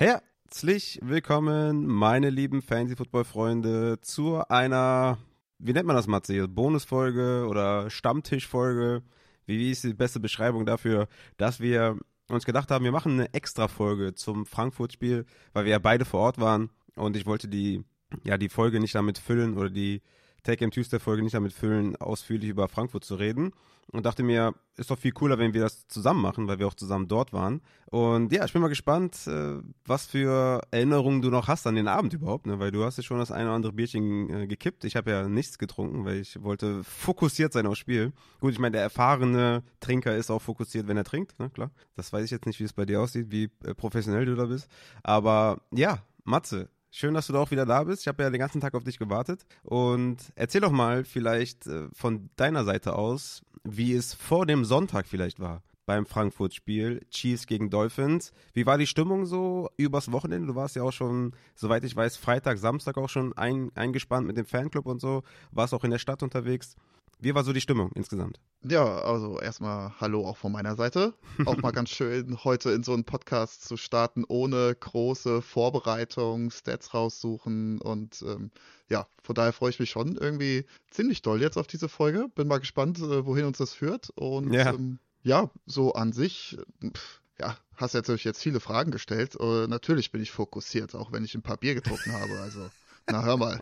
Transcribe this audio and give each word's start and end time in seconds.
Herzlich 0.00 1.00
willkommen, 1.02 1.84
meine 1.84 2.30
lieben 2.30 2.62
Fantasy-Football-Freunde, 2.62 3.98
zu 4.00 4.40
einer, 4.48 5.18
wie 5.58 5.72
nennt 5.72 5.88
man 5.88 5.96
das, 5.96 6.06
Matze? 6.06 6.46
Bonusfolge 6.46 7.48
oder 7.48 7.90
Stammtischfolge? 7.90 9.02
Wie, 9.46 9.72
ist 9.72 9.82
die 9.82 9.94
beste 9.94 10.20
Beschreibung 10.20 10.66
dafür, 10.66 11.08
dass 11.36 11.58
wir 11.58 11.98
uns 12.28 12.44
gedacht 12.44 12.70
haben, 12.70 12.84
wir 12.84 12.92
machen 12.92 13.14
eine 13.14 13.34
Extra-Folge 13.34 14.14
zum 14.14 14.46
Frankfurt-Spiel, 14.46 15.26
weil 15.52 15.64
wir 15.64 15.72
ja 15.72 15.80
beide 15.80 16.04
vor 16.04 16.20
Ort 16.20 16.38
waren 16.38 16.70
und 16.94 17.16
ich 17.16 17.26
wollte 17.26 17.48
die, 17.48 17.82
ja, 18.22 18.38
die 18.38 18.50
Folge 18.50 18.78
nicht 18.78 18.94
damit 18.94 19.18
füllen 19.18 19.58
oder 19.58 19.68
die 19.68 20.00
Take 20.42 20.58
Game 20.58 20.70
Tuesday 20.70 21.00
Folge 21.00 21.22
nicht 21.22 21.34
damit 21.34 21.52
füllen, 21.52 21.96
ausführlich 21.96 22.50
über 22.50 22.68
Frankfurt 22.68 23.04
zu 23.04 23.16
reden. 23.16 23.52
Und 23.90 24.04
dachte 24.04 24.22
mir, 24.22 24.54
ist 24.76 24.90
doch 24.90 24.98
viel 24.98 25.12
cooler, 25.12 25.38
wenn 25.38 25.54
wir 25.54 25.62
das 25.62 25.88
zusammen 25.88 26.20
machen, 26.20 26.46
weil 26.46 26.58
wir 26.58 26.66
auch 26.66 26.74
zusammen 26.74 27.08
dort 27.08 27.32
waren. 27.32 27.62
Und 27.86 28.30
ja, 28.32 28.44
ich 28.44 28.52
bin 28.52 28.60
mal 28.60 28.68
gespannt, 28.68 29.26
äh, 29.26 29.62
was 29.86 30.04
für 30.04 30.60
Erinnerungen 30.70 31.22
du 31.22 31.30
noch 31.30 31.48
hast 31.48 31.66
an 31.66 31.74
den 31.74 31.88
Abend 31.88 32.12
überhaupt, 32.12 32.46
ne? 32.46 32.58
weil 32.58 32.70
du 32.70 32.84
hast 32.84 32.98
ja 32.98 33.02
schon 33.02 33.18
das 33.18 33.30
eine 33.30 33.46
oder 33.46 33.54
andere 33.54 33.72
Bierchen 33.72 34.28
äh, 34.28 34.46
gekippt. 34.46 34.84
Ich 34.84 34.94
habe 34.94 35.10
ja 35.10 35.26
nichts 35.26 35.56
getrunken, 35.56 36.04
weil 36.04 36.18
ich 36.18 36.42
wollte 36.42 36.84
fokussiert 36.84 37.54
sein 37.54 37.66
aufs 37.66 37.78
Spiel. 37.78 38.12
Gut, 38.40 38.52
ich 38.52 38.58
meine, 38.58 38.72
der 38.72 38.82
erfahrene 38.82 39.62
Trinker 39.80 40.14
ist 40.14 40.30
auch 40.30 40.42
fokussiert, 40.42 40.86
wenn 40.86 40.98
er 40.98 41.04
trinkt, 41.04 41.38
ne? 41.38 41.48
klar. 41.48 41.70
Das 41.96 42.12
weiß 42.12 42.26
ich 42.26 42.30
jetzt 42.30 42.44
nicht, 42.44 42.60
wie 42.60 42.64
es 42.64 42.74
bei 42.74 42.84
dir 42.84 43.00
aussieht, 43.00 43.30
wie 43.30 43.44
äh, 43.64 43.74
professionell 43.74 44.26
du 44.26 44.34
da 44.34 44.44
bist. 44.44 44.68
Aber 45.02 45.62
ja, 45.72 46.02
Matze, 46.24 46.68
Schön, 46.90 47.14
dass 47.14 47.26
du 47.26 47.32
da 47.32 47.40
auch 47.40 47.50
wieder 47.50 47.66
da 47.66 47.84
bist. 47.84 48.02
Ich 48.02 48.08
habe 48.08 48.22
ja 48.22 48.30
den 48.30 48.38
ganzen 48.38 48.60
Tag 48.60 48.74
auf 48.74 48.84
dich 48.84 48.98
gewartet. 48.98 49.44
Und 49.62 50.16
erzähl 50.34 50.60
doch 50.60 50.70
mal 50.70 51.04
vielleicht 51.04 51.66
äh, 51.66 51.88
von 51.92 52.30
deiner 52.36 52.64
Seite 52.64 52.94
aus, 52.94 53.42
wie 53.64 53.92
es 53.92 54.14
vor 54.14 54.46
dem 54.46 54.64
Sonntag 54.64 55.06
vielleicht 55.06 55.38
war 55.38 55.62
beim 55.88 56.04
Frankfurt-Spiel. 56.04 57.00
Chiefs 57.10 57.46
gegen 57.46 57.70
Dolphins. 57.70 58.32
Wie 58.52 58.66
war 58.66 58.76
die 58.76 58.86
Stimmung 58.86 59.24
so 59.24 59.70
übers 59.78 60.12
Wochenende? 60.12 60.46
Du 60.46 60.54
warst 60.54 60.76
ja 60.76 60.82
auch 60.82 60.92
schon, 60.92 61.32
soweit 61.54 61.82
ich 61.82 61.96
weiß, 61.96 62.18
Freitag, 62.18 62.58
Samstag 62.58 62.98
auch 62.98 63.08
schon 63.08 63.32
ein, 63.38 63.70
eingespannt 63.74 64.26
mit 64.26 64.36
dem 64.36 64.44
Fanclub 64.44 64.84
und 64.84 65.00
so. 65.00 65.22
Warst 65.50 65.72
auch 65.72 65.84
in 65.84 65.90
der 65.90 65.98
Stadt 65.98 66.22
unterwegs. 66.22 66.76
Wie 67.20 67.34
war 67.34 67.42
so 67.42 67.52
die 67.52 67.60
Stimmung 67.60 67.90
insgesamt? 67.94 68.38
Ja, 68.62 68.84
also 68.84 69.40
erstmal 69.40 69.92
Hallo 70.00 70.26
auch 70.26 70.36
von 70.36 70.52
meiner 70.52 70.76
Seite. 70.76 71.14
Auch 71.46 71.56
mal 71.56 71.70
ganz 71.72 71.90
schön, 71.90 72.44
heute 72.44 72.70
in 72.70 72.84
so 72.84 72.92
einen 72.92 73.04
Podcast 73.04 73.64
zu 73.64 73.76
starten, 73.76 74.24
ohne 74.26 74.76
große 74.78 75.42
Vorbereitung, 75.42 76.50
Stats 76.50 76.94
raussuchen 76.94 77.80
und 77.80 78.22
ähm, 78.22 78.50
ja, 78.88 79.06
von 79.22 79.34
daher 79.34 79.52
freue 79.52 79.70
ich 79.70 79.80
mich 79.80 79.90
schon 79.90 80.16
irgendwie 80.16 80.64
ziemlich 80.90 81.22
doll 81.22 81.40
jetzt 81.42 81.58
auf 81.58 81.66
diese 81.66 81.88
Folge. 81.88 82.28
Bin 82.34 82.46
mal 82.46 82.58
gespannt, 82.58 82.98
äh, 82.98 83.26
wohin 83.26 83.44
uns 83.44 83.58
das 83.58 83.74
führt. 83.74 84.10
Und 84.10 84.52
ja, 84.52 84.72
ähm, 84.72 85.00
ja 85.22 85.50
so 85.66 85.92
an 85.94 86.12
sich, 86.12 86.56
pff, 86.82 87.20
ja, 87.40 87.56
hast 87.74 87.94
natürlich 87.94 88.24
jetzt 88.24 88.42
viele 88.42 88.60
Fragen 88.60 88.90
gestellt. 88.90 89.36
Uh, 89.38 89.66
natürlich 89.66 90.12
bin 90.12 90.22
ich 90.22 90.30
fokussiert, 90.30 90.94
auch 90.94 91.12
wenn 91.12 91.24
ich 91.24 91.34
ein 91.34 91.42
paar 91.42 91.56
Bier 91.56 91.74
getrunken 91.74 92.12
habe. 92.12 92.38
Also, 92.40 92.70
na 93.06 93.24
hör 93.24 93.36
mal. 93.36 93.60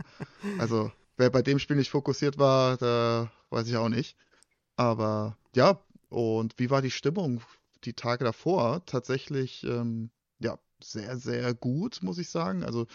Also, 0.59 0.93
wer 1.17 1.31
bei 1.31 1.43
dem 1.43 1.59
Spiel 1.59 1.77
nicht 1.77 1.91
fokussiert 1.91 2.39
war, 2.39 2.77
da 2.77 3.31
weiß 3.51 3.69
ich 3.69 3.77
auch 3.77 3.89
nicht. 3.89 4.17
Aber 4.77 5.37
ja, 5.55 5.81
und 6.09 6.55
wie 6.59 6.71
war 6.71 6.83
die 6.83 6.91
Stimmung 6.91 7.41
die 7.85 7.95
Tage 7.95 8.25
davor? 8.25 8.85
Tatsächlich, 8.87 9.65
ähm, 9.65 10.11
ja, 10.39 10.59
sehr, 10.83 11.17
sehr 11.17 11.55
gut, 11.55 12.03
muss 12.03 12.19
ich 12.19 12.29
sagen. 12.29 12.63
Also, 12.63 12.87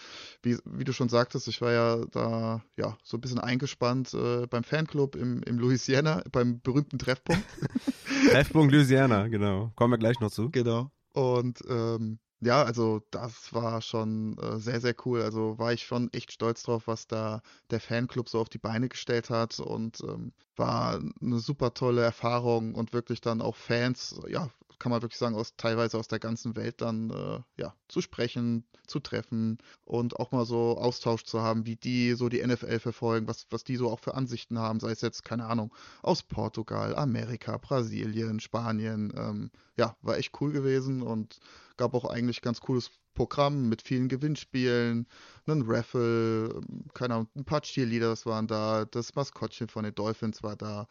wie, 0.42 0.58
wie 0.64 0.84
du 0.84 0.92
schon 0.92 1.08
sagtest, 1.08 1.48
ich 1.48 1.60
war 1.60 1.72
ja 1.72 2.04
da 2.10 2.62
ja 2.76 2.96
so 3.02 3.16
ein 3.16 3.20
bisschen 3.20 3.40
eingespannt 3.40 4.14
äh, 4.14 4.46
beim 4.46 4.64
Fanclub 4.64 5.16
im, 5.16 5.42
im 5.42 5.58
Louisiana, 5.58 6.22
beim 6.30 6.60
berühmten 6.60 6.98
Treffpunkt. 6.98 7.44
Treffpunkt 8.30 8.72
Louisiana, 8.72 9.28
genau. 9.28 9.72
Kommen 9.74 9.92
wir 9.92 9.98
gleich 9.98 10.20
noch 10.20 10.30
zu. 10.30 10.50
Genau. 10.50 10.90
Und 11.12 11.60
ähm, 11.68 12.18
ja, 12.42 12.62
also 12.64 13.00
das 13.12 13.54
war 13.54 13.80
schon 13.82 14.36
äh, 14.38 14.58
sehr, 14.58 14.80
sehr 14.80 14.94
cool. 15.06 15.22
Also 15.22 15.58
war 15.58 15.72
ich 15.72 15.84
schon 15.84 16.12
echt 16.12 16.32
stolz 16.32 16.64
drauf, 16.64 16.86
was 16.88 17.06
da 17.06 17.40
der 17.70 17.80
Fanclub 17.80 18.28
so 18.28 18.40
auf 18.40 18.48
die 18.48 18.58
Beine 18.58 18.88
gestellt 18.88 19.30
hat 19.30 19.60
und 19.60 20.00
ähm, 20.02 20.32
war 20.56 21.00
eine 21.20 21.38
super 21.38 21.72
tolle 21.74 22.02
Erfahrung 22.02 22.74
und 22.74 22.92
wirklich 22.92 23.20
dann 23.20 23.40
auch 23.42 23.54
Fans, 23.56 24.20
ja, 24.28 24.50
kann 24.82 24.90
man 24.90 25.00
wirklich 25.00 25.20
sagen, 25.20 25.36
aus 25.36 25.54
teilweise 25.56 25.96
aus 25.96 26.08
der 26.08 26.18
ganzen 26.18 26.56
Welt 26.56 26.80
dann 26.80 27.10
äh, 27.10 27.38
ja, 27.56 27.72
zu 27.86 28.00
sprechen, 28.00 28.64
zu 28.88 28.98
treffen 28.98 29.58
und 29.84 30.18
auch 30.18 30.32
mal 30.32 30.44
so 30.44 30.76
Austausch 30.76 31.22
zu 31.22 31.40
haben, 31.40 31.66
wie 31.66 31.76
die 31.76 32.14
so 32.14 32.28
die 32.28 32.44
NFL 32.44 32.80
verfolgen, 32.80 33.28
was, 33.28 33.46
was 33.50 33.62
die 33.62 33.76
so 33.76 33.88
auch 33.88 34.00
für 34.00 34.14
Ansichten 34.16 34.58
haben, 34.58 34.80
sei 34.80 34.90
es 34.90 35.00
jetzt, 35.00 35.22
keine 35.22 35.46
Ahnung, 35.46 35.72
aus 36.02 36.24
Portugal, 36.24 36.96
Amerika, 36.96 37.58
Brasilien, 37.58 38.40
Spanien. 38.40 39.12
Ähm, 39.16 39.50
ja, 39.76 39.96
war 40.02 40.18
echt 40.18 40.32
cool 40.40 40.50
gewesen 40.50 41.02
und 41.02 41.38
gab 41.76 41.94
auch 41.94 42.04
eigentlich 42.04 42.42
ganz 42.42 42.60
cooles 42.60 42.90
Programm 43.14 43.68
mit 43.68 43.82
vielen 43.82 44.08
Gewinnspielen, 44.08 45.06
einen 45.46 45.62
Raffle, 45.64 46.48
ähm, 46.56 46.86
keine 46.92 47.14
Ahnung, 47.14 47.28
ein 47.36 47.44
paar 47.44 47.60
Cheerleaders 47.60 48.26
waren 48.26 48.48
da, 48.48 48.84
das 48.84 49.14
Maskottchen 49.14 49.68
von 49.68 49.84
den 49.84 49.94
Dolphins 49.94 50.42
war 50.42 50.56
da 50.56 50.88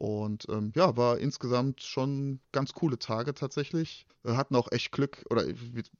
und 0.00 0.46
ähm, 0.48 0.72
ja, 0.74 0.96
war 0.96 1.18
insgesamt 1.18 1.82
schon 1.82 2.40
ganz 2.52 2.72
coole 2.72 2.98
Tage 2.98 3.34
tatsächlich. 3.34 4.06
Wir 4.22 4.34
hatten 4.34 4.56
auch 4.56 4.72
echt 4.72 4.92
Glück, 4.92 5.26
oder, 5.28 5.44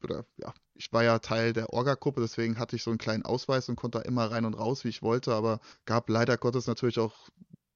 oder 0.03 0.25
ja, 0.38 0.55
ich 0.75 0.91
war 0.91 1.05
ja 1.05 1.19
Teil 1.19 1.53
der 1.53 1.75
Orga-Gruppe, 1.75 2.22
deswegen 2.22 2.59
hatte 2.59 2.77
ich 2.77 2.83
so 2.83 2.91
einen 2.91 2.99
kleinen 2.99 3.27
Ausweis 3.27 3.69
und 3.69 3.77
konnte 3.77 3.99
da 3.99 4.05
immer 4.05 4.31
rein 4.31 4.47
und 4.47 4.55
raus, 4.55 4.84
wie 4.84 4.88
ich 4.88 5.03
wollte, 5.03 5.34
aber 5.34 5.61
gab 5.84 6.09
leider 6.09 6.38
Gottes 6.38 6.66
natürlich 6.66 6.99
auch 6.99 7.28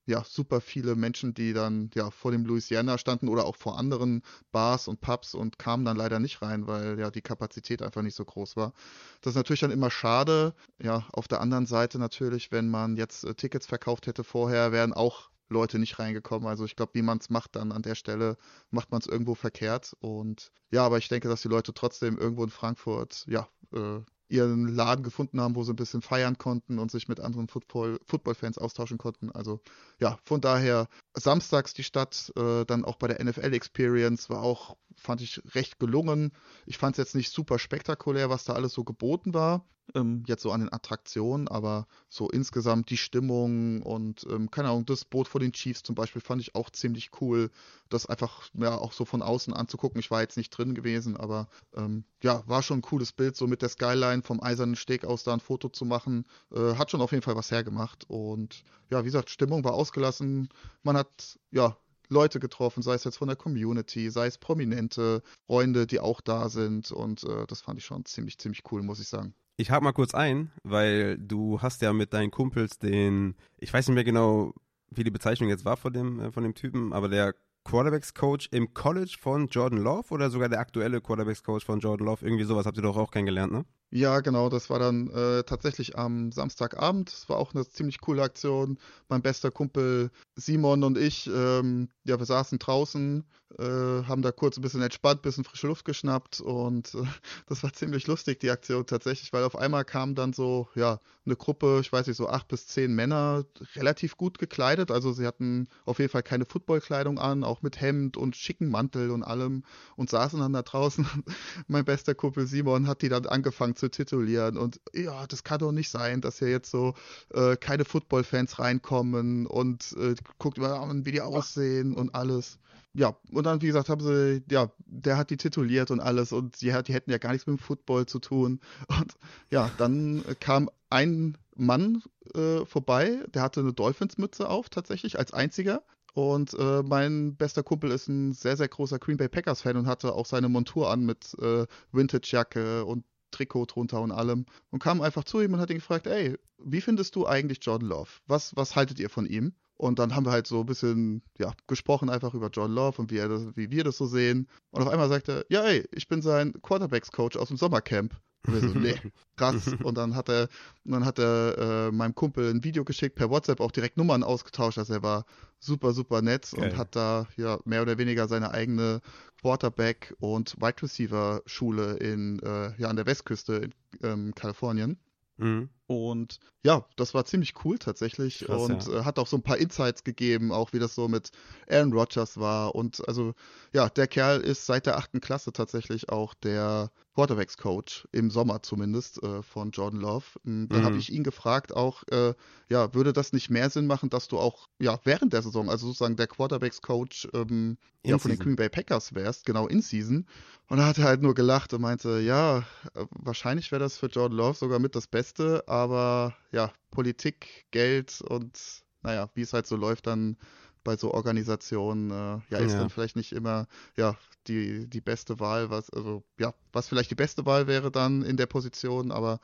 ja, 0.06 0.24
super 0.24 0.62
viele 0.62 0.96
Menschen, 0.96 1.34
die 1.34 1.52
dann 1.52 1.90
ja 1.94 2.10
vor 2.10 2.30
dem 2.30 2.46
Louisiana 2.46 2.96
standen 2.96 3.28
oder 3.28 3.44
auch 3.44 3.56
vor 3.56 3.78
anderen 3.78 4.22
Bars 4.50 4.88
und 4.88 5.02
Pubs 5.02 5.34
und 5.34 5.58
kamen 5.58 5.84
dann 5.84 5.98
leider 5.98 6.20
nicht 6.20 6.40
rein, 6.40 6.66
weil 6.66 6.98
ja 6.98 7.10
die 7.10 7.22
Kapazität 7.22 7.82
einfach 7.82 8.00
nicht 8.00 8.16
so 8.16 8.24
groß 8.24 8.56
war. 8.56 8.72
Das 9.20 9.32
ist 9.32 9.36
natürlich 9.36 9.60
dann 9.60 9.70
immer 9.70 9.90
schade. 9.90 10.54
Ja, 10.82 11.06
auf 11.12 11.28
der 11.28 11.42
anderen 11.42 11.66
Seite 11.66 11.98
natürlich, 11.98 12.50
wenn 12.50 12.70
man 12.70 12.96
jetzt 12.96 13.24
äh, 13.24 13.34
Tickets 13.34 13.66
verkauft 13.66 14.06
hätte 14.06 14.24
vorher, 14.24 14.72
wären 14.72 14.94
auch 14.94 15.28
Leute 15.54 15.78
nicht 15.78 15.98
reingekommen. 15.98 16.48
Also 16.48 16.64
ich 16.66 16.76
glaube, 16.76 16.94
wie 16.94 17.02
man 17.02 17.18
es 17.18 17.30
macht 17.30 17.56
dann 17.56 17.72
an 17.72 17.82
der 17.82 17.94
Stelle, 17.94 18.36
macht 18.70 18.90
man 18.90 19.00
es 19.00 19.06
irgendwo 19.06 19.34
verkehrt. 19.34 19.96
Und 20.00 20.52
ja, 20.70 20.84
aber 20.84 20.98
ich 20.98 21.08
denke, 21.08 21.28
dass 21.28 21.42
die 21.42 21.48
Leute 21.48 21.72
trotzdem 21.72 22.18
irgendwo 22.18 22.44
in 22.44 22.50
Frankfurt 22.50 23.24
ja 23.26 23.48
äh, 23.72 24.00
ihren 24.28 24.68
Laden 24.68 25.04
gefunden 25.04 25.40
haben, 25.40 25.54
wo 25.54 25.62
sie 25.62 25.72
ein 25.72 25.76
bisschen 25.76 26.02
feiern 26.02 26.36
konnten 26.38 26.78
und 26.78 26.90
sich 26.90 27.08
mit 27.08 27.20
anderen 27.20 27.48
Football, 27.48 27.98
Football-Fans 28.04 28.58
austauschen 28.58 28.98
konnten. 28.98 29.30
Also 29.30 29.60
ja, 30.00 30.18
von 30.24 30.40
daher 30.40 30.88
samstags 31.14 31.74
die 31.74 31.84
Stadt, 31.84 32.32
äh, 32.36 32.64
dann 32.64 32.84
auch 32.84 32.96
bei 32.96 33.08
der 33.08 33.24
NFL 33.24 33.52
Experience 33.54 34.30
war 34.30 34.42
auch, 34.42 34.76
fand 34.96 35.20
ich 35.20 35.42
recht 35.54 35.78
gelungen. 35.78 36.32
Ich 36.66 36.78
fand 36.78 36.94
es 36.94 36.98
jetzt 36.98 37.14
nicht 37.14 37.30
super 37.30 37.58
spektakulär, 37.58 38.30
was 38.30 38.44
da 38.44 38.54
alles 38.54 38.72
so 38.72 38.84
geboten 38.84 39.34
war 39.34 39.64
ähm, 39.94 40.22
jetzt 40.26 40.42
so 40.42 40.50
an 40.50 40.60
den 40.60 40.72
Attraktionen, 40.72 41.48
aber 41.48 41.86
so 42.08 42.30
insgesamt 42.30 42.90
die 42.90 42.96
Stimmung 42.96 43.82
und 43.82 44.26
ähm, 44.30 44.50
keine 44.50 44.68
Ahnung, 44.70 44.86
das 44.86 45.04
Boot 45.04 45.28
vor 45.28 45.40
den 45.40 45.52
Chiefs 45.52 45.82
zum 45.82 45.94
Beispiel 45.94 46.22
fand 46.22 46.40
ich 46.40 46.54
auch 46.54 46.70
ziemlich 46.70 47.10
cool, 47.20 47.50
das 47.88 48.06
einfach 48.06 48.48
ja 48.54 48.76
auch 48.76 48.92
so 48.92 49.04
von 49.04 49.22
außen 49.22 49.52
anzugucken. 49.52 50.00
Ich 50.00 50.10
war 50.10 50.22
jetzt 50.22 50.36
nicht 50.36 50.50
drin 50.50 50.74
gewesen, 50.74 51.16
aber 51.16 51.48
ähm, 51.74 52.04
ja, 52.22 52.42
war 52.46 52.62
schon 52.62 52.78
ein 52.78 52.82
cooles 52.82 53.12
Bild, 53.12 53.36
so 53.36 53.46
mit 53.46 53.62
der 53.62 53.68
Skyline 53.68 54.22
vom 54.22 54.42
Eisernen 54.42 54.76
Steg 54.76 55.04
aus 55.04 55.24
da 55.24 55.34
ein 55.34 55.40
Foto 55.40 55.68
zu 55.68 55.84
machen. 55.84 56.24
Äh, 56.52 56.76
hat 56.76 56.90
schon 56.90 57.02
auf 57.02 57.12
jeden 57.12 57.22
Fall 57.22 57.36
was 57.36 57.50
hergemacht 57.50 58.04
und 58.08 58.64
ja, 58.90 59.00
wie 59.00 59.06
gesagt, 59.06 59.30
Stimmung 59.30 59.64
war 59.64 59.74
ausgelassen. 59.74 60.48
Man 60.82 60.96
hat 60.96 61.03
ja 61.50 61.76
Leute 62.08 62.40
getroffen, 62.40 62.82
sei 62.82 62.94
es 62.94 63.04
jetzt 63.04 63.16
von 63.16 63.28
der 63.28 63.36
Community, 63.36 64.10
sei 64.10 64.26
es 64.26 64.38
prominente 64.38 65.22
Freunde, 65.46 65.86
die 65.86 66.00
auch 66.00 66.20
da 66.20 66.48
sind 66.48 66.92
und 66.92 67.24
äh, 67.24 67.46
das 67.46 67.60
fand 67.60 67.78
ich 67.78 67.84
schon 67.84 68.04
ziemlich, 68.04 68.38
ziemlich 68.38 68.62
cool, 68.70 68.82
muss 68.82 69.00
ich 69.00 69.08
sagen. 69.08 69.34
Ich 69.56 69.70
hake 69.70 69.84
mal 69.84 69.92
kurz 69.92 70.14
ein, 70.14 70.50
weil 70.64 71.16
du 71.16 71.62
hast 71.62 71.80
ja 71.82 71.92
mit 71.92 72.12
deinen 72.12 72.30
Kumpels 72.30 72.78
den, 72.78 73.36
ich 73.58 73.72
weiß 73.72 73.88
nicht 73.88 73.94
mehr 73.94 74.04
genau, 74.04 74.52
wie 74.90 75.04
die 75.04 75.10
Bezeichnung 75.10 75.48
jetzt 75.48 75.64
war 75.64 75.76
von 75.76 75.92
dem, 75.92 76.20
äh, 76.20 76.32
von 76.32 76.42
dem 76.42 76.54
Typen, 76.54 76.92
aber 76.92 77.08
der 77.08 77.34
Quarterbacks-Coach 77.64 78.48
im 78.50 78.74
College 78.74 79.16
von 79.18 79.48
Jordan 79.48 79.78
Love 79.78 80.10
oder 80.10 80.28
sogar 80.30 80.48
der 80.48 80.60
aktuelle 80.60 81.00
Quarterbacks-Coach 81.00 81.64
von 81.64 81.80
Jordan 81.80 82.06
Love? 82.06 82.24
Irgendwie 82.24 82.44
sowas 82.44 82.66
habt 82.66 82.76
ihr 82.76 82.82
doch 82.82 82.96
auch 82.96 83.10
kennengelernt, 83.10 83.52
ne? 83.52 83.64
Ja, 83.96 84.18
genau, 84.22 84.48
das 84.48 84.70
war 84.70 84.80
dann 84.80 85.08
äh, 85.10 85.44
tatsächlich 85.44 85.96
am 85.96 86.32
Samstagabend. 86.32 87.12
Das 87.12 87.28
war 87.28 87.36
auch 87.36 87.54
eine 87.54 87.64
ziemlich 87.68 88.00
coole 88.00 88.24
Aktion. 88.24 88.76
Mein 89.08 89.22
bester 89.22 89.52
Kumpel 89.52 90.10
Simon 90.34 90.82
und 90.82 90.98
ich, 90.98 91.28
ähm, 91.28 91.88
ja, 92.02 92.18
wir 92.18 92.26
saßen 92.26 92.58
draußen, 92.58 93.24
äh, 93.56 93.62
haben 93.62 94.22
da 94.22 94.32
kurz 94.32 94.56
ein 94.56 94.62
bisschen 94.62 94.82
entspannt, 94.82 95.20
ein 95.20 95.22
bisschen 95.22 95.44
frische 95.44 95.68
Luft 95.68 95.84
geschnappt 95.84 96.40
und 96.40 96.92
äh, 96.94 97.04
das 97.46 97.62
war 97.62 97.72
ziemlich 97.72 98.08
lustig, 98.08 98.40
die 98.40 98.50
Aktion 98.50 98.84
tatsächlich, 98.84 99.32
weil 99.32 99.44
auf 99.44 99.54
einmal 99.56 99.84
kam 99.84 100.16
dann 100.16 100.32
so, 100.32 100.68
ja, 100.74 100.98
eine 101.24 101.36
Gruppe, 101.36 101.78
ich 101.80 101.92
weiß 101.92 102.08
nicht, 102.08 102.16
so 102.16 102.28
acht 102.28 102.48
bis 102.48 102.66
zehn 102.66 102.94
Männer, 102.94 103.44
relativ 103.76 104.16
gut 104.16 104.38
gekleidet. 104.38 104.90
Also 104.90 105.12
sie 105.12 105.26
hatten 105.26 105.68
auf 105.84 105.98
jeden 105.98 106.10
Fall 106.10 106.22
keine 106.22 106.44
Footballkleidung 106.44 107.18
an, 107.18 107.44
auch 107.44 107.62
mit 107.62 107.80
Hemd 107.80 108.16
und 108.16 108.36
schicken 108.36 108.70
Mantel 108.70 109.10
und 109.10 109.22
allem 109.22 109.62
und 109.96 110.10
saßen 110.10 110.40
dann 110.40 110.52
da 110.52 110.62
draußen. 110.62 111.06
mein 111.68 111.84
bester 111.84 112.14
Kumpel 112.14 112.46
Simon 112.46 112.86
hat 112.88 113.02
die 113.02 113.08
dann 113.08 113.26
angefangen 113.26 113.76
zu 113.76 113.83
zu 113.84 114.04
titulieren 114.04 114.56
und 114.56 114.80
ja, 114.92 115.26
das 115.26 115.44
kann 115.44 115.58
doch 115.58 115.72
nicht 115.72 115.90
sein, 115.90 116.20
dass 116.20 116.38
hier 116.38 116.50
jetzt 116.50 116.70
so 116.70 116.94
äh, 117.32 117.56
keine 117.56 117.84
Football-Fans 117.84 118.58
reinkommen 118.58 119.46
und 119.46 119.94
äh, 119.98 120.14
guckt 120.38 120.58
mal 120.58 120.72
an, 120.72 121.04
wie 121.06 121.12
die 121.12 121.20
aussehen 121.20 121.94
und 121.94 122.14
alles. 122.14 122.58
Ja, 122.96 123.16
und 123.32 123.44
dann, 123.44 123.60
wie 123.60 123.66
gesagt, 123.66 123.88
haben 123.88 124.00
sie, 124.00 124.44
ja, 124.48 124.70
der 124.86 125.16
hat 125.16 125.30
die 125.30 125.36
tituliert 125.36 125.90
und 125.90 125.98
alles 125.98 126.32
und 126.32 126.60
die, 126.60 126.72
die 126.86 126.94
hätten 126.94 127.10
ja 127.10 127.18
gar 127.18 127.32
nichts 127.32 127.46
mit 127.46 127.58
dem 127.58 127.62
Football 127.62 128.06
zu 128.06 128.20
tun. 128.20 128.60
Und 128.86 129.14
ja, 129.50 129.70
dann 129.78 130.24
kam 130.38 130.70
ein 130.90 131.36
Mann 131.56 132.02
äh, 132.34 132.64
vorbei, 132.64 133.18
der 133.34 133.42
hatte 133.42 133.60
eine 133.60 133.72
Dolphins-Mütze 133.72 134.48
auf, 134.48 134.68
tatsächlich, 134.70 135.18
als 135.18 135.32
einziger. 135.32 135.82
Und 136.14 136.54
äh, 136.54 136.82
mein 136.84 137.34
bester 137.34 137.64
Kumpel 137.64 137.90
ist 137.90 138.06
ein 138.06 138.32
sehr, 138.32 138.56
sehr 138.56 138.68
großer 138.68 139.00
Green 139.00 139.16
Bay 139.16 139.28
Packers-Fan 139.28 139.76
und 139.76 139.88
hatte 139.88 140.12
auch 140.12 140.26
seine 140.26 140.48
Montur 140.48 140.88
an 140.88 141.04
mit 141.04 141.36
äh, 141.40 141.66
Vintage-Jacke 141.90 142.84
und 142.84 143.04
Trikot 143.34 143.66
drunter 143.66 144.00
und 144.00 144.12
allem. 144.12 144.46
Und 144.70 144.82
kam 144.82 145.00
einfach 145.00 145.24
zu 145.24 145.40
ihm 145.40 145.54
und 145.54 145.60
hat 145.60 145.70
ihn 145.70 145.76
gefragt, 145.76 146.06
ey, 146.06 146.36
wie 146.58 146.80
findest 146.80 147.16
du 147.16 147.26
eigentlich 147.26 147.58
Jordan 147.62 147.88
Love? 147.88 148.10
Was, 148.26 148.56
was 148.56 148.76
haltet 148.76 148.98
ihr 149.00 149.10
von 149.10 149.26
ihm? 149.26 149.54
Und 149.76 149.98
dann 149.98 150.14
haben 150.14 150.24
wir 150.24 150.32
halt 150.32 150.46
so 150.46 150.60
ein 150.60 150.66
bisschen, 150.66 151.22
ja, 151.38 151.52
gesprochen 151.66 152.08
einfach 152.08 152.32
über 152.34 152.48
John 152.48 152.72
Love 152.72 153.02
und 153.02 153.10
wie, 153.10 153.18
er 153.18 153.28
das, 153.28 153.56
wie 153.56 153.70
wir 153.70 153.84
das 153.84 153.96
so 153.96 154.06
sehen. 154.06 154.48
Und 154.70 154.82
auf 154.82 154.88
einmal 154.88 155.08
sagt 155.08 155.28
er, 155.28 155.44
ja, 155.48 155.64
ey, 155.64 155.84
ich 155.92 156.08
bin 156.08 156.22
sein 156.22 156.54
Quarterbacks-Coach 156.62 157.36
aus 157.36 157.48
dem 157.48 157.56
Sommercamp. 157.56 158.14
Und 158.46 158.60
so, 158.60 158.78
nee, 158.78 158.94
krass. 159.36 159.74
Und 159.82 159.96
dann 159.96 160.14
hat 160.14 160.28
er, 160.28 160.48
dann 160.84 161.04
hat 161.04 161.18
er 161.18 161.88
äh, 161.88 161.92
meinem 161.92 162.14
Kumpel 162.14 162.50
ein 162.50 162.64
Video 162.64 162.84
geschickt, 162.84 163.16
per 163.16 163.30
WhatsApp 163.30 163.60
auch 163.60 163.72
direkt 163.72 163.96
Nummern 163.96 164.22
ausgetauscht. 164.22 164.78
Also 164.78 164.94
er 164.94 165.02
war 165.02 165.24
super, 165.58 165.92
super 165.92 166.22
nett 166.22 166.50
Geil. 166.50 166.70
und 166.70 166.76
hat 166.76 166.94
da 166.96 167.26
ja 167.36 167.58
mehr 167.64 167.82
oder 167.82 167.98
weniger 167.98 168.28
seine 168.28 168.50
eigene 168.52 169.00
Quarterback- 169.40 170.14
und 170.20 170.56
Wide 170.56 170.82
Receiver-Schule 170.82 171.94
in, 171.98 172.40
äh, 172.40 172.72
ja, 172.80 172.88
an 172.88 172.96
der 172.96 173.06
Westküste 173.06 173.56
in 173.56 173.74
ähm, 174.02 174.34
Kalifornien. 174.34 174.98
Mhm. 175.36 175.68
Und 175.86 176.38
ja, 176.62 176.86
das 176.96 177.12
war 177.12 177.26
ziemlich 177.26 177.52
cool 177.64 177.78
tatsächlich 177.78 178.44
Krass, 178.46 178.62
und 178.62 178.86
ja. 178.86 179.00
äh, 179.00 179.04
hat 179.04 179.18
auch 179.18 179.26
so 179.26 179.36
ein 179.36 179.42
paar 179.42 179.58
Insights 179.58 180.02
gegeben, 180.02 180.50
auch 180.50 180.72
wie 180.72 180.78
das 180.78 180.94
so 180.94 181.08
mit 181.08 181.30
Aaron 181.68 181.92
Rodgers 181.92 182.38
war. 182.38 182.74
Und 182.74 183.06
also 183.06 183.34
ja, 183.72 183.90
der 183.90 184.06
Kerl 184.06 184.40
ist 184.40 184.64
seit 184.64 184.86
der 184.86 184.96
achten 184.96 185.20
Klasse 185.20 185.52
tatsächlich 185.52 186.08
auch 186.08 186.32
der 186.32 186.90
Quarterbacks-Coach, 187.14 188.08
im 188.12 188.30
Sommer 188.30 188.62
zumindest, 188.62 189.22
äh, 189.22 189.42
von 189.42 189.70
Jordan 189.70 190.00
Love. 190.00 190.24
Hm, 190.44 190.68
da 190.68 190.78
mhm. 190.78 190.84
habe 190.84 190.96
ich 190.96 191.12
ihn 191.12 191.22
gefragt, 191.22 191.74
auch, 191.74 192.02
äh, 192.10 192.34
ja, 192.68 192.92
würde 192.92 193.12
das 193.12 193.32
nicht 193.32 193.50
mehr 193.50 193.70
Sinn 193.70 193.86
machen, 193.86 194.10
dass 194.10 194.26
du 194.26 194.38
auch, 194.38 194.68
ja, 194.80 194.98
während 195.04 195.32
der 195.32 195.42
Saison, 195.42 195.70
also 195.70 195.86
sozusagen 195.86 196.16
der 196.16 196.26
Quarterbacks-Coach 196.26 197.28
ähm, 197.34 197.78
ja, 198.04 198.18
von 198.18 198.30
den 198.30 198.40
Green 198.40 198.56
Bay 198.56 198.68
Packers 198.68 199.14
wärst, 199.14 199.46
genau 199.46 199.66
in 199.66 199.80
Season. 199.80 200.26
Und 200.68 200.78
da 200.78 200.86
hat 200.86 200.98
er 200.98 201.04
halt 201.04 201.22
nur 201.22 201.34
gelacht 201.34 201.72
und 201.72 201.82
meinte, 201.82 202.20
ja, 202.20 202.58
äh, 202.94 203.06
wahrscheinlich 203.10 203.70
wäre 203.70 203.80
das 203.80 203.96
für 203.96 204.06
Jordan 204.06 204.36
Love 204.36 204.54
sogar 204.54 204.78
mit 204.78 204.94
das 204.96 205.06
Beste, 205.06 205.64
aber 205.74 206.36
ja, 206.52 206.72
Politik, 206.92 207.66
Geld 207.72 208.20
und 208.20 208.84
naja, 209.02 209.28
wie 209.34 209.42
es 209.42 209.52
halt 209.52 209.66
so 209.66 209.74
läuft, 209.74 210.06
dann 210.06 210.36
bei 210.84 210.96
so 210.96 211.12
Organisationen, 211.12 212.10
äh, 212.10 212.38
ja, 212.50 212.58
ist 212.58 212.74
ja. 212.74 212.78
dann 212.78 212.90
vielleicht 212.90 213.16
nicht 213.16 213.32
immer, 213.32 213.66
ja, 213.96 214.16
die, 214.46 214.88
die 214.88 215.00
beste 215.00 215.40
Wahl, 215.40 215.70
was, 215.70 215.90
also, 215.90 216.22
ja, 216.38 216.54
was 216.72 216.88
vielleicht 216.88 217.10
die 217.10 217.16
beste 217.16 217.44
Wahl 217.44 217.66
wäre 217.66 217.90
dann 217.90 218.22
in 218.22 218.36
der 218.36 218.46
Position, 218.46 219.10
aber 219.10 219.40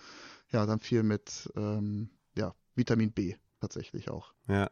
ja, 0.52 0.66
dann 0.66 0.78
viel 0.78 1.02
mit, 1.02 1.50
ähm, 1.56 2.10
ja, 2.36 2.54
Vitamin 2.76 3.10
B 3.10 3.34
tatsächlich 3.60 4.08
auch. 4.08 4.32
Ja. 4.46 4.70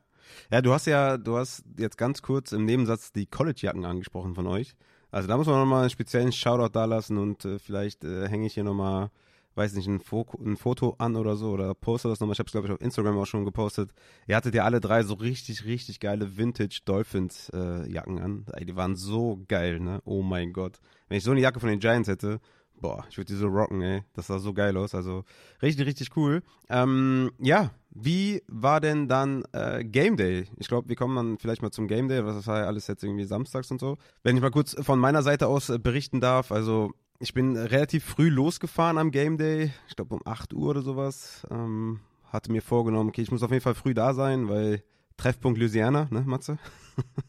Ja, 0.52 0.61
du 0.61 0.72
hast 0.72 0.87
ja, 0.87 1.16
du 1.16 1.38
hast 1.38 1.64
jetzt 1.76 1.96
ganz 1.96 2.22
kurz 2.22 2.52
im 2.52 2.66
Nebensatz 2.66 3.12
die 3.12 3.26
College-Jacken 3.26 3.84
angesprochen 3.84 4.34
von 4.34 4.46
euch. 4.46 4.76
Also 5.11 5.26
da 5.26 5.37
muss 5.38 5.46
man 5.46 5.58
nochmal 5.58 5.82
einen 5.82 5.90
speziellen 5.90 6.32
Shoutout 6.32 6.72
da 6.72 6.84
lassen 6.84 7.16
und 7.16 7.44
äh, 7.46 7.58
vielleicht 7.58 8.04
äh, 8.04 8.28
hänge 8.28 8.46
ich 8.46 8.54
hier 8.54 8.64
nochmal 8.64 9.11
weiß 9.58 9.75
nicht, 9.75 9.88
ein, 9.88 10.00
Fo 10.00 10.25
ein 10.43 10.56
Foto 10.56 10.94
an 10.99 11.16
oder 11.16 11.37
so 11.37 11.50
oder 11.50 11.75
poste 11.75 12.08
das 12.08 12.20
nochmal. 12.20 12.34
Ich 12.34 12.38
habe 12.38 12.46
es, 12.46 12.52
glaube 12.52 12.69
ich, 12.69 12.72
auf 12.72 12.81
Instagram 12.81 13.19
auch 13.19 13.26
schon 13.26 13.44
gepostet. 13.44 13.90
Ihr 14.26 14.37
hattet 14.37 14.55
ja 14.55 14.64
alle 14.64 14.81
drei 14.81 15.02
so 15.02 15.14
richtig, 15.14 15.64
richtig 15.66 16.00
geile 16.00 16.38
Vintage 16.38 16.81
Dolphins 16.84 17.50
äh, 17.50 17.99
an. 17.99 18.46
Ey, 18.52 18.64
die 18.64 18.76
waren 18.76 18.96
so 18.96 19.44
geil, 19.49 19.81
ne? 19.81 20.00
Oh 20.05 20.22
mein 20.22 20.52
Gott. 20.52 20.81
Wenn 21.08 21.19
ich 21.19 21.25
so 21.25 21.32
eine 21.32 21.40
Jacke 21.40 21.60
von 21.60 21.69
den 21.69 21.81
Giants 21.81 22.08
hätte, 22.08 22.40
boah, 22.81 23.05
ich 23.10 23.19
würde 23.19 23.32
die 23.32 23.38
so 23.38 23.49
rocken, 23.49 23.82
ey. 23.82 24.05
Das 24.14 24.28
sah 24.28 24.38
so 24.38 24.55
geil 24.55 24.76
aus. 24.76 24.94
Also 24.94 25.25
richtig, 25.61 25.87
richtig 25.87 26.16
cool. 26.16 26.43
Ähm, 26.69 27.32
ja, 27.38 27.72
wie 27.90 28.43
war 28.46 28.81
denn 28.81 29.08
dann 29.08 29.44
äh, 29.52 29.84
Game 29.84 30.16
Day? 30.16 30.46
Ich 30.56 30.69
glaube, 30.69 30.88
wir 30.88 30.96
kommen 30.96 31.16
dann 31.16 31.38
vielleicht 31.38 31.62
mal 31.62 31.70
zum 31.70 31.88
Game 31.88 32.08
Day, 32.08 32.25
was 32.25 32.37
das 32.37 32.46
war 32.46 32.61
ja 32.61 32.66
alles 32.66 32.87
jetzt 32.87 33.02
irgendwie 33.02 33.25
samstags 33.25 33.70
und 33.70 33.81
so. 33.81 33.99
Wenn 34.22 34.37
ich 34.37 34.43
mal 34.43 34.50
kurz 34.50 34.76
von 34.81 34.99
meiner 34.99 35.22
Seite 35.22 35.49
aus 35.49 35.69
äh, 35.69 35.78
berichten 35.78 36.20
darf, 36.20 36.52
also 36.52 36.93
ich 37.18 37.34
bin 37.34 37.56
relativ 37.56 38.04
früh 38.04 38.28
losgefahren 38.28 38.98
am 38.98 39.10
Game 39.10 39.38
Day, 39.38 39.72
ich 39.88 39.96
glaube 39.96 40.14
um 40.14 40.22
8 40.24 40.54
Uhr 40.54 40.70
oder 40.70 40.82
sowas. 40.82 41.46
Ähm, 41.50 42.00
hatte 42.24 42.52
mir 42.52 42.62
vorgenommen, 42.62 43.08
okay, 43.08 43.22
ich 43.22 43.30
muss 43.30 43.42
auf 43.42 43.50
jeden 43.50 43.62
Fall 43.62 43.74
früh 43.74 43.94
da 43.94 44.14
sein, 44.14 44.48
weil 44.48 44.82
Treffpunkt 45.16 45.58
Louisiana, 45.58 46.08
ne, 46.10 46.22
Matze? 46.22 46.58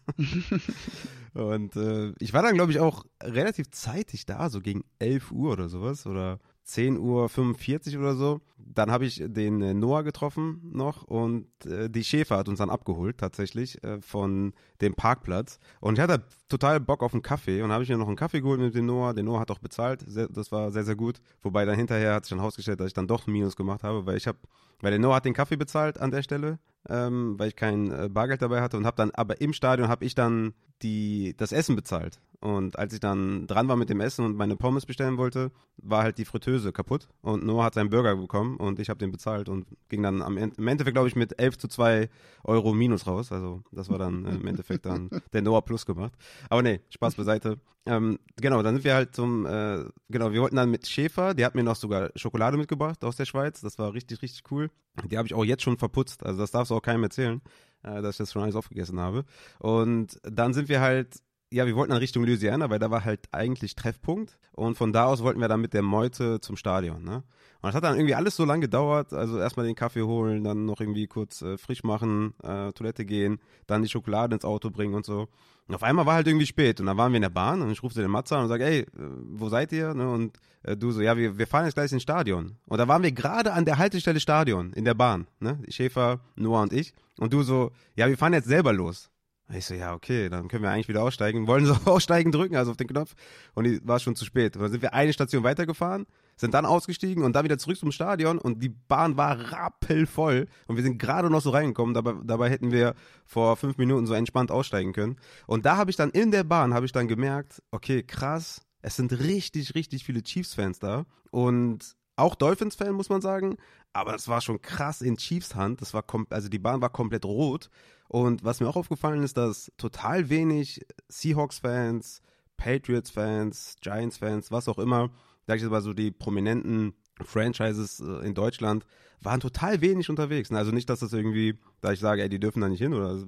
und 1.33 1.75
äh, 1.75 2.13
ich 2.19 2.33
war 2.33 2.43
dann, 2.43 2.55
glaube 2.55 2.71
ich, 2.71 2.79
auch 2.79 3.05
relativ 3.23 3.71
zeitig 3.71 4.25
da, 4.25 4.49
so 4.49 4.61
gegen 4.61 4.83
11 4.99 5.31
Uhr 5.31 5.53
oder 5.53 5.69
sowas. 5.69 6.05
Oder 6.05 6.39
10.45 6.69 7.95
Uhr 7.95 8.01
oder 8.01 8.15
so. 8.15 8.41
Dann 8.57 8.91
habe 8.91 9.05
ich 9.05 9.23
den 9.25 9.61
äh, 9.61 9.73
Noah 9.73 10.03
getroffen 10.03 10.61
noch 10.71 11.03
und 11.03 11.47
äh, 11.65 11.89
die 11.89 12.03
Schäfer 12.03 12.37
hat 12.37 12.47
uns 12.47 12.59
dann 12.59 12.69
abgeholt 12.69 13.17
tatsächlich 13.17 13.83
äh, 13.83 13.99
von 14.01 14.53
dem 14.81 14.93
Parkplatz. 14.93 15.59
Und 15.79 15.95
ich 15.95 16.01
hatte 16.01 16.23
total 16.47 16.79
Bock 16.79 17.01
auf 17.01 17.13
einen 17.13 17.23
Kaffee 17.23 17.61
und 17.63 17.71
habe 17.71 17.83
ich 17.83 17.89
mir 17.89 17.97
noch 17.97 18.07
einen 18.07 18.15
Kaffee 18.15 18.41
geholt 18.41 18.59
mit 18.59 18.75
dem 18.75 18.85
Noah. 18.85 19.13
Der 19.13 19.23
Noah 19.23 19.39
hat 19.39 19.51
auch 19.51 19.59
bezahlt, 19.59 20.03
sehr, 20.05 20.27
das 20.27 20.51
war 20.51 20.71
sehr, 20.71 20.83
sehr 20.83 20.95
gut. 20.95 21.19
Wobei 21.41 21.65
dann 21.65 21.75
hinterher 21.75 22.13
hat 22.13 22.25
sich 22.25 22.29
dann 22.29 22.39
herausgestellt, 22.39 22.79
dass 22.79 22.87
ich 22.87 22.93
dann 22.93 23.07
doch 23.07 23.25
ein 23.25 23.31
Minus 23.33 23.55
gemacht 23.55 23.83
habe, 23.83 24.05
weil 24.05 24.17
ich 24.17 24.27
habe, 24.27 24.37
weil 24.81 24.91
der 24.91 24.99
Noah 24.99 25.15
hat 25.15 25.25
den 25.25 25.33
Kaffee 25.33 25.57
bezahlt 25.57 25.99
an 25.99 26.11
der 26.11 26.21
Stelle, 26.21 26.59
ähm, 26.87 27.39
weil 27.39 27.49
ich 27.49 27.55
kein 27.55 27.91
äh, 27.91 28.09
Bargeld 28.09 28.41
dabei 28.41 28.61
hatte 28.61 28.77
und 28.77 28.85
habe 28.85 28.97
dann, 28.97 29.11
aber 29.11 29.41
im 29.41 29.53
Stadion 29.53 29.87
habe 29.87 30.05
ich 30.05 30.13
dann 30.13 30.53
die, 30.81 31.35
das 31.37 31.51
Essen 31.51 31.75
bezahlt. 31.75 32.19
Und 32.41 32.79
als 32.79 32.93
ich 32.93 33.01
dann 33.01 33.47
dran 33.47 33.67
war 33.67 33.75
mit 33.75 33.89
dem 33.89 33.99
Essen 33.99 34.23
und 34.23 34.37
meine 34.37 34.55
Pommes 34.55 34.85
bestellen 34.85 35.17
wollte, 35.17 35.51
war 35.77 36.03
halt 36.03 36.17
die 36.17 36.25
Fritteuse 36.25 36.71
kaputt 36.71 37.09
und 37.21 37.45
Noah 37.45 37.65
hat 37.65 37.73
seinen 37.73 37.89
Burger 37.89 38.15
bekommen 38.15 38.55
und 38.55 38.79
ich 38.79 38.89
habe 38.89 38.97
den 38.97 39.11
bezahlt 39.11 39.49
und 39.49 39.65
ging 39.89 40.03
dann 40.03 40.21
am 40.21 40.37
Ende, 40.37 40.55
im 40.57 40.67
Endeffekt, 40.67 40.95
glaube 40.95 41.09
ich, 41.09 41.17
mit 41.17 41.37
11 41.37 41.57
zu 41.57 41.67
2 41.67 42.09
Euro 42.45 42.73
minus 42.73 43.07
raus. 43.07 43.33
Also 43.33 43.61
das 43.73 43.89
war 43.89 43.97
dann 43.97 44.25
äh, 44.25 44.35
im 44.35 44.47
Endeffekt 44.47 44.85
dann 44.85 45.09
der 45.33 45.41
Noah 45.41 45.65
Plus 45.65 45.85
gemacht. 45.85 46.13
Aber 46.49 46.61
nee, 46.61 46.79
Spaß 46.89 47.15
beiseite. 47.15 47.59
Ähm, 47.85 48.19
genau, 48.37 48.61
dann 48.63 48.75
sind 48.75 48.83
wir 48.85 48.93
halt 48.93 49.15
zum, 49.15 49.45
äh, 49.45 49.83
genau, 50.09 50.31
wir 50.31 50.41
wollten 50.41 50.55
dann 50.55 50.69
mit 50.71 50.87
Schäfer, 50.87 51.33
der 51.33 51.45
hat 51.45 51.55
mir 51.55 51.63
noch 51.63 51.75
sogar 51.75 52.11
Schokolade 52.15 52.55
mitgebracht 52.55 53.03
aus 53.03 53.17
der 53.17 53.25
Schweiz. 53.25 53.59
Das 53.59 53.77
war 53.79 53.93
richtig, 53.93 54.21
richtig 54.21 54.43
cool. 54.51 54.69
Die 55.09 55.17
habe 55.17 55.27
ich 55.27 55.33
auch 55.33 55.43
jetzt 55.43 55.63
schon 55.63 55.77
verputzt. 55.77 56.25
Also 56.25 56.39
das 56.39 56.51
darfst 56.51 56.71
du 56.71 56.75
auch 56.75 56.81
keinem 56.81 57.03
erzählen, 57.03 57.41
äh, 57.83 58.01
dass 58.01 58.15
ich 58.15 58.17
das 58.17 58.31
schon 58.31 58.43
alles 58.43 58.55
aufgegessen 58.55 58.99
habe. 58.99 59.25
Und 59.59 60.19
dann 60.23 60.53
sind 60.53 60.69
wir 60.69 60.81
halt 60.81 61.21
ja, 61.51 61.65
wir 61.65 61.75
wollten 61.75 61.91
dann 61.91 61.99
Richtung 61.99 62.23
Louisiana, 62.23 62.69
weil 62.69 62.79
da 62.79 62.91
war 62.91 63.05
halt 63.05 63.21
eigentlich 63.31 63.75
Treffpunkt. 63.75 64.37
Und 64.51 64.75
von 64.75 64.93
da 64.93 65.05
aus 65.05 65.23
wollten 65.23 65.39
wir 65.39 65.47
dann 65.47 65.61
mit 65.61 65.73
der 65.73 65.81
Meute 65.81 66.39
zum 66.41 66.55
Stadion. 66.55 67.03
Ne? 67.03 67.23
Und 67.61 67.67
das 67.67 67.73
hat 67.73 67.83
dann 67.83 67.95
irgendwie 67.95 68.13
alles 68.15 68.35
so 68.35 68.45
lange 68.45 68.61
gedauert. 68.61 69.13
Also 69.13 69.39
erstmal 69.39 69.65
den 69.65 69.75
Kaffee 69.75 70.03
holen, 70.03 70.43
dann 70.43 70.65
noch 70.65 70.79
irgendwie 70.79 71.07
kurz 71.07 71.41
äh, 71.41 71.57
frisch 71.57 71.83
machen, 71.83 72.33
äh, 72.43 72.71
Toilette 72.73 73.03
gehen, 73.03 73.39
dann 73.65 73.81
die 73.81 73.89
Schokolade 73.89 74.35
ins 74.35 74.45
Auto 74.45 74.69
bringen 74.69 74.93
und 74.93 75.05
so. 75.05 75.27
Und 75.69 75.75
auf 75.75 75.83
einmal 75.83 76.07
war 76.07 76.15
halt 76.15 76.25
irgendwie 76.25 76.47
spät. 76.47 76.79
Und 76.79 76.87
dann 76.87 76.97
waren 76.97 77.11
wir 77.11 77.17
in 77.17 77.21
der 77.21 77.29
Bahn 77.29 77.61
und 77.61 77.69
ich 77.69 77.83
rufte 77.83 78.01
den 78.01 78.09
Matze 78.09 78.35
an 78.35 78.41
und 78.41 78.49
sage, 78.49 78.65
ey, 78.65 78.79
äh, 78.79 78.87
wo 78.95 79.49
seid 79.49 79.71
ihr? 79.71 79.93
Ne? 79.93 80.09
Und 80.09 80.35
äh, 80.63 80.75
du 80.75 80.91
so, 80.91 80.99
ja, 80.99 81.15
wir, 81.15 81.37
wir 81.37 81.45
fahren 81.45 81.65
jetzt 81.65 81.75
gleich 81.75 81.91
ins 81.91 82.01
Stadion. 82.01 82.55
Und 82.65 82.79
da 82.79 82.87
waren 82.87 83.03
wir 83.03 83.11
gerade 83.11 83.53
an 83.53 83.65
der 83.65 83.77
Haltestelle 83.77 84.19
Stadion, 84.19 84.73
in 84.73 84.83
der 84.83 84.95
Bahn. 84.95 85.27
Ne? 85.39 85.59
Schäfer, 85.69 86.21
Noah 86.35 86.63
und 86.63 86.73
ich. 86.73 86.95
Und 87.19 87.33
du 87.33 87.43
so, 87.43 87.71
ja, 87.95 88.07
wir 88.07 88.17
fahren 88.17 88.33
jetzt 88.33 88.47
selber 88.47 88.73
los. 88.73 89.11
Ich 89.51 89.65
so, 89.65 89.73
ja, 89.73 89.95
okay, 89.95 90.29
dann 90.29 90.47
können 90.47 90.61
wir 90.61 90.69
eigentlich 90.69 90.89
wieder 90.89 91.01
aussteigen. 91.01 91.47
Wollen 91.47 91.65
so 91.65 91.73
aussteigen, 91.85 92.31
drücken, 92.31 92.55
also 92.55 92.71
auf 92.71 92.77
den 92.77 92.87
Knopf. 92.87 93.15
Und 93.55 93.63
die 93.63 93.79
war 93.87 93.99
schon 93.99 94.15
zu 94.15 94.23
spät. 94.23 94.55
Und 94.55 94.61
dann 94.61 94.71
sind 94.71 94.81
wir 94.83 94.93
eine 94.93 95.11
Station 95.11 95.43
weitergefahren, 95.43 96.05
sind 96.35 96.53
dann 96.53 96.67
ausgestiegen 96.67 97.23
und 97.23 97.33
dann 97.33 97.45
wieder 97.45 97.57
zurück 97.57 97.77
zum 97.77 97.91
Stadion 97.91 98.37
und 98.37 98.61
die 98.61 98.69
Bahn 98.69 99.17
war 99.17 99.51
rappelvoll. 99.51 100.47
Und 100.67 100.75
wir 100.75 100.83
sind 100.83 100.99
gerade 100.99 101.31
noch 101.31 101.41
so 101.41 101.49
reingekommen. 101.49 101.95
Dabei, 101.95 102.13
dabei 102.23 102.49
hätten 102.49 102.71
wir 102.71 102.93
vor 103.25 103.57
fünf 103.57 103.77
Minuten 103.77 104.05
so 104.05 104.13
entspannt 104.13 104.51
aussteigen 104.51 104.93
können. 104.93 105.17
Und 105.47 105.65
da 105.65 105.77
habe 105.77 105.89
ich 105.89 105.97
dann 105.97 106.11
in 106.11 106.29
der 106.29 106.43
Bahn, 106.43 106.75
habe 106.75 106.85
ich 106.85 106.91
dann 106.91 107.07
gemerkt, 107.07 107.63
okay, 107.71 108.03
krass, 108.03 108.61
es 108.81 108.95
sind 108.95 109.11
richtig, 109.19 109.73
richtig 109.73 110.03
viele 110.03 110.21
Chiefs-Fans 110.21 110.77
da. 110.77 111.05
Und 111.31 111.95
auch 112.15 112.35
Dolphins-Fan, 112.35 112.93
muss 112.93 113.09
man 113.09 113.21
sagen. 113.21 113.57
Aber 113.93 114.11
das 114.11 114.27
war 114.27 114.41
schon 114.41 114.61
krass 114.61 115.01
in 115.01 115.17
Chiefs 115.17 115.55
Hand. 115.55 115.81
Das 115.81 115.93
war 115.93 116.03
also 116.29 116.49
die 116.49 116.59
Bahn 116.59 116.81
war 116.81 116.89
komplett 116.89 117.25
rot. 117.25 117.69
Und 118.09 118.43
was 118.43 118.59
mir 118.59 118.67
auch 118.67 118.75
aufgefallen 118.75 119.21
ist, 119.21 119.37
dass 119.37 119.71
total 119.77 120.29
wenig 120.29 120.83
Seahawks-Fans, 121.09 122.23
Patriots-Fans, 122.57 123.75
Giants-Fans, 123.81 124.51
was 124.51 124.67
auch 124.67 124.79
immer, 124.79 125.11
sag 125.45 125.57
ich 125.57 125.61
jetzt 125.61 125.71
mal 125.71 125.81
so 125.81 125.93
die 125.93 126.09
prominenten 126.09 126.95
Franchises 127.21 127.99
äh, 127.99 128.25
in 128.25 128.33
Deutschland, 128.33 128.85
waren 129.21 129.39
total 129.39 129.81
wenig 129.81 130.09
unterwegs. 130.09 130.51
Also 130.51 130.71
nicht, 130.71 130.89
dass 130.89 131.01
das 131.01 131.13
irgendwie, 131.13 131.59
da 131.81 131.91
ich 131.91 131.99
sage, 131.99 132.23
ey, 132.23 132.29
die 132.29 132.39
dürfen 132.39 132.61
da 132.61 132.67
nicht 132.67 132.81
hin 132.81 132.95
oder 132.95 133.23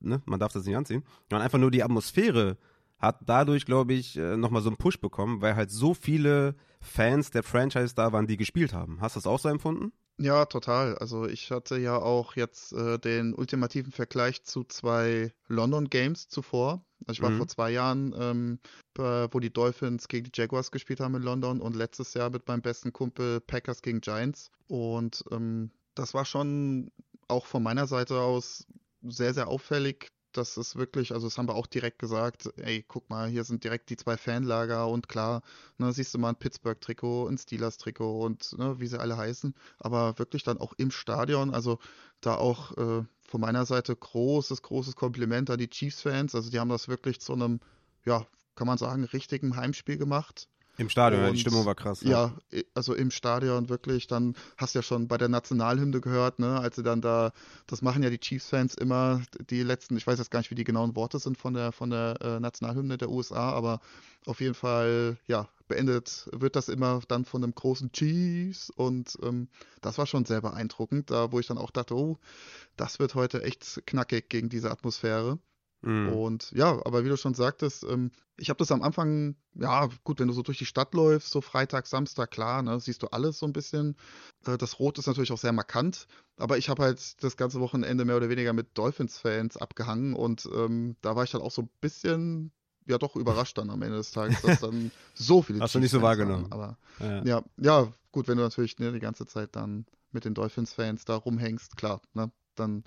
ne, 0.00 0.20
man 0.26 0.38
darf 0.38 0.52
das 0.52 0.66
nicht 0.66 0.76
anziehen, 0.76 1.02
sondern 1.30 1.42
einfach 1.42 1.58
nur 1.58 1.70
die 1.70 1.82
Atmosphäre 1.82 2.58
hat 2.98 3.20
dadurch, 3.24 3.64
glaube 3.64 3.94
ich, 3.94 4.18
äh, 4.18 4.36
nochmal 4.36 4.60
so 4.60 4.68
einen 4.68 4.76
Push 4.76 5.00
bekommen, 5.00 5.40
weil 5.40 5.56
halt 5.56 5.70
so 5.70 5.94
viele 5.94 6.56
Fans 6.82 7.30
der 7.30 7.42
Franchise 7.42 7.94
da 7.94 8.12
waren, 8.12 8.26
die 8.26 8.36
gespielt 8.36 8.74
haben. 8.74 9.00
Hast 9.00 9.16
du 9.16 9.20
das 9.20 9.26
auch 9.26 9.38
so 9.38 9.48
empfunden? 9.48 9.92
Ja, 10.18 10.46
total. 10.46 10.96
Also 10.96 11.26
ich 11.26 11.50
hatte 11.50 11.76
ja 11.76 11.98
auch 11.98 12.36
jetzt 12.36 12.72
äh, 12.72 12.98
den 12.98 13.34
ultimativen 13.34 13.92
Vergleich 13.92 14.44
zu 14.44 14.64
zwei 14.64 15.32
London 15.46 15.90
Games 15.90 16.28
zuvor. 16.28 16.84
Also 17.06 17.18
ich 17.18 17.22
war 17.22 17.30
mhm. 17.30 17.36
vor 17.36 17.48
zwei 17.48 17.70
Jahren, 17.70 18.14
ähm, 18.18 18.58
wo 18.96 19.40
die 19.40 19.52
Dolphins 19.52 20.08
gegen 20.08 20.30
die 20.30 20.40
Jaguars 20.40 20.70
gespielt 20.70 21.00
haben 21.00 21.14
in 21.16 21.22
London 21.22 21.60
und 21.60 21.76
letztes 21.76 22.14
Jahr 22.14 22.30
mit 22.30 22.48
meinem 22.48 22.62
besten 22.62 22.94
Kumpel 22.94 23.40
Packers 23.40 23.82
gegen 23.82 24.00
Giants. 24.00 24.50
Und 24.68 25.22
ähm, 25.30 25.70
das 25.94 26.14
war 26.14 26.24
schon 26.24 26.90
auch 27.28 27.44
von 27.44 27.62
meiner 27.62 27.86
Seite 27.86 28.20
aus 28.20 28.66
sehr, 29.02 29.34
sehr 29.34 29.48
auffällig, 29.48 30.08
das 30.36 30.56
ist 30.56 30.76
wirklich, 30.76 31.12
also 31.12 31.26
das 31.26 31.38
haben 31.38 31.48
wir 31.48 31.54
auch 31.54 31.66
direkt 31.66 31.98
gesagt, 31.98 32.50
ey, 32.56 32.84
guck 32.86 33.08
mal, 33.10 33.28
hier 33.28 33.44
sind 33.44 33.64
direkt 33.64 33.90
die 33.90 33.96
zwei 33.96 34.16
Fanlager 34.16 34.88
und 34.88 35.08
klar, 35.08 35.42
ne, 35.78 35.92
siehst 35.92 36.14
du 36.14 36.18
mal 36.18 36.30
ein 36.30 36.36
Pittsburgh-Trikot, 36.36 37.28
ein 37.28 37.38
Steelers-Trikot 37.38 38.24
und 38.24 38.56
ne, 38.58 38.78
wie 38.80 38.86
sie 38.86 39.00
alle 39.00 39.16
heißen, 39.16 39.54
aber 39.78 40.18
wirklich 40.18 40.42
dann 40.42 40.58
auch 40.58 40.72
im 40.76 40.90
Stadion, 40.90 41.52
also 41.52 41.78
da 42.20 42.36
auch 42.36 42.76
äh, 42.76 43.04
von 43.26 43.40
meiner 43.40 43.66
Seite 43.66 43.94
großes, 43.94 44.62
großes 44.62 44.96
Kompliment 44.96 45.50
an 45.50 45.58
die 45.58 45.68
Chiefs-Fans, 45.70 46.34
also 46.34 46.50
die 46.50 46.60
haben 46.60 46.70
das 46.70 46.88
wirklich 46.88 47.20
zu 47.20 47.32
einem, 47.32 47.60
ja, 48.04 48.26
kann 48.54 48.66
man 48.66 48.78
sagen, 48.78 49.04
richtigen 49.04 49.56
Heimspiel 49.56 49.98
gemacht. 49.98 50.48
Im 50.78 50.88
Stadion, 50.88 51.22
und, 51.22 51.26
ja, 51.28 51.32
die 51.32 51.40
Stimmung 51.40 51.64
war 51.64 51.74
krass. 51.74 52.02
Ja. 52.02 52.34
ja. 52.50 52.60
also 52.74 52.94
im 52.94 53.10
Stadion 53.10 53.68
wirklich, 53.68 54.06
dann 54.06 54.34
hast 54.56 54.74
du 54.74 54.78
ja 54.78 54.82
schon 54.82 55.08
bei 55.08 55.16
der 55.16 55.28
Nationalhymne 55.28 56.00
gehört, 56.00 56.38
ne, 56.38 56.60
als 56.60 56.76
sie 56.76 56.82
dann 56.82 57.00
da, 57.00 57.32
das 57.66 57.82
machen 57.82 58.02
ja 58.02 58.10
die 58.10 58.18
Chiefs-Fans 58.18 58.74
immer, 58.74 59.22
die 59.50 59.62
letzten, 59.62 59.96
ich 59.96 60.06
weiß 60.06 60.18
jetzt 60.18 60.30
gar 60.30 60.40
nicht, 60.40 60.50
wie 60.50 60.54
die 60.54 60.64
genauen 60.64 60.94
Worte 60.94 61.18
sind 61.18 61.38
von 61.38 61.54
der, 61.54 61.72
von 61.72 61.90
der 61.90 62.16
äh, 62.20 62.40
Nationalhymne 62.40 62.98
der 62.98 63.10
USA, 63.10 63.50
aber 63.52 63.80
auf 64.26 64.40
jeden 64.40 64.54
Fall, 64.54 65.16
ja, 65.26 65.48
beendet 65.68 66.28
wird 66.32 66.56
das 66.56 66.68
immer 66.68 67.00
dann 67.08 67.24
von 67.24 67.42
einem 67.42 67.54
großen 67.54 67.92
Chiefs 67.92 68.70
und 68.70 69.18
ähm, 69.22 69.48
das 69.80 69.98
war 69.98 70.06
schon 70.06 70.24
sehr 70.24 70.40
beeindruckend, 70.40 71.10
da 71.10 71.32
wo 71.32 71.40
ich 71.40 71.46
dann 71.46 71.58
auch 71.58 71.70
dachte, 71.70 71.94
oh, 71.94 72.18
das 72.76 72.98
wird 72.98 73.14
heute 73.14 73.42
echt 73.42 73.82
knackig 73.86 74.28
gegen 74.28 74.48
diese 74.48 74.70
Atmosphäre. 74.70 75.38
Mhm. 75.86 76.08
Und 76.12 76.50
ja, 76.50 76.80
aber 76.84 77.04
wie 77.04 77.08
du 77.08 77.16
schon 77.16 77.34
sagtest, 77.34 77.84
ähm, 77.84 78.10
ich 78.36 78.50
habe 78.50 78.58
das 78.58 78.72
am 78.72 78.82
Anfang, 78.82 79.36
ja, 79.54 79.88
gut, 80.02 80.18
wenn 80.18 80.26
du 80.26 80.34
so 80.34 80.42
durch 80.42 80.58
die 80.58 80.66
Stadt 80.66 80.94
läufst, 80.94 81.30
so 81.30 81.40
Freitag, 81.40 81.86
Samstag, 81.86 82.32
klar, 82.32 82.60
ne, 82.62 82.80
siehst 82.80 83.04
du 83.04 83.06
alles 83.06 83.38
so 83.38 83.46
ein 83.46 83.52
bisschen. 83.52 83.96
Äh, 84.46 84.58
das 84.58 84.80
Rot 84.80 84.98
ist 84.98 85.06
natürlich 85.06 85.30
auch 85.30 85.38
sehr 85.38 85.52
markant, 85.52 86.08
aber 86.38 86.58
ich 86.58 86.68
habe 86.68 86.82
halt 86.82 87.22
das 87.22 87.36
ganze 87.36 87.60
Wochenende 87.60 88.04
mehr 88.04 88.16
oder 88.16 88.28
weniger 88.28 88.52
mit 88.52 88.76
Dolphins-Fans 88.76 89.58
abgehangen 89.58 90.14
und 90.14 90.48
ähm, 90.52 90.96
da 91.02 91.14
war 91.14 91.22
ich 91.22 91.30
dann 91.30 91.40
auch 91.40 91.52
so 91.52 91.62
ein 91.62 91.70
bisschen, 91.80 92.50
ja, 92.86 92.98
doch 92.98 93.14
überrascht 93.14 93.56
dann 93.56 93.70
am 93.70 93.80
Ende 93.82 93.98
des 93.98 94.10
Tages, 94.10 94.42
dass 94.42 94.58
dann 94.58 94.90
so 95.14 95.40
viele. 95.40 95.60
Hast 95.60 95.76
du 95.76 95.78
nicht 95.78 95.92
so 95.92 96.02
wahrgenommen. 96.02 96.50
Waren. 96.50 96.76
Aber 97.00 97.24
ja. 97.24 97.24
ja. 97.24 97.42
ja, 97.58 97.92
gut, 98.10 98.26
wenn 98.26 98.38
du 98.38 98.42
natürlich 98.42 98.76
ne, 98.80 98.90
die 98.90 98.98
ganze 98.98 99.26
Zeit 99.26 99.54
dann 99.54 99.86
mit 100.10 100.24
den 100.24 100.34
Dolphins-Fans 100.34 101.04
da 101.04 101.14
rumhängst, 101.14 101.76
klar, 101.76 102.00
ne, 102.12 102.32
dann 102.56 102.82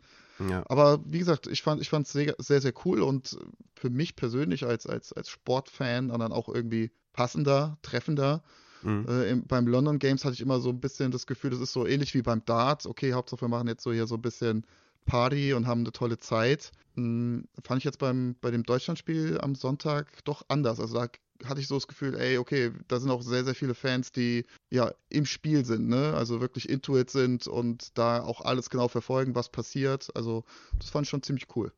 ja. 0.47 0.63
Aber 0.67 0.99
wie 1.05 1.19
gesagt, 1.19 1.47
ich 1.47 1.61
fand 1.61 1.81
ich 1.81 1.91
es 1.91 2.11
sehr, 2.11 2.35
sehr, 2.37 2.61
sehr 2.61 2.73
cool 2.85 3.01
und 3.01 3.37
für 3.75 3.89
mich 3.89 4.15
persönlich 4.15 4.65
als, 4.65 4.87
als, 4.87 5.13
als 5.13 5.29
Sportfan 5.29 6.09
dann 6.09 6.31
auch 6.31 6.49
irgendwie 6.49 6.91
passender, 7.13 7.77
treffender. 7.81 8.43
Mhm. 8.81 9.05
Äh, 9.09 9.29
im, 9.29 9.47
beim 9.47 9.67
London 9.67 9.99
Games 9.99 10.23
hatte 10.23 10.35
ich 10.35 10.41
immer 10.41 10.59
so 10.59 10.69
ein 10.69 10.79
bisschen 10.79 11.11
das 11.11 11.27
Gefühl, 11.27 11.49
das 11.49 11.59
ist 11.59 11.73
so 11.73 11.85
ähnlich 11.85 12.13
wie 12.13 12.21
beim 12.21 12.43
Dart. 12.45 12.85
Okay, 12.85 13.13
Hauptsache 13.13 13.41
wir 13.41 13.47
machen 13.49 13.67
jetzt 13.67 13.83
so 13.83 13.91
hier 13.91 14.07
so 14.07 14.15
ein 14.15 14.21
bisschen 14.21 14.65
Party 15.05 15.53
und 15.53 15.67
haben 15.67 15.81
eine 15.81 15.91
tolle 15.91 16.19
Zeit. 16.19 16.71
Hm, 16.95 17.45
fand 17.63 17.79
ich 17.79 17.83
jetzt 17.83 17.99
beim, 17.99 18.35
bei 18.39 18.51
dem 18.51 18.63
Deutschlandspiel 18.63 19.39
am 19.41 19.55
Sonntag 19.55 20.23
doch 20.23 20.43
anders. 20.47 20.79
Also 20.79 20.95
da 20.95 21.07
hatte 21.45 21.61
ich 21.61 21.67
so 21.67 21.75
das 21.75 21.87
Gefühl, 21.87 22.15
ey, 22.15 22.37
okay, 22.37 22.71
da 22.87 22.99
sind 22.99 23.11
auch 23.11 23.21
sehr, 23.21 23.43
sehr 23.43 23.55
viele 23.55 23.73
Fans, 23.73 24.11
die 24.11 24.45
ja 24.69 24.93
im 25.09 25.25
Spiel 25.25 25.65
sind, 25.65 25.87
ne? 25.87 26.13
Also 26.13 26.41
wirklich 26.41 26.69
intuit 26.69 27.09
sind 27.09 27.47
und 27.47 27.97
da 27.97 28.21
auch 28.23 28.41
alles 28.41 28.69
genau 28.69 28.87
verfolgen, 28.87 29.35
was 29.35 29.49
passiert. 29.49 30.09
Also 30.15 30.43
das 30.77 30.89
fand 30.89 31.05
ich 31.05 31.09
schon 31.09 31.23
ziemlich 31.23 31.47
cool. 31.55 31.71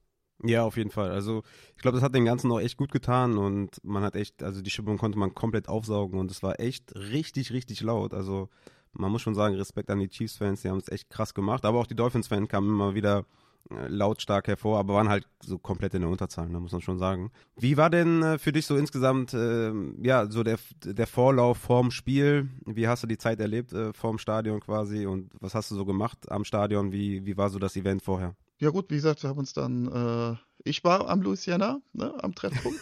Ja, 0.44 0.64
auf 0.64 0.78
jeden 0.78 0.90
Fall. 0.90 1.12
Also 1.12 1.44
ich 1.76 1.82
glaube, 1.82 1.96
das 1.98 2.04
hat 2.04 2.16
den 2.16 2.26
Ganzen 2.26 2.52
auch 2.52 2.60
echt 2.60 2.78
gut 2.78 2.92
getan 2.92 3.38
und 3.38 3.84
man 3.84 4.04
hat 4.04 4.16
echt, 4.16 4.42
also 4.42 4.62
die 4.62 4.72
Stimmung 4.72 4.98
konnte 4.98 5.20
man 5.20 5.36
komplett 5.36 5.68
aufsaugen 5.68 6.20
und 6.20 6.32
es 6.32 6.42
war 6.42 6.60
echt 6.60 6.96
richtig, 6.96 7.52
richtig 7.52 7.82
laut. 7.82 8.14
Also 8.14 8.50
man 8.94 9.12
muss 9.12 9.22
schon 9.22 9.36
sagen, 9.36 9.56
Respekt 9.56 9.90
an 9.90 10.00
die 10.00 10.10
Chiefs-Fans, 10.10 10.62
die 10.62 10.70
haben 10.70 10.80
es 10.80 10.90
echt 10.90 11.10
krass 11.10 11.34
gemacht, 11.34 11.64
aber 11.64 11.80
auch 11.80 11.88
die 11.88 11.96
Dolphins-Fans 11.96 12.50
kamen 12.50 12.70
immer 12.70 12.96
wieder 12.96 13.26
lautstark 13.70 14.48
hervor, 14.48 14.80
aber 14.80 14.94
waren 14.96 15.10
halt 15.10 15.28
so 15.42 15.58
komplett 15.58 15.94
in 15.94 16.02
der 16.02 16.10
Unterzahl, 16.10 16.46
da 16.46 16.54
ne, 16.54 16.60
muss 16.60 16.72
man 16.72 16.82
schon 16.82 16.98
sagen. 16.98 17.32
Wie 17.58 17.78
war 17.78 17.90
denn 17.90 18.22
äh, 18.22 18.38
für 18.38 18.52
dich 18.52 18.66
so 18.66 18.76
insgesamt, 18.76 19.34
äh, 19.34 19.72
ja, 20.02 20.30
so 20.30 20.44
der, 20.44 20.58
der 20.84 21.08
Vorlauf 21.08 21.58
vorm 21.58 21.92
Spiel? 21.92 22.50
Wie 22.66 22.88
hast 22.88 23.04
du 23.04 23.08
die 23.08 23.18
Zeit 23.18 23.40
erlebt 23.40 23.74
äh, 23.74 23.94
vorm 23.94 24.18
Stadion 24.18 24.60
quasi 24.60 25.06
und 25.06 25.32
was 25.40 25.56
hast 25.56 25.72
du 25.72 25.76
so 25.76 25.86
gemacht 25.86 26.32
am 26.32 26.44
Stadion? 26.44 26.92
Wie, 26.92 27.26
wie 27.26 27.38
war 27.38 27.50
so 27.50 27.60
das 27.60 27.76
Event 27.76 28.04
vorher? 28.04 28.36
Ja 28.62 28.70
gut, 28.70 28.92
wie 28.92 28.96
gesagt, 28.96 29.24
wir 29.24 29.30
haben 29.32 29.40
uns 29.40 29.54
dann, 29.54 29.88
äh, 29.88 30.38
ich 30.64 30.84
war 30.84 31.10
am 31.10 31.24
Louisiana, 31.24 31.82
ne, 31.94 32.14
am 32.22 32.36
Treffpunkt. 32.36 32.80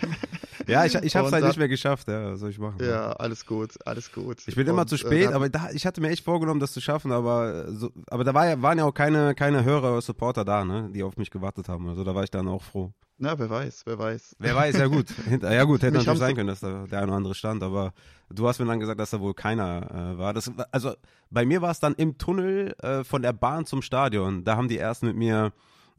ja, 0.66 0.86
ich, 0.86 0.94
ich 0.94 1.14
habe 1.14 1.26
es 1.26 1.32
halt 1.34 1.44
nicht 1.44 1.58
mehr 1.58 1.68
geschafft, 1.68 2.08
ja, 2.08 2.32
was 2.32 2.40
soll 2.40 2.48
ich 2.48 2.58
machen? 2.58 2.78
Ja, 2.82 3.12
alles 3.12 3.44
gut, 3.44 3.74
alles 3.84 4.10
gut. 4.10 4.38
Ich 4.46 4.54
bin 4.54 4.66
und, 4.66 4.72
immer 4.72 4.86
zu 4.86 4.96
spät, 4.96 5.28
äh, 5.28 5.34
aber 5.34 5.50
da, 5.50 5.68
ich 5.70 5.84
hatte 5.84 6.00
mir 6.00 6.08
echt 6.08 6.24
vorgenommen, 6.24 6.60
das 6.60 6.72
zu 6.72 6.80
schaffen, 6.80 7.12
aber 7.12 7.70
so, 7.70 7.90
aber 8.06 8.24
da 8.24 8.32
war 8.32 8.48
ja, 8.48 8.62
waren 8.62 8.78
ja 8.78 8.86
auch 8.86 8.94
keine, 8.94 9.34
keine 9.34 9.64
Hörer 9.64 9.92
oder 9.92 10.00
Supporter 10.00 10.46
da, 10.46 10.64
ne, 10.64 10.88
die 10.94 11.02
auf 11.02 11.18
mich 11.18 11.30
gewartet 11.30 11.68
haben, 11.68 11.90
also 11.90 12.04
da 12.04 12.14
war 12.14 12.24
ich 12.24 12.30
dann 12.30 12.48
auch 12.48 12.62
froh. 12.62 12.94
Na, 13.22 13.38
wer 13.38 13.48
weiß, 13.48 13.82
wer 13.86 13.96
weiß. 14.00 14.34
Wer 14.40 14.56
weiß, 14.56 14.78
ja 14.78 14.88
gut. 14.88 15.06
ja 15.42 15.62
gut, 15.62 15.80
hätte 15.82 15.96
natürlich 15.96 16.18
sein 16.18 16.34
können, 16.34 16.48
dass 16.48 16.58
da 16.58 16.86
der 16.90 16.98
eine 16.98 17.06
oder 17.06 17.18
andere 17.18 17.36
stand, 17.36 17.62
aber 17.62 17.94
du 18.30 18.48
hast 18.48 18.58
mir 18.58 18.66
dann 18.66 18.80
gesagt, 18.80 18.98
dass 18.98 19.10
da 19.10 19.20
wohl 19.20 19.32
keiner 19.32 20.14
äh, 20.16 20.18
war. 20.18 20.34
Das, 20.34 20.50
also 20.72 20.94
bei 21.30 21.46
mir 21.46 21.62
war 21.62 21.70
es 21.70 21.78
dann 21.78 21.94
im 21.94 22.18
Tunnel 22.18 22.74
äh, 22.82 23.04
von 23.04 23.22
der 23.22 23.32
Bahn 23.32 23.64
zum 23.64 23.80
Stadion. 23.80 24.42
Da 24.42 24.56
haben 24.56 24.66
die 24.66 24.76
ersten 24.76 25.06
mit 25.06 25.14
mir 25.14 25.52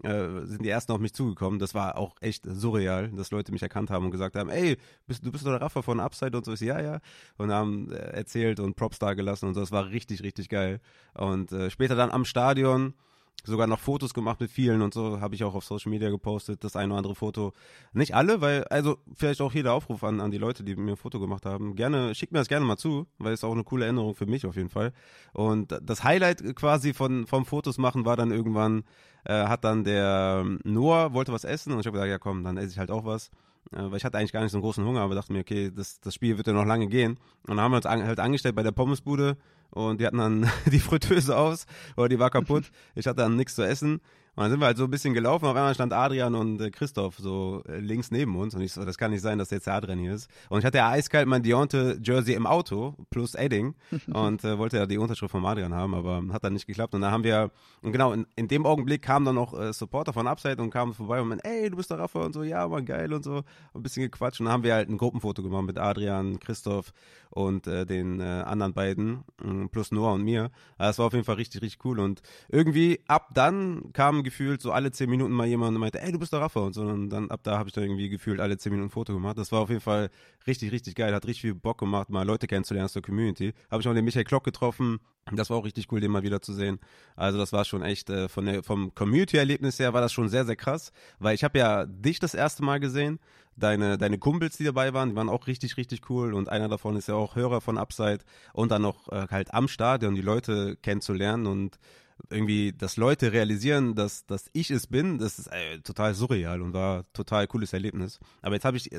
äh, 0.04 0.44
sind 0.44 0.66
die 0.66 0.70
ersten 0.70 0.92
auf 0.92 1.00
mich 1.00 1.14
zugekommen. 1.14 1.60
Das 1.60 1.74
war 1.74 1.98
auch 1.98 2.14
echt 2.20 2.46
surreal, 2.46 3.10
dass 3.12 3.32
Leute 3.32 3.54
mich 3.54 3.62
erkannt 3.62 3.90
haben 3.90 4.04
und 4.04 4.12
gesagt 4.12 4.36
haben, 4.36 4.50
ey, 4.50 4.78
bist, 5.08 5.26
du 5.26 5.32
bist 5.32 5.46
doch 5.46 5.52
der 5.52 5.62
Raffer 5.62 5.82
von 5.82 6.02
Upside 6.02 6.36
und 6.36 6.44
so. 6.44 6.52
Ich, 6.52 6.60
ja, 6.60 6.82
ja. 6.82 7.00
Und 7.38 7.54
haben 7.54 7.90
äh, 7.90 7.96
erzählt 7.96 8.60
und 8.60 8.76
Props 8.76 9.00
da 9.00 9.14
gelassen 9.14 9.48
und 9.48 9.54
so. 9.54 9.62
Das 9.62 9.72
war 9.72 9.92
richtig, 9.92 10.24
richtig 10.24 10.50
geil. 10.50 10.82
Und 11.14 11.54
äh, 11.54 11.70
später 11.70 11.96
dann 11.96 12.12
am 12.12 12.26
Stadion 12.26 12.96
sogar 13.44 13.68
noch 13.68 13.80
Fotos 13.80 14.14
gemacht 14.14 14.40
mit 14.40 14.52
vielen 14.52 14.82
und 14.82 14.94
so, 14.94 15.20
habe 15.20 15.36
ich 15.36 15.44
auch 15.44 15.54
auf 15.54 15.66
Social 15.66 15.90
Media 15.90 16.10
gepostet, 16.10 16.64
das 16.64 16.76
eine 16.76 16.94
oder 16.94 16.98
andere 16.98 17.16
Foto. 17.16 17.54
Nicht 17.92 18.16
alle, 18.16 18.42
weil, 18.42 18.64
also 18.66 18.98
vielleicht 19.16 19.42
auch 19.42 19.52
hier 19.52 19.64
der 19.64 19.74
Aufruf 19.74 20.04
an, 20.04 20.22
an 20.22 20.32
die 20.32 20.38
Leute, 20.38 20.64
die 20.64 20.76
mir 20.76 20.92
ein 20.92 20.98
Foto 20.98 21.20
gemacht 21.20 21.46
haben. 21.46 21.76
Gerne, 21.76 22.16
schickt 22.16 22.32
mir 22.32 22.40
das 22.40 22.48
gerne 22.48 22.66
mal 22.66 22.78
zu, 22.78 23.06
weil 23.18 23.34
es 23.34 23.44
auch 23.44 23.52
eine 23.52 23.64
coole 23.64 23.86
Erinnerung 23.86 24.16
für 24.16 24.26
mich 24.26 24.46
auf 24.46 24.56
jeden 24.56 24.70
Fall. 24.70 24.94
Und 25.34 25.78
das 25.82 26.04
Highlight 26.04 26.56
quasi 26.56 26.94
von, 26.94 27.28
vom 27.28 27.46
Fotos 27.46 27.78
machen 27.78 28.06
war 28.06 28.16
dann 28.16 28.32
irgendwann, 28.32 28.84
äh, 29.26 29.34
hat 29.34 29.64
dann 29.66 29.84
der 29.84 30.46
Noah, 30.64 31.14
wollte 31.14 31.34
was 31.34 31.44
essen 31.44 31.74
und 31.74 31.80
ich 31.82 31.86
habe 31.86 31.96
gesagt, 31.96 32.10
ja 32.10 32.20
komm, 32.20 32.44
dann 32.44 32.58
esse 32.58 32.72
ich 32.72 32.80
halt 32.80 32.92
auch 32.92 33.06
was. 33.06 33.30
Äh, 33.72 33.92
weil 33.92 33.98
ich 33.98 34.06
hatte 34.06 34.18
eigentlich 34.18 34.34
gar 34.34 34.42
nicht 34.42 34.52
so 34.52 34.58
einen 34.58 34.64
großen 34.64 34.86
Hunger, 34.86 35.02
aber 35.02 35.16
dachte 35.16 35.34
mir, 35.34 35.40
okay, 35.40 35.72
das, 35.74 36.00
das 36.00 36.14
Spiel 36.14 36.38
wird 36.38 36.48
ja 36.48 36.54
noch 36.54 36.66
lange 36.66 36.88
gehen. 36.88 37.18
Und 37.44 37.58
dann 37.58 37.62
haben 37.62 37.72
wir 37.72 37.78
uns 37.78 37.86
an, 37.86 38.06
halt 38.06 38.20
angestellt 38.20 38.56
bei 38.56 38.64
der 38.64 38.72
Pommesbude 38.72 39.38
und 39.74 40.00
die 40.00 40.06
hatten 40.06 40.18
dann 40.18 40.50
die 40.72 40.80
Fritteuse 40.80 41.38
aus 41.38 41.66
oder 41.98 42.10
die 42.10 42.20
war 42.20 42.30
kaputt. 42.30 42.72
Ich 42.96 43.08
hatte 43.08 43.18
dann 43.18 43.36
nichts 43.36 43.56
zu 43.56 43.64
essen 43.64 44.02
und 44.36 44.42
dann 44.42 44.50
sind 44.50 44.60
wir 44.60 44.66
halt 44.66 44.78
so 44.78 44.86
ein 44.86 44.90
bisschen 44.90 45.14
gelaufen. 45.14 45.46
Auf 45.46 45.56
einmal 45.56 45.76
stand 45.76 45.94
Adrian 45.94 46.34
und 46.34 46.60
äh, 46.60 46.72
Christoph 46.72 47.18
so 47.20 47.62
äh, 47.68 47.80
links 47.80 48.10
neben 48.10 48.36
uns. 48.36 48.56
Und 48.56 48.62
ich 48.62 48.74
so, 48.74 48.84
das 48.84 48.98
kann 48.98 49.12
nicht 49.12 49.22
sein, 49.22 49.38
dass 49.38 49.52
jetzt 49.52 49.68
der 49.68 49.76
Adrian 49.76 50.00
hier 50.00 50.14
ist. 50.14 50.28
Und 50.50 50.60
ich 50.60 50.66
hatte 50.66 50.80
ja 50.80 50.90
eiskalt 50.90 51.28
mein 51.28 51.44
Deonte-Jersey 51.44 52.34
im 52.34 52.48
Auto, 52.48 52.96
plus 53.12 53.36
Edding. 53.36 53.76
und 54.12 54.44
äh, 54.44 54.58
wollte 54.58 54.78
ja 54.78 54.88
die 54.88 54.98
Unterschrift 54.98 55.32
vom 55.32 55.46
Adrian 55.46 55.76
haben, 55.76 55.94
aber 55.94 56.24
hat 56.34 56.44
dann 56.44 56.54
nicht 56.54 56.66
geklappt. 56.66 56.96
Und 56.96 57.02
dann 57.02 57.12
haben 57.12 57.24
wir, 57.24 57.52
und 57.84 57.92
genau, 57.92 58.12
in, 58.12 58.26
in 58.36 58.48
dem 58.48 58.66
Augenblick 58.66 59.04
kamen 59.04 59.24
dann 59.24 59.36
noch 59.36 59.54
äh, 59.54 59.72
Supporter 59.72 60.14
von 60.14 60.26
Upside 60.26 60.60
und 60.62 60.72
kamen 60.72 60.96
vorbei 60.96 61.22
und 61.22 61.28
meinen, 61.28 61.42
ey, 61.42 61.70
du 61.70 61.78
bist 61.78 61.92
der 61.92 62.00
Raffa 62.00 62.26
und 62.26 62.34
so, 62.34 62.42
ja, 62.42 62.68
man, 62.68 62.86
geil 62.86 63.14
und 63.14 63.24
so. 63.24 63.36
Und 63.36 63.46
ein 63.76 63.84
bisschen 63.84 64.02
gequatscht. 64.04 64.40
Und 64.40 64.46
dann 64.46 64.54
haben 64.54 64.64
wir 64.64 64.74
halt 64.74 64.90
ein 64.90 64.98
Gruppenfoto 64.98 65.44
gemacht 65.44 65.66
mit 65.66 65.78
Adrian, 65.78 66.40
Christoph 66.40 66.92
und 67.30 67.66
den 67.66 68.22
anderen 68.22 68.74
beiden, 68.74 69.24
äh, 69.44 69.68
plus 69.68 69.92
Noah 69.92 70.14
und 70.14 70.24
mir. 70.24 70.52
Also 70.78 70.90
das 70.90 71.00
war 71.00 71.06
auf 71.08 71.14
jeden 71.14 71.26
Fall 71.26 71.36
richtig, 71.36 71.62
richtig 71.62 71.84
cool. 71.86 72.00
Und 72.00 72.22
irgendwie 72.50 73.00
ab 73.08 73.30
dann 73.34 73.92
kamen 73.94 74.23
gefühlt 74.24 74.62
so 74.62 74.72
alle 74.72 74.92
zehn 74.92 75.10
Minuten 75.10 75.34
mal 75.34 75.48
jemand 75.48 75.76
und 75.76 75.80
meinte, 75.80 76.02
ey, 76.02 76.12
du 76.12 76.20
bist 76.20 76.34
der 76.34 76.42
Raffa 76.42 76.62
und 76.62 76.74
so. 76.74 76.82
Und 76.82 77.10
dann 77.10 77.30
ab 77.30 77.42
da 77.44 77.58
habe 77.58 77.70
ich 77.70 77.74
dann 77.74 77.84
irgendwie 77.84 78.10
gefühlt 78.10 78.40
alle 78.40 78.58
zehn 78.58 78.72
Minuten 78.72 78.88
ein 78.88 78.92
Foto 78.92 79.14
gemacht. 79.14 79.38
Das 79.38 79.52
war 79.52 79.62
auf 79.62 79.70
jeden 79.70 79.82
Fall 79.82 80.10
richtig, 80.48 80.72
richtig 80.72 80.96
geil. 80.96 81.14
Hat 81.14 81.26
richtig 81.26 81.42
viel 81.42 81.56
Bock 81.56 81.80
gemacht, 81.80 82.10
mal 82.10 82.26
Leute 82.26 82.48
kennenzulernen 82.48 82.86
aus 82.86 82.94
der 82.94 83.02
Community. 83.02 83.54
Habe 83.70 83.82
ich 83.82 83.88
auch 83.88 83.94
den 83.94 84.06
Michael 84.06 84.26
Klock 84.26 84.44
getroffen. 84.44 85.00
Das 85.32 85.50
war 85.50 85.58
auch 85.58 85.66
richtig 85.66 85.92
cool, 85.92 86.02
den 86.02 86.12
mal 86.12 86.24
wieder 86.24 86.42
zu 86.42 86.54
sehen. 86.54 86.80
Also 87.16 87.38
das 87.38 87.54
war 87.54 87.66
schon 87.66 87.82
echt, 87.82 88.10
äh, 88.10 88.28
von 88.28 88.46
der, 88.46 88.64
vom 88.64 88.94
Community-Erlebnis 88.94 89.80
her 89.80 89.94
war 89.94 90.02
das 90.02 90.12
schon 90.12 90.30
sehr, 90.30 90.46
sehr 90.46 90.56
krass. 90.56 90.92
Weil 91.20 91.36
ich 91.36 91.44
habe 91.44 91.60
ja 91.60 91.86
dich 91.86 92.20
das 92.20 92.34
erste 92.34 92.64
Mal 92.64 92.80
gesehen 92.80 93.20
deine, 93.56 93.98
deine 93.98 94.18
Kumpels, 94.18 94.58
die 94.58 94.64
dabei 94.64 94.94
waren, 94.94 95.10
die 95.10 95.16
waren 95.16 95.30
auch 95.30 95.48
richtig, 95.48 95.78
richtig 95.78 96.10
cool 96.10 96.34
und 96.34 96.50
einer 96.50 96.70
davon 96.70 96.96
ist 96.96 97.08
ja 97.08 97.16
auch 97.16 97.36
Hörer 97.36 97.62
von 97.62 97.78
Upside 97.78 98.20
und 98.54 98.72
dann 98.72 98.82
noch 98.82 99.12
äh, 99.12 99.28
halt 99.30 99.54
am 99.54 99.68
Stadion 99.68 100.16
die 100.16 100.22
Leute 100.22 100.78
kennenzulernen 100.82 101.48
und 101.48 101.80
irgendwie, 102.30 102.74
dass 102.74 102.98
Leute 102.98 103.32
realisieren, 103.32 103.96
dass, 103.96 104.26
dass 104.26 104.50
ich 104.54 104.72
es 104.72 104.88
bin, 104.88 105.18
das 105.18 105.40
ist 105.40 105.48
ey, 105.48 105.82
total 105.82 106.14
surreal 106.14 106.62
und 106.62 106.74
war 106.74 107.06
total 107.14 107.48
cooles 107.48 107.74
Erlebnis. 107.74 108.20
Aber 108.42 108.56
jetzt 108.56 108.66
habe 108.66 108.78
ich, 108.78 108.90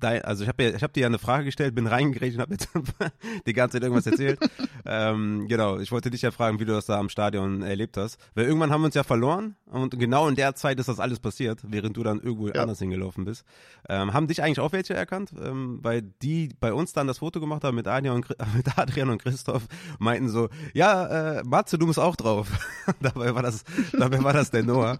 also 0.00 0.42
ich 0.42 0.48
habe 0.48 0.62
ja, 0.62 0.70
ich 0.70 0.82
hab 0.82 0.92
dir 0.92 1.02
ja 1.02 1.06
eine 1.06 1.18
Frage 1.18 1.46
gestellt, 1.46 1.74
bin 1.74 1.86
reingeredet 1.86 2.36
und 2.36 2.42
habe 2.42 2.54
jetzt 2.54 2.68
die 3.46 3.52
ganze 3.52 3.76
Zeit 3.76 3.82
irgendwas 3.82 4.06
erzählt. 4.06 4.38
ähm, 4.86 5.46
genau, 5.48 5.78
ich 5.78 5.92
wollte 5.92 6.10
dich 6.10 6.22
ja 6.22 6.30
fragen, 6.30 6.60
wie 6.60 6.64
du 6.64 6.72
das 6.72 6.86
da 6.86 6.98
am 6.98 7.08
Stadion 7.08 7.62
erlebt 7.62 7.96
hast. 7.96 8.18
Weil 8.34 8.46
irgendwann 8.46 8.70
haben 8.70 8.82
wir 8.82 8.86
uns 8.86 8.94
ja 8.94 9.04
verloren 9.04 9.56
und 9.66 9.98
genau 9.98 10.28
in 10.28 10.34
der 10.34 10.54
Zeit 10.54 10.78
ist 10.78 10.88
das 10.88 11.00
alles 11.00 11.20
passiert, 11.20 11.60
während 11.66 11.96
du 11.96 12.02
dann 12.02 12.20
irgendwo 12.20 12.48
ja. 12.48 12.62
anders 12.62 12.78
hingelaufen 12.78 13.24
bist. 13.24 13.44
Ähm, 13.88 14.12
haben 14.12 14.26
dich 14.26 14.42
eigentlich 14.42 14.60
auch 14.60 14.72
welche 14.72 14.94
erkannt? 14.94 15.32
Ähm, 15.40 15.78
weil 15.82 16.02
die 16.02 16.50
bei 16.60 16.72
uns 16.72 16.92
dann 16.92 17.06
das 17.06 17.18
Foto 17.18 17.40
gemacht 17.40 17.64
haben 17.64 17.74
mit, 17.74 17.88
Adrian 17.88 18.16
und, 18.16 18.28
mit 18.56 18.78
Adrian 18.78 19.10
und 19.10 19.22
Christoph, 19.22 19.66
meinten 19.98 20.28
so, 20.28 20.48
ja, 20.72 21.38
äh, 21.38 21.42
Matze, 21.44 21.78
du 21.78 21.86
musst 21.86 21.98
auch 21.98 22.16
drauf. 22.16 22.48
dabei 23.00 23.34
war 23.34 23.42
das, 23.42 23.64
dabei 23.92 24.22
war 24.22 24.32
das 24.32 24.50
der 24.50 24.62
Noah. 24.62 24.98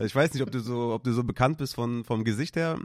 Ich 0.00 0.14
weiß 0.14 0.32
nicht, 0.32 0.42
ob 0.42 0.50
du 0.50 0.60
so, 0.60 0.92
ob 0.92 1.04
du 1.04 1.12
so 1.12 1.24
bekannt 1.24 1.58
bist 1.58 1.74
von, 1.74 2.04
vom 2.04 2.24
Gesicht 2.24 2.56
her. 2.56 2.78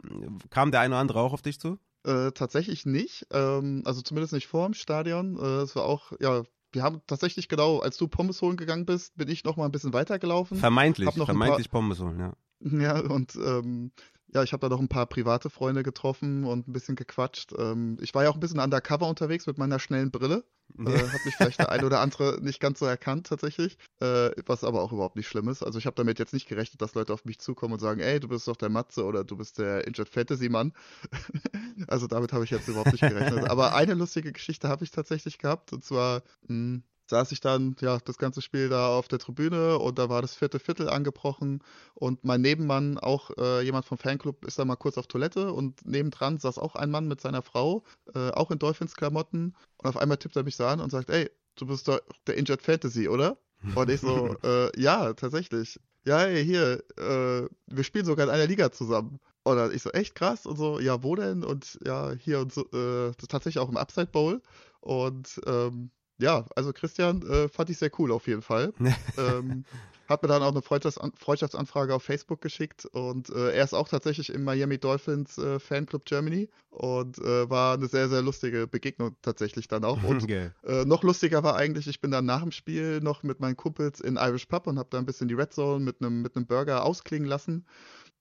Kam 0.50 0.70
der 0.70 0.80
eine 0.80 0.94
oder 0.94 1.00
andere 1.00 1.20
auch 1.20 1.32
auf 1.32 1.42
dich 1.42 1.60
zu? 1.60 1.78
Äh, 2.04 2.32
tatsächlich 2.32 2.86
nicht. 2.86 3.26
Ähm, 3.32 3.82
also 3.84 4.02
zumindest 4.02 4.32
nicht 4.32 4.46
vor 4.46 4.66
dem 4.66 4.74
Stadion. 4.74 5.36
Äh, 5.38 5.62
es 5.62 5.74
war 5.76 5.84
auch, 5.84 6.12
ja, 6.20 6.42
wir 6.72 6.82
haben 6.82 7.00
tatsächlich 7.06 7.48
genau, 7.48 7.78
als 7.78 7.96
du 7.96 8.08
Pommes 8.08 8.42
holen 8.42 8.56
gegangen 8.56 8.86
bist, 8.86 9.16
bin 9.16 9.28
ich 9.28 9.44
noch 9.44 9.56
mal 9.56 9.64
ein 9.64 9.72
bisschen 9.72 9.92
weitergelaufen. 9.92 10.58
Vermeintlich, 10.58 11.10
vermeintlich 11.10 11.70
paar, 11.70 11.80
Pommes 11.80 12.00
holen, 12.00 12.18
ja. 12.20 12.32
Ja, 12.60 13.00
und 13.00 13.36
ähm, 13.36 13.92
ja, 14.34 14.42
ich 14.42 14.52
habe 14.52 14.60
da 14.60 14.68
noch 14.68 14.80
ein 14.80 14.88
paar 14.88 15.06
private 15.06 15.50
Freunde 15.50 15.82
getroffen 15.82 16.44
und 16.44 16.68
ein 16.68 16.72
bisschen 16.72 16.96
gequatscht. 16.96 17.52
Ähm, 17.56 17.96
ich 18.00 18.14
war 18.14 18.24
ja 18.24 18.30
auch 18.30 18.34
ein 18.34 18.40
bisschen 18.40 18.60
undercover 18.60 19.08
unterwegs 19.08 19.46
mit 19.46 19.58
meiner 19.58 19.78
schnellen 19.78 20.10
Brille. 20.10 20.44
Äh, 20.78 20.90
hat 20.90 21.24
mich 21.24 21.34
vielleicht 21.34 21.58
der 21.60 21.72
eine 21.72 21.86
oder 21.86 22.00
andere 22.00 22.38
nicht 22.42 22.60
ganz 22.60 22.78
so 22.78 22.84
erkannt 22.84 23.26
tatsächlich, 23.26 23.78
äh, 24.00 24.30
was 24.44 24.64
aber 24.64 24.82
auch 24.82 24.92
überhaupt 24.92 25.16
nicht 25.16 25.26
schlimm 25.26 25.48
ist. 25.48 25.62
Also 25.62 25.78
ich 25.78 25.86
habe 25.86 25.96
damit 25.96 26.18
jetzt 26.18 26.34
nicht 26.34 26.46
gerechnet, 26.46 26.82
dass 26.82 26.94
Leute 26.94 27.14
auf 27.14 27.24
mich 27.24 27.38
zukommen 27.38 27.74
und 27.74 27.80
sagen, 27.80 28.00
ey, 28.00 28.20
du 28.20 28.28
bist 28.28 28.46
doch 28.46 28.56
der 28.56 28.68
Matze 28.68 29.04
oder 29.04 29.24
du 29.24 29.36
bist 29.36 29.58
der 29.58 29.86
Injured 29.86 30.10
Fantasy 30.10 30.50
Mann. 30.50 30.74
also 31.88 32.06
damit 32.06 32.34
habe 32.34 32.44
ich 32.44 32.50
jetzt 32.50 32.68
überhaupt 32.68 32.92
nicht 32.92 33.00
gerechnet. 33.00 33.48
aber 33.48 33.74
eine 33.74 33.94
lustige 33.94 34.32
Geschichte 34.32 34.68
habe 34.68 34.84
ich 34.84 34.90
tatsächlich 34.90 35.38
gehabt 35.38 35.72
und 35.72 35.84
zwar 35.84 36.22
mh, 36.42 36.48
hm, 36.48 36.82
saß 37.08 37.32
ich 37.32 37.40
dann, 37.40 37.76
ja, 37.80 37.98
das 38.04 38.18
ganze 38.18 38.42
Spiel 38.42 38.68
da 38.68 38.88
auf 38.88 39.08
der 39.08 39.18
Tribüne 39.18 39.78
und 39.78 39.98
da 39.98 40.08
war 40.08 40.22
das 40.22 40.34
vierte 40.34 40.58
Viertel 40.58 40.88
angebrochen 40.88 41.62
und 41.94 42.24
mein 42.24 42.40
Nebenmann, 42.40 42.98
auch 42.98 43.30
äh, 43.38 43.62
jemand 43.62 43.86
vom 43.86 43.98
Fanclub, 43.98 44.44
ist 44.44 44.58
da 44.58 44.64
mal 44.64 44.76
kurz 44.76 44.98
auf 44.98 45.06
Toilette 45.06 45.52
und 45.52 45.86
nebendran 45.86 46.38
saß 46.38 46.58
auch 46.58 46.76
ein 46.76 46.90
Mann 46.90 47.08
mit 47.08 47.20
seiner 47.20 47.42
Frau, 47.42 47.84
äh, 48.14 48.30
auch 48.30 48.50
in 48.50 48.58
Dolphins-Klamotten 48.58 49.54
und 49.78 49.88
auf 49.88 49.96
einmal 49.96 50.18
tippt 50.18 50.36
er 50.36 50.44
mich 50.44 50.56
so 50.56 50.64
an 50.64 50.80
und 50.80 50.90
sagt, 50.90 51.10
ey, 51.10 51.30
du 51.56 51.66
bist 51.66 51.88
doch 51.88 52.00
der 52.26 52.36
Injured 52.36 52.62
Fantasy, 52.62 53.08
oder? 53.08 53.38
Und 53.74 53.90
ich 53.90 54.00
so, 54.00 54.36
äh, 54.44 54.80
ja, 54.80 55.12
tatsächlich. 55.14 55.80
Ja, 56.04 56.24
ey, 56.24 56.44
hier, 56.44 56.82
äh, 56.96 57.48
wir 57.66 57.84
spielen 57.84 58.04
sogar 58.04 58.26
in 58.26 58.32
einer 58.32 58.46
Liga 58.46 58.70
zusammen. 58.70 59.18
Und 59.42 59.56
dann 59.56 59.74
ich 59.74 59.82
so, 59.82 59.90
echt 59.90 60.14
krass? 60.14 60.46
Und 60.46 60.56
so, 60.56 60.78
ja, 60.78 61.02
wo 61.02 61.14
denn? 61.16 61.42
Und 61.42 61.78
ja, 61.84 62.12
hier 62.12 62.40
und 62.40 62.52
so, 62.52 62.62
äh, 62.72 63.12
das 63.12 63.22
ist 63.22 63.30
tatsächlich 63.30 63.60
auch 63.62 63.68
im 63.68 63.76
Upside 63.76 64.06
Bowl. 64.06 64.42
Und 64.80 65.40
ähm, 65.46 65.90
ja, 66.18 66.44
also 66.54 66.72
Christian 66.72 67.22
äh, 67.22 67.48
fand 67.48 67.70
ich 67.70 67.78
sehr 67.78 67.90
cool 67.98 68.12
auf 68.12 68.26
jeden 68.26 68.42
Fall. 68.42 68.72
ähm, 69.18 69.64
hat 70.08 70.22
mir 70.22 70.28
dann 70.28 70.42
auch 70.42 70.50
eine 70.50 70.62
Freundschaftsan 70.62 71.12
Freundschaftsanfrage 71.16 71.94
auf 71.94 72.02
Facebook 72.02 72.40
geschickt 72.40 72.86
und 72.86 73.28
äh, 73.28 73.52
er 73.52 73.64
ist 73.64 73.74
auch 73.74 73.88
tatsächlich 73.88 74.30
im 74.30 74.42
Miami 74.42 74.78
Dolphins 74.78 75.36
äh, 75.36 75.60
Fanclub 75.60 76.06
Germany 76.06 76.48
und 76.70 77.18
äh, 77.18 77.48
war 77.50 77.74
eine 77.74 77.88
sehr, 77.88 78.08
sehr 78.08 78.22
lustige 78.22 78.66
Begegnung 78.66 79.16
tatsächlich 79.22 79.68
dann 79.68 79.84
auch. 79.84 80.02
Und 80.02 80.22
okay. 80.24 80.50
Äh, 80.64 80.86
noch 80.86 81.02
lustiger 81.02 81.42
war 81.42 81.56
eigentlich, 81.56 81.86
ich 81.86 82.00
bin 82.00 82.10
dann 82.10 82.24
nach 82.24 82.42
dem 82.42 82.52
Spiel 82.52 83.00
noch 83.00 83.22
mit 83.22 83.40
meinen 83.40 83.56
Kumpels 83.56 84.00
in 84.00 84.16
Irish 84.16 84.46
Pub 84.46 84.66
und 84.66 84.78
habe 84.78 84.88
da 84.90 84.98
ein 84.98 85.06
bisschen 85.06 85.28
die 85.28 85.34
Red 85.34 85.52
Zone 85.52 85.84
mit 85.84 86.00
einem 86.00 86.22
mit 86.22 86.34
Burger 86.48 86.84
ausklingen 86.84 87.28
lassen. 87.28 87.66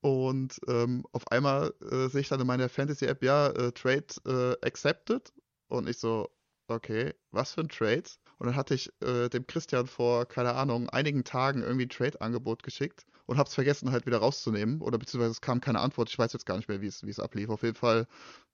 Und 0.02 0.60
ähm, 0.68 1.06
auf 1.12 1.32
einmal 1.32 1.74
äh, 1.90 2.08
sehe 2.10 2.22
ich 2.22 2.30
dann 2.30 2.42
in 2.42 2.48
meiner 2.48 2.70
Fantasy-App, 2.70 3.24
ja, 3.24 3.48
äh, 3.48 3.72
Trade 3.72 4.58
accepted. 4.62 5.34
Und 5.70 5.90
ich 5.90 5.98
so, 5.98 6.30
Okay, 6.68 7.14
was 7.32 7.54
für 7.54 7.62
ein 7.62 7.70
Trade? 7.70 8.04
Und 8.40 8.48
dann 8.48 8.56
hatte 8.56 8.76
ich 8.76 8.92
äh, 9.02 9.30
dem 9.30 9.48
Christian 9.48 9.88
vor, 9.88 10.26
keine 10.26 10.54
Ahnung, 10.54 10.90
einigen 10.90 11.24
Tagen 11.24 11.64
irgendwie 11.64 11.86
ein 11.86 11.90
Trade-Angebot 11.90 12.62
geschickt 12.62 13.06
und 13.26 13.38
hab's 13.38 13.56
vergessen 13.56 13.92
halt 13.92 14.06
wieder 14.06 14.18
rauszunehmen. 14.18 14.82
Oder 14.82 14.98
beziehungsweise 14.98 15.32
es 15.32 15.42
kam 15.42 15.62
keine 15.62 15.80
Antwort. 15.80 16.10
Ich 16.10 16.20
weiß 16.20 16.34
jetzt 16.34 16.46
gar 16.46 16.58
nicht 16.58 16.68
mehr, 16.68 16.82
wie 16.82 16.88
es 16.88 17.20
ablief. 17.20 17.50
Auf 17.50 17.64
jeden 17.64 17.76
Fall, 17.76 18.06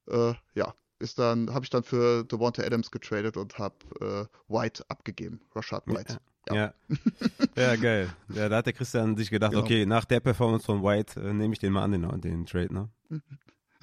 äh, 0.07 0.33
ja, 0.53 0.73
ist 0.99 1.19
dann, 1.19 1.53
habe 1.53 1.65
ich 1.65 1.69
dann 1.69 1.83
für 1.83 2.23
Devonta 2.23 2.63
Adams 2.63 2.91
getradet 2.91 3.35
und 3.35 3.57
habe 3.57 3.75
äh, 3.99 4.53
White 4.53 4.85
abgegeben. 4.87 5.41
Rashad 5.55 5.87
White. 5.87 6.13
Ja. 6.13 6.19
Ja. 6.55 6.73
ja. 7.55 7.75
geil. 7.77 8.13
Ja, 8.29 8.49
da 8.49 8.57
hat 8.57 8.65
der 8.65 8.73
Christian 8.73 9.15
sich 9.17 9.29
gedacht, 9.29 9.51
genau. 9.51 9.63
okay, 9.63 9.85
nach 9.85 10.05
der 10.05 10.19
Performance 10.19 10.65
von 10.65 10.83
White 10.83 11.19
äh, 11.19 11.33
nehme 11.33 11.53
ich 11.53 11.59
den 11.59 11.73
mal 11.73 11.83
an, 11.83 11.91
den, 11.91 12.21
den 12.21 12.45
Trade, 12.45 12.73
ne? 12.73 12.89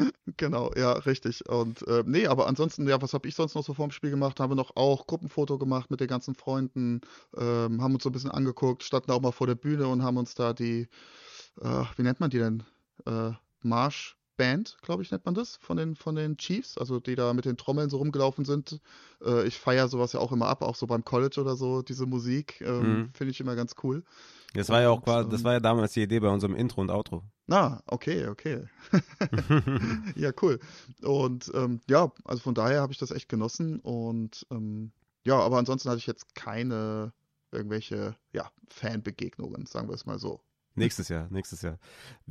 Genau, 0.37 0.73
ja, 0.77 0.93
richtig. 0.93 1.49
Und 1.49 1.87
äh, 1.89 2.03
nee, 2.07 2.27
aber 2.27 2.47
ansonsten, 2.47 2.89
ja, 2.89 3.01
was 3.03 3.15
habe 3.15 3.29
ich 3.29 3.35
sonst 3.35 3.55
noch 3.55 3.65
so 3.65 3.75
vorm 3.75 3.91
Spiel 3.91 4.11
gemacht? 4.11 4.41
Haben 4.41 4.51
wir 4.53 4.57
noch 4.57 4.77
auch 4.77 5.07
Gruppenfoto 5.07 5.59
gemacht 5.59 5.91
mit 5.91 6.01
den 6.01 6.09
ganzen 6.09 6.35
Freunden, 6.35 7.01
ähm, 7.37 7.83
haben 7.83 7.95
uns 7.95 8.03
so 8.05 8.11
ein 8.11 8.13
bisschen 8.13 8.31
angeguckt, 8.31 8.83
standen 8.83 9.11
auch 9.13 9.21
mal 9.21 9.33
vor 9.33 9.47
der 9.47 9.55
Bühne 9.55 9.89
und 9.89 10.03
haben 10.03 10.17
uns 10.17 10.35
da 10.35 10.53
die, 10.53 10.89
äh, 11.61 11.85
wie 11.97 12.03
nennt 12.03 12.21
man 12.21 12.31
die 12.31 12.39
denn? 12.39 12.65
Äh, 13.07 13.33
Marschband, 14.41 14.79
glaube 14.83 15.03
ich, 15.03 15.11
nennt 15.11 15.25
man 15.27 15.35
das, 15.35 15.57
von 15.57 15.77
den, 15.77 15.97
von 15.97 16.15
den 16.15 16.37
Chiefs, 16.37 16.79
also 16.79 16.99
die 16.99 17.15
da 17.15 17.33
mit 17.35 17.45
den 17.45 17.57
Trommeln 17.57 17.91
so 17.91 17.99
rumgelaufen 17.99 18.45
sind. 18.45 18.81
Äh, 19.25 19.47
ich 19.47 19.59
feiere 19.59 19.89
sowas 19.89 20.13
ja 20.13 20.21
auch 20.21 20.33
immer 20.33 20.47
ab, 20.47 20.63
auch 20.63 20.75
so 20.75 20.87
beim 20.87 21.05
College 21.05 21.41
oder 21.41 21.57
so, 21.57 21.83
diese 21.83 22.07
Musik, 22.07 22.61
ähm, 22.63 22.81
mhm. 22.81 23.11
finde 23.13 23.33
ich 23.33 23.41
immer 23.41 23.55
ganz 23.55 23.75
cool. 23.83 24.03
Das 24.55 24.69
war 24.69 24.81
ja 24.81 24.91
auch 24.91 25.03
quasi, 25.03 25.29
das 25.29 25.45
war 25.45 25.53
ja 25.53 25.61
damals 25.61 25.93
die 25.93 26.03
Idee 26.03 26.19
bei 26.19 26.29
unserem 26.29 26.57
Intro 26.57 26.81
und 26.81 26.91
Outro. 26.91 27.23
Ah, 27.49 27.81
okay, 27.87 28.27
okay. 28.27 28.65
ja, 30.17 30.33
cool. 30.43 30.59
Und 31.03 31.53
ähm, 31.55 31.81
ja, 31.89 32.11
also 32.25 32.43
von 32.43 32.55
daher 32.55 32.81
habe 32.81 32.93
ich 32.93 32.99
das 32.99 33.13
echt 33.13 33.29
genossen 33.29 33.79
und 33.81 34.47
ähm, 34.51 34.93
ja, 35.25 35.39
aber 35.39 35.59
ansonsten 35.59 35.89
hatte 35.89 35.99
ich 35.99 36.07
jetzt 36.07 36.35
keine 36.35 37.13
irgendwelche 37.53 38.17
ja, 38.33 38.51
Fanbegegnungen, 38.69 39.67
sagen 39.67 39.89
wir 39.89 39.95
es 39.95 40.07
mal 40.07 40.19
so. 40.19 40.41
Nächstes 40.75 41.09
Jahr, 41.09 41.29
nächstes 41.31 41.63
Jahr. 41.63 41.79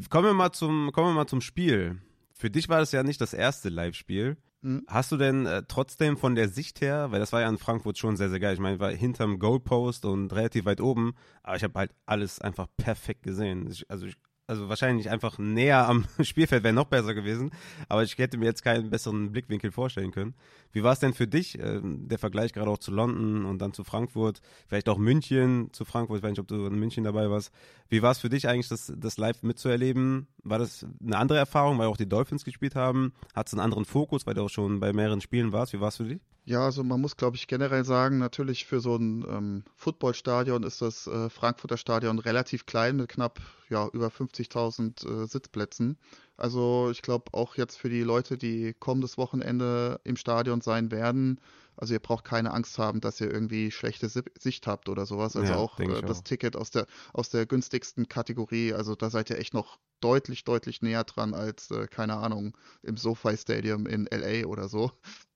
Kommen 0.09 0.27
wir 0.27 0.33
mal 0.33 0.51
zum, 0.51 0.91
kommen 0.91 1.09
wir 1.09 1.13
mal 1.13 1.27
zum 1.27 1.41
Spiel. 1.41 2.01
Für 2.33 2.49
dich 2.49 2.69
war 2.69 2.79
das 2.79 2.91
ja 2.91 3.03
nicht 3.03 3.19
das 3.19 3.33
erste 3.33 3.69
Live-Spiel. 3.69 4.37
Mhm. 4.61 4.83
Hast 4.87 5.11
du 5.11 5.17
denn 5.17 5.45
äh, 5.45 5.63
trotzdem 5.67 6.17
von 6.17 6.35
der 6.35 6.49
Sicht 6.49 6.81
her, 6.81 7.11
weil 7.11 7.19
das 7.19 7.31
war 7.31 7.41
ja 7.41 7.49
in 7.49 7.57
Frankfurt 7.57 7.97
schon 7.97 8.17
sehr, 8.17 8.29
sehr 8.29 8.39
geil. 8.39 8.53
Ich 8.53 8.59
meine, 8.59 8.75
ich 8.75 8.81
war 8.81 8.91
hinterm 8.91 9.39
Goalpost 9.39 10.05
und 10.05 10.33
relativ 10.33 10.65
weit 10.65 10.81
oben, 10.81 11.13
aber 11.43 11.55
ich 11.55 11.63
habe 11.63 11.77
halt 11.79 11.91
alles 12.05 12.39
einfach 12.39 12.67
perfekt 12.77 13.23
gesehen. 13.23 13.69
Ich, 13.69 13.89
also 13.89 14.05
ich 14.05 14.15
also 14.49 14.67
wahrscheinlich 14.67 15.11
einfach 15.11 15.37
näher 15.37 15.87
am 15.87 16.05
Spielfeld 16.21 16.63
wäre 16.63 16.73
noch 16.73 16.85
besser 16.85 17.13
gewesen, 17.13 17.51
aber 17.87 18.03
ich 18.03 18.17
hätte 18.17 18.37
mir 18.37 18.45
jetzt 18.45 18.63
keinen 18.63 18.89
besseren 18.89 19.31
Blickwinkel 19.31 19.71
vorstellen 19.71 20.11
können. 20.11 20.33
Wie 20.71 20.83
war 20.83 20.91
es 20.91 20.99
denn 20.99 21.13
für 21.13 21.27
dich, 21.27 21.59
äh, 21.59 21.79
der 21.83 22.17
Vergleich 22.17 22.51
gerade 22.53 22.69
auch 22.69 22.79
zu 22.79 22.91
London 22.91 23.45
und 23.45 23.59
dann 23.59 23.73
zu 23.73 23.83
Frankfurt, 23.83 24.41
vielleicht 24.67 24.89
auch 24.89 24.97
München 24.97 25.69
zu 25.71 25.85
Frankfurt, 25.85 26.17
ich 26.17 26.23
weiß 26.23 26.31
nicht, 26.31 26.39
ob 26.39 26.47
du 26.47 26.65
in 26.65 26.79
München 26.79 27.03
dabei 27.03 27.29
warst. 27.29 27.51
Wie 27.89 28.01
war 28.01 28.11
es 28.11 28.17
für 28.17 28.29
dich 28.29 28.47
eigentlich, 28.47 28.69
das, 28.69 28.91
das 28.97 29.17
live 29.17 29.43
mitzuerleben? 29.43 30.27
War 30.43 30.57
das 30.57 30.85
eine 31.03 31.17
andere 31.17 31.37
Erfahrung, 31.37 31.77
weil 31.77 31.87
auch 31.87 31.97
die 31.97 32.09
Dolphins 32.09 32.43
gespielt 32.43 32.75
haben? 32.75 33.13
Hat 33.35 33.47
es 33.47 33.53
einen 33.53 33.61
anderen 33.61 33.85
Fokus, 33.85 34.25
weil 34.25 34.33
du 34.33 34.41
auch 34.41 34.49
schon 34.49 34.79
bei 34.79 34.93
mehreren 34.93 35.21
Spielen 35.21 35.51
warst? 35.53 35.73
Wie 35.73 35.79
war 35.79 35.89
es 35.89 35.97
für 35.97 36.05
dich? 36.05 36.21
Ja, 36.45 36.65
also 36.65 36.83
man 36.83 36.99
muss, 36.99 37.15
glaube 37.15 37.35
ich, 37.35 37.47
generell 37.47 37.85
sagen, 37.85 38.17
natürlich 38.17 38.65
für 38.65 38.79
so 38.79 38.95
ein 38.95 39.23
ähm, 39.29 39.63
Footballstadion 39.75 40.63
ist 40.63 40.81
das 40.81 41.05
äh, 41.05 41.29
Frankfurter 41.29 41.77
Stadion 41.77 42.17
relativ 42.19 42.65
klein 42.65 42.95
mit 42.95 43.09
knapp 43.09 43.39
ja, 43.69 43.87
über 43.93 44.07
50.000 44.07 45.23
äh, 45.23 45.27
Sitzplätzen. 45.27 45.97
Also 46.37 46.89
ich 46.91 47.01
glaube 47.01 47.33
auch 47.33 47.55
jetzt 47.55 47.77
für 47.77 47.89
die 47.89 48.01
Leute, 48.01 48.37
die 48.37 48.73
kommendes 48.73 49.17
Wochenende 49.17 49.99
im 50.03 50.15
Stadion 50.15 50.61
sein 50.61 50.89
werden, 50.89 51.39
also 51.79 51.93
ihr 51.93 52.01
braucht 52.01 52.25
keine 52.25 52.51
Angst 52.51 52.77
haben, 52.77 52.99
dass 52.99 53.21
ihr 53.21 53.31
irgendwie 53.31 53.71
schlechte 53.71 54.09
Sicht 54.09 54.67
habt 54.67 54.89
oder 54.89 55.05
sowas. 55.05 55.37
Also 55.37 55.53
ja, 55.53 55.57
auch 55.57 55.79
äh, 55.79 56.01
das 56.01 56.19
auch. 56.19 56.23
Ticket 56.23 56.57
aus 56.57 56.71
der, 56.71 56.85
aus 57.13 57.29
der 57.29 57.45
günstigsten 57.45 58.09
Kategorie, 58.09 58.73
also 58.73 58.95
da 58.95 59.09
seid 59.09 59.29
ihr 59.29 59.37
echt 59.37 59.53
noch 59.53 59.79
deutlich, 60.01 60.43
deutlich 60.43 60.81
näher 60.81 61.05
dran 61.05 61.33
als, 61.33 61.71
äh, 61.71 61.87
keine 61.87 62.17
Ahnung, 62.17 62.57
im 62.83 62.97
SoFi 62.97 63.37
Stadium 63.37 63.85
in 63.85 64.07
LA 64.11 64.45
oder 64.45 64.67
so. 64.67 64.91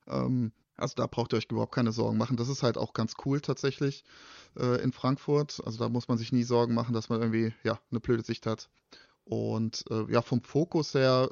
Ähm, 0.06 0.52
also 0.78 0.96
da 0.96 1.08
braucht 1.08 1.34
ihr 1.34 1.38
euch 1.38 1.48
überhaupt 1.50 1.74
keine 1.74 1.92
Sorgen 1.92 2.18
machen. 2.18 2.38
Das 2.38 2.50
ist 2.50 2.64
halt 2.64 2.78
auch 2.78 2.94
ganz 2.94 3.14
cool 3.26 3.42
tatsächlich 3.42 4.04
äh, 4.58 4.82
in 4.82 4.92
Frankfurt. 4.92 5.62
Also 5.66 5.80
da 5.80 5.90
muss 5.90 6.08
man 6.08 6.18
sich 6.18 6.32
nie 6.32 6.44
Sorgen 6.44 6.74
machen, 6.74 6.94
dass 6.94 7.10
man 7.10 7.22
irgendwie 7.22 7.54
ja 7.64 7.80
eine 7.92 8.00
blöde 8.00 8.24
Sicht 8.24 8.46
hat. 8.46 8.70
Und 9.26 9.86
äh, 9.90 10.12
ja, 10.12 10.22
vom 10.22 10.42
Fokus 10.42 10.94
her 10.94 11.30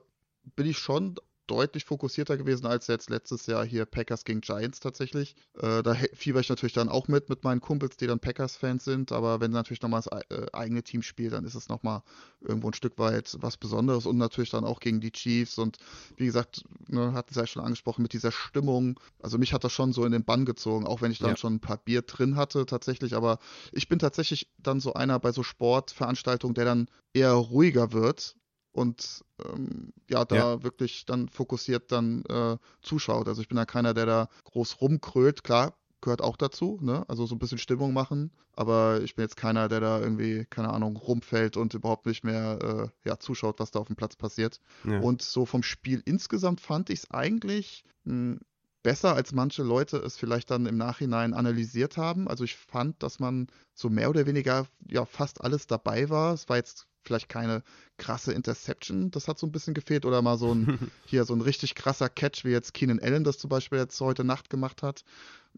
bin 0.56 0.67
ich 0.67 0.77
schon 0.77 1.15
deutlich 1.51 1.83
fokussierter 1.83 2.37
gewesen 2.37 2.65
als 2.65 2.87
jetzt 2.87 3.09
letztes 3.09 3.45
Jahr 3.45 3.65
hier 3.65 3.85
Packers 3.85 4.23
gegen 4.23 4.39
Giants 4.39 4.79
tatsächlich. 4.79 5.35
Äh, 5.59 5.83
da 5.83 5.95
fieber 6.13 6.39
ich 6.39 6.47
natürlich 6.47 6.71
dann 6.71 6.87
auch 6.87 7.09
mit, 7.09 7.27
mit 7.27 7.43
meinen 7.43 7.59
Kumpels, 7.59 7.97
die 7.97 8.07
dann 8.07 8.19
Packers-Fans 8.19 8.85
sind. 8.85 9.11
Aber 9.11 9.41
wenn 9.41 9.51
natürlich 9.51 9.81
nochmal 9.81 10.01
das 10.01 10.21
äh, 10.29 10.45
eigene 10.53 10.81
Team 10.81 11.01
spielt, 11.01 11.33
dann 11.33 11.43
ist 11.43 11.55
es 11.55 11.67
nochmal 11.67 12.03
irgendwo 12.39 12.69
ein 12.69 12.73
Stück 12.73 12.97
weit 12.97 13.35
was 13.41 13.57
Besonderes. 13.57 14.05
Und 14.05 14.17
natürlich 14.17 14.49
dann 14.49 14.63
auch 14.63 14.79
gegen 14.79 15.01
die 15.01 15.11
Chiefs. 15.11 15.57
Und 15.57 15.77
wie 16.15 16.25
gesagt, 16.25 16.63
ne, 16.87 17.11
hat 17.11 17.29
es 17.29 17.35
ja 17.35 17.45
schon 17.45 17.63
angesprochen, 17.63 18.01
mit 18.01 18.13
dieser 18.13 18.31
Stimmung. 18.31 18.97
Also 19.21 19.37
mich 19.37 19.51
hat 19.51 19.65
das 19.65 19.73
schon 19.73 19.91
so 19.91 20.05
in 20.05 20.13
den 20.13 20.23
Bann 20.23 20.45
gezogen, 20.45 20.87
auch 20.87 21.01
wenn 21.01 21.11
ich 21.11 21.19
dann 21.19 21.31
ja. 21.31 21.37
schon 21.37 21.55
ein 21.55 21.59
paar 21.59 21.77
Bier 21.77 22.01
drin 22.01 22.37
hatte 22.37 22.65
tatsächlich. 22.65 23.13
Aber 23.13 23.39
ich 23.73 23.89
bin 23.89 23.99
tatsächlich 23.99 24.49
dann 24.57 24.79
so 24.79 24.93
einer 24.93 25.19
bei 25.19 25.33
so 25.33 25.43
Sportveranstaltungen, 25.43 26.53
der 26.55 26.65
dann 26.65 26.87
eher 27.13 27.33
ruhiger 27.33 27.91
wird 27.91 28.37
und 28.71 29.23
ähm, 29.43 29.93
ja, 30.10 30.25
da 30.25 30.36
ja. 30.36 30.63
wirklich 30.63 31.05
dann 31.05 31.27
fokussiert 31.29 31.91
dann 31.91 32.23
äh, 32.25 32.57
zuschaut. 32.81 33.27
Also 33.27 33.41
ich 33.41 33.47
bin 33.47 33.57
da 33.57 33.65
keiner, 33.65 33.93
der 33.93 34.05
da 34.05 34.29
groß 34.45 34.81
rumkrölt. 34.81 35.43
Klar, 35.43 35.73
gehört 36.01 36.21
auch 36.21 36.38
dazu, 36.38 36.79
ne? 36.81 37.05
Also 37.07 37.25
so 37.25 37.36
ein 37.36 37.39
bisschen 37.39 37.57
Stimmung 37.57 37.93
machen. 37.93 38.31
Aber 38.53 39.01
ich 39.01 39.15
bin 39.15 39.23
jetzt 39.23 39.38
keiner, 39.38 39.69
der 39.69 39.79
da 39.79 39.99
irgendwie, 39.99 40.45
keine 40.49 40.69
Ahnung, 40.71 40.97
rumfällt 40.97 41.57
und 41.57 41.73
überhaupt 41.73 42.05
nicht 42.05 42.23
mehr 42.23 42.91
äh, 43.05 43.10
ja, 43.10 43.19
zuschaut, 43.19 43.60
was 43.60 43.71
da 43.71 43.79
auf 43.79 43.88
dem 43.88 43.95
Platz 43.95 44.15
passiert. 44.15 44.60
Ja. 44.84 44.99
Und 44.99 45.21
so 45.21 45.45
vom 45.45 45.63
Spiel 45.63 46.01
insgesamt 46.05 46.62
fand 46.62 46.89
ich 46.89 46.99
es 46.99 47.12
eigentlich 47.12 47.84
mh, 48.03 48.13
hm, 48.13 48.39
besser, 48.84 49.15
als 49.15 49.31
manche 49.31 49.63
Leute 49.63 49.97
es 49.97 50.17
vielleicht 50.17 50.49
dann 50.49 50.65
im 50.65 50.77
Nachhinein 50.77 51.34
analysiert 51.34 51.97
haben. 51.97 52.27
Also 52.27 52.43
ich 52.43 52.55
fand, 52.55 53.01
dass 53.03 53.19
man 53.19 53.47
so 53.73 53.89
mehr 53.89 54.10
oder 54.10 54.25
weniger 54.25 54.67
ja 54.88 55.05
fast 55.05 55.41
alles 55.41 55.67
dabei 55.67 56.10
war. 56.10 56.34
Es 56.34 56.49
war 56.49 56.57
jetzt 56.57 56.88
vielleicht 57.03 57.29
keine 57.29 57.63
krasse 57.97 58.33
Interception, 58.33 59.11
das 59.11 59.27
hat 59.27 59.39
so 59.39 59.47
ein 59.47 59.51
bisschen 59.51 59.73
gefehlt, 59.73 60.05
oder 60.05 60.21
mal 60.21 60.37
so 60.37 60.53
ein, 60.53 60.91
hier 61.05 61.25
so 61.25 61.33
ein 61.33 61.41
richtig 61.41 61.75
krasser 61.75 62.09
Catch, 62.09 62.45
wie 62.45 62.51
jetzt 62.51 62.73
Keenan 62.73 62.99
Allen 62.99 63.23
das 63.23 63.37
zum 63.37 63.49
Beispiel 63.49 63.79
jetzt 63.79 63.99
heute 64.01 64.23
Nacht 64.23 64.49
gemacht 64.49 64.83
hat. 64.83 65.03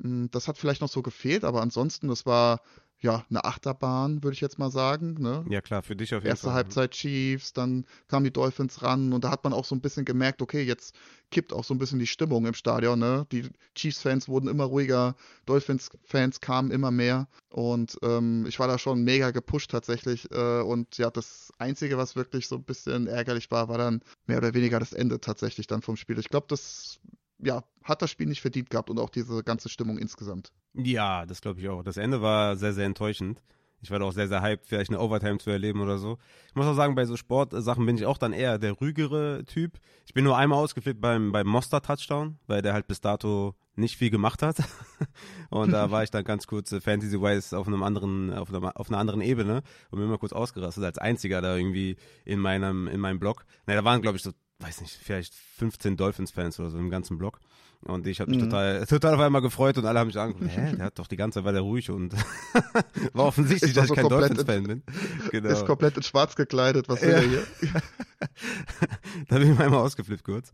Hm, 0.01 0.29
das 0.31 0.47
hat 0.47 0.57
vielleicht 0.57 0.81
noch 0.81 0.89
so 0.89 1.01
gefehlt, 1.01 1.43
aber 1.43 1.61
ansonsten, 1.61 2.07
das 2.07 2.25
war 2.25 2.61
ja, 3.03 3.25
eine 3.29 3.43
Achterbahn, 3.43 4.23
würde 4.23 4.33
ich 4.33 4.41
jetzt 4.41 4.57
mal 4.57 4.71
sagen. 4.71 5.15
Ne? 5.19 5.45
Ja, 5.49 5.61
klar, 5.61 5.83
für 5.83 5.95
dich 5.95 6.15
auf 6.15 6.23
jeden 6.23 6.29
Erste 6.29 6.45
Fall. 6.45 6.51
Erste 6.51 6.77
Halbzeit 6.77 6.91
Chiefs, 6.91 7.51
dann 7.51 7.85
kamen 8.07 8.23
die 8.23 8.31
Dolphins 8.31 8.81
ran 8.81 9.11
und 9.11 9.25
da 9.25 9.29
hat 9.29 9.43
man 9.43 9.51
auch 9.51 9.65
so 9.65 9.75
ein 9.75 9.81
bisschen 9.81 10.05
gemerkt, 10.05 10.41
okay, 10.41 10.63
jetzt 10.63 10.95
kippt 11.29 11.51
auch 11.51 11.65
so 11.65 11.73
ein 11.73 11.79
bisschen 11.79 11.99
die 11.99 12.07
Stimmung 12.07 12.45
im 12.45 12.53
Stadion. 12.53 12.99
Ne? 12.99 13.27
Die 13.33 13.49
Chiefs-Fans 13.75 14.29
wurden 14.29 14.47
immer 14.47 14.63
ruhiger, 14.63 15.15
Dolphins-Fans 15.45 16.39
kamen 16.39 16.71
immer 16.71 16.91
mehr 16.91 17.27
und 17.49 17.97
ähm, 18.03 18.45
ich 18.47 18.57
war 18.59 18.69
da 18.69 18.79
schon 18.79 19.03
mega 19.03 19.31
gepusht 19.31 19.71
tatsächlich. 19.71 20.31
Äh, 20.31 20.61
und 20.61 20.97
ja, 20.97 21.11
das 21.11 21.51
Einzige, 21.57 21.97
was 21.97 22.15
wirklich 22.15 22.47
so 22.47 22.55
ein 22.55 22.63
bisschen 22.63 23.07
ärgerlich 23.07 23.51
war, 23.51 23.67
war 23.67 23.77
dann 23.77 24.01
mehr 24.27 24.37
oder 24.37 24.53
weniger 24.53 24.79
das 24.79 24.93
Ende 24.93 25.19
tatsächlich 25.19 25.67
dann 25.67 25.81
vom 25.81 25.97
Spiel. 25.97 26.19
Ich 26.19 26.29
glaube, 26.29 26.45
das 26.47 27.01
ja, 27.43 27.63
hat 27.83 28.01
das 28.01 28.09
Spiel 28.09 28.27
nicht 28.27 28.41
verdient 28.41 28.69
gehabt 28.69 28.89
und 28.89 28.99
auch 28.99 29.09
diese 29.09 29.43
ganze 29.43 29.69
Stimmung 29.69 29.97
insgesamt. 29.97 30.51
Ja, 30.73 31.25
das 31.25 31.41
glaube 31.41 31.59
ich 31.59 31.69
auch. 31.69 31.83
Das 31.83 31.97
Ende 31.97 32.21
war 32.21 32.55
sehr, 32.55 32.73
sehr 32.73 32.85
enttäuschend. 32.85 33.43
Ich 33.83 33.91
war 33.91 33.99
da 33.99 34.05
auch 34.05 34.13
sehr, 34.13 34.29
sehr 34.29 34.41
hyped, 34.41 34.65
vielleicht 34.65 34.91
eine 34.91 34.99
Overtime 35.01 35.39
zu 35.39 35.49
erleben 35.49 35.81
oder 35.81 35.97
so. 35.97 36.17
Ich 36.47 36.55
muss 36.55 36.65
auch 36.65 36.73
sagen, 36.73 36.95
bei 36.95 37.05
so 37.05 37.17
Sportsachen 37.17 37.85
bin 37.85 37.97
ich 37.97 38.05
auch 38.05 38.17
dann 38.17 38.31
eher 38.31 38.57
der 38.57 38.79
rügere 38.79 39.43
Typ. 39.45 39.77
Ich 40.05 40.13
bin 40.13 40.23
nur 40.23 40.37
einmal 40.37 40.57
ausgeflippt 40.59 41.01
beim, 41.01 41.33
beim 41.33 41.45
Monster-Touchdown, 41.47 42.39
weil 42.47 42.61
der 42.61 42.73
halt 42.73 42.87
bis 42.87 43.01
dato 43.01 43.55
nicht 43.75 43.97
viel 43.97 44.09
gemacht 44.09 44.41
hat. 44.41 44.57
und 45.49 45.71
da 45.71 45.91
war 45.91 46.01
ich 46.03 46.11
dann 46.11 46.23
ganz 46.23 46.47
kurz 46.47 46.71
äh, 46.71 46.79
Fantasy-wise 46.79 47.57
auf 47.57 47.67
einem 47.67 47.83
anderen, 47.83 48.33
auf 48.33 48.53
einer, 48.53 48.79
auf 48.79 48.89
einer 48.89 48.99
anderen 48.99 49.19
Ebene 49.19 49.63
und 49.91 49.99
bin 49.99 50.07
mal 50.07 50.17
kurz 50.17 50.31
ausgerastet 50.31 50.83
als 50.85 50.97
einziger 50.97 51.41
da 51.41 51.57
irgendwie 51.57 51.97
in 52.23 52.39
meinem, 52.39 52.87
in 52.87 53.01
meinem 53.01 53.19
Blog. 53.19 53.45
Na, 53.65 53.73
da 53.73 53.83
waren, 53.83 54.01
glaube 54.01 54.15
ich, 54.15 54.23
so 54.23 54.31
weiß 54.63 54.81
nicht, 54.81 54.95
vielleicht 54.95 55.33
15 55.57 55.97
Dolphins-Fans 55.97 56.59
oder 56.59 56.71
so 56.71 56.77
im 56.77 56.89
ganzen 56.89 57.17
Block. 57.17 57.39
Und 57.85 58.07
ich 58.07 58.19
habe 58.19 58.31
mich 58.31 58.39
mhm. 58.39 58.49
total, 58.49 58.85
total 58.85 59.15
auf 59.15 59.19
einmal 59.19 59.41
gefreut 59.41 59.77
und 59.77 59.85
alle 59.85 59.99
haben 59.99 60.07
mich 60.07 60.17
angeguckt, 60.17 60.49
hä, 60.49 60.75
der 60.75 60.85
hat 60.85 60.99
doch 60.99 61.07
die 61.07 61.15
ganze 61.15 61.39
Zeit 61.39 61.45
war 61.45 61.51
der 61.51 61.61
ruhig 61.61 61.89
und 61.89 62.13
war 63.13 63.25
offensichtlich, 63.25 63.73
dass 63.73 63.89
ich 63.89 63.95
kein 63.95 64.07
Dolphins-Fan 64.07 64.63
bin. 64.63 64.83
Genau. 65.31 65.49
Ist 65.49 65.65
komplett 65.65 65.97
in 65.97 66.03
schwarz 66.03 66.35
gekleidet, 66.35 66.87
was 66.89 67.01
will 67.01 67.09
ja. 67.09 67.15
er 67.17 67.27
hier? 67.27 67.43
da 69.27 69.37
bin 69.37 69.51
ich 69.51 69.57
mal 69.57 69.65
einmal 69.65 69.81
ausgeflippt 69.81 70.23
kurz. 70.23 70.51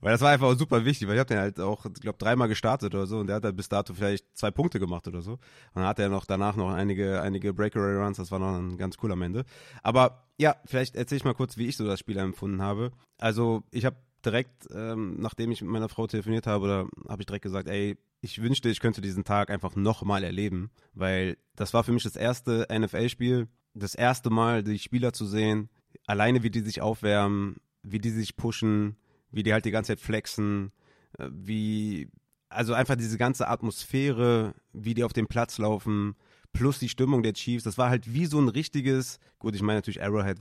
Weil 0.00 0.12
das 0.12 0.20
war 0.20 0.30
einfach 0.30 0.56
super 0.58 0.84
wichtig, 0.84 1.08
weil 1.08 1.14
ich 1.14 1.20
habe 1.20 1.28
den 1.28 1.38
halt 1.38 1.60
auch, 1.60 1.86
ich 1.86 2.00
glaube, 2.00 2.18
dreimal 2.18 2.48
gestartet 2.48 2.94
oder 2.94 3.06
so 3.06 3.18
und 3.18 3.28
der 3.28 3.36
hat 3.36 3.44
halt 3.44 3.56
bis 3.56 3.68
dato 3.68 3.94
vielleicht 3.94 4.26
zwei 4.36 4.50
Punkte 4.50 4.80
gemacht 4.80 5.06
oder 5.06 5.22
so. 5.22 5.32
Und 5.32 5.40
dann 5.74 5.86
hat 5.86 5.98
er 5.98 6.08
noch 6.08 6.24
danach 6.24 6.56
noch 6.56 6.70
einige, 6.70 7.22
einige 7.22 7.52
Breakaway 7.52 7.96
Runs, 7.96 8.16
das 8.16 8.30
war 8.30 8.38
noch 8.38 8.56
ein 8.56 8.76
ganz 8.76 8.96
cool 9.02 9.12
am 9.12 9.22
Ende. 9.22 9.44
Aber 9.82 10.24
ja, 10.38 10.56
vielleicht 10.64 10.96
erzähle 10.96 11.18
ich 11.18 11.24
mal 11.24 11.34
kurz, 11.34 11.56
wie 11.56 11.68
ich 11.68 11.76
so 11.76 11.86
das 11.86 12.00
Spiel 12.00 12.18
empfunden 12.18 12.60
habe. 12.60 12.90
Also 13.18 13.62
ich 13.70 13.84
habe 13.84 13.96
direkt, 14.24 14.68
ähm, 14.74 15.16
nachdem 15.18 15.50
ich 15.50 15.60
mit 15.62 15.70
meiner 15.70 15.88
Frau 15.88 16.06
telefoniert 16.06 16.46
habe, 16.46 16.68
da 16.68 17.10
habe 17.10 17.22
ich 17.22 17.26
direkt 17.26 17.42
gesagt, 17.42 17.68
ey, 17.68 17.96
ich 18.20 18.40
wünschte, 18.40 18.68
ich 18.68 18.80
könnte 18.80 19.00
diesen 19.00 19.24
Tag 19.24 19.50
einfach 19.50 19.74
nochmal 19.76 20.24
erleben, 20.24 20.70
weil 20.94 21.36
das 21.56 21.74
war 21.74 21.84
für 21.84 21.92
mich 21.92 22.04
das 22.04 22.16
erste 22.16 22.66
NFL-Spiel, 22.72 23.48
das 23.74 23.94
erste 23.94 24.30
Mal 24.30 24.62
die 24.62 24.78
Spieler 24.78 25.12
zu 25.12 25.26
sehen, 25.26 25.68
alleine 26.06 26.42
wie 26.42 26.50
die 26.50 26.60
sich 26.60 26.80
aufwärmen, 26.80 27.56
wie 27.82 27.98
die 27.98 28.10
sich 28.10 28.36
pushen, 28.36 28.96
wie 29.30 29.42
die 29.42 29.52
halt 29.52 29.64
die 29.64 29.70
ganze 29.70 29.92
Zeit 29.92 30.00
flexen, 30.00 30.72
äh, 31.18 31.28
wie, 31.32 32.10
also 32.48 32.74
einfach 32.74 32.96
diese 32.96 33.18
ganze 33.18 33.48
Atmosphäre, 33.48 34.54
wie 34.72 34.94
die 34.94 35.04
auf 35.04 35.12
dem 35.12 35.26
Platz 35.26 35.58
laufen, 35.58 36.14
plus 36.52 36.78
die 36.78 36.88
Stimmung 36.88 37.22
der 37.22 37.32
Chiefs, 37.32 37.64
das 37.64 37.78
war 37.78 37.90
halt 37.90 38.12
wie 38.12 38.26
so 38.26 38.38
ein 38.40 38.48
richtiges, 38.48 39.18
gut, 39.38 39.54
ich 39.54 39.62
meine 39.62 39.78
natürlich 39.78 40.02
Arrowhead 40.02 40.40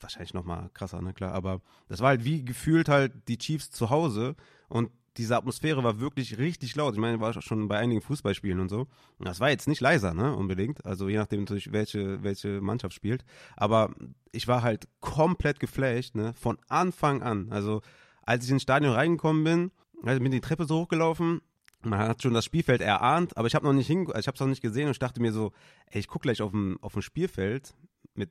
wahrscheinlich 0.00 0.34
noch 0.34 0.44
mal 0.44 0.70
krasser, 0.74 1.00
ne, 1.00 1.14
klar, 1.14 1.32
aber 1.32 1.60
das 1.88 2.00
war 2.00 2.08
halt 2.08 2.24
wie 2.24 2.44
gefühlt 2.44 2.88
halt 2.88 3.12
die 3.28 3.38
Chiefs 3.38 3.70
zu 3.70 3.90
Hause 3.90 4.36
und 4.68 4.90
diese 5.16 5.36
Atmosphäre 5.36 5.82
war 5.82 5.98
wirklich 5.98 6.38
richtig 6.38 6.74
laut. 6.76 6.94
Ich 6.94 7.00
meine, 7.00 7.20
war 7.20 7.40
schon 7.40 7.68
bei 7.68 7.78
einigen 7.78 8.02
Fußballspielen 8.02 8.60
und 8.60 8.68
so. 8.68 8.86
Das 9.18 9.40
war 9.40 9.48
jetzt 9.48 9.66
nicht 9.68 9.80
leiser, 9.80 10.12
ne, 10.14 10.36
unbedingt. 10.36 10.84
Also 10.84 11.08
je 11.08 11.16
nachdem 11.16 11.40
natürlich, 11.40 11.72
welche, 11.72 12.22
welche 12.22 12.60
Mannschaft 12.60 12.94
spielt. 12.94 13.24
Aber 13.56 13.94
ich 14.32 14.46
war 14.46 14.62
halt 14.62 14.88
komplett 15.00 15.58
geflasht, 15.58 16.14
ne, 16.14 16.34
von 16.34 16.58
Anfang 16.68 17.22
an. 17.22 17.50
Also 17.50 17.80
als 18.22 18.44
ich 18.44 18.50
ins 18.50 18.62
Stadion 18.62 18.92
reingekommen 18.92 19.44
bin, 19.44 19.70
also 20.02 20.20
bin 20.20 20.32
die 20.32 20.40
Treppe 20.40 20.66
so 20.66 20.80
hochgelaufen, 20.80 21.40
man 21.82 21.98
hat 22.00 22.22
schon 22.22 22.34
das 22.34 22.44
Spielfeld 22.44 22.80
erahnt, 22.80 23.36
aber 23.36 23.46
ich 23.46 23.54
habe 23.54 23.64
noch 23.64 23.72
nicht 23.72 23.86
hin, 23.86 24.06
ich 24.18 24.26
habe 24.26 24.34
es 24.34 24.40
noch 24.40 24.48
nicht 24.48 24.62
gesehen 24.62 24.86
und 24.86 24.92
ich 24.92 24.98
dachte 24.98 25.20
mir 25.20 25.32
so, 25.32 25.52
ey, 25.86 26.00
ich 26.00 26.08
gucke 26.08 26.24
gleich 26.24 26.42
auf 26.42 26.50
dem 26.50 26.78
auf 26.82 26.92
dem 26.94 27.02
Spielfeld 27.02 27.74
mit 28.14 28.30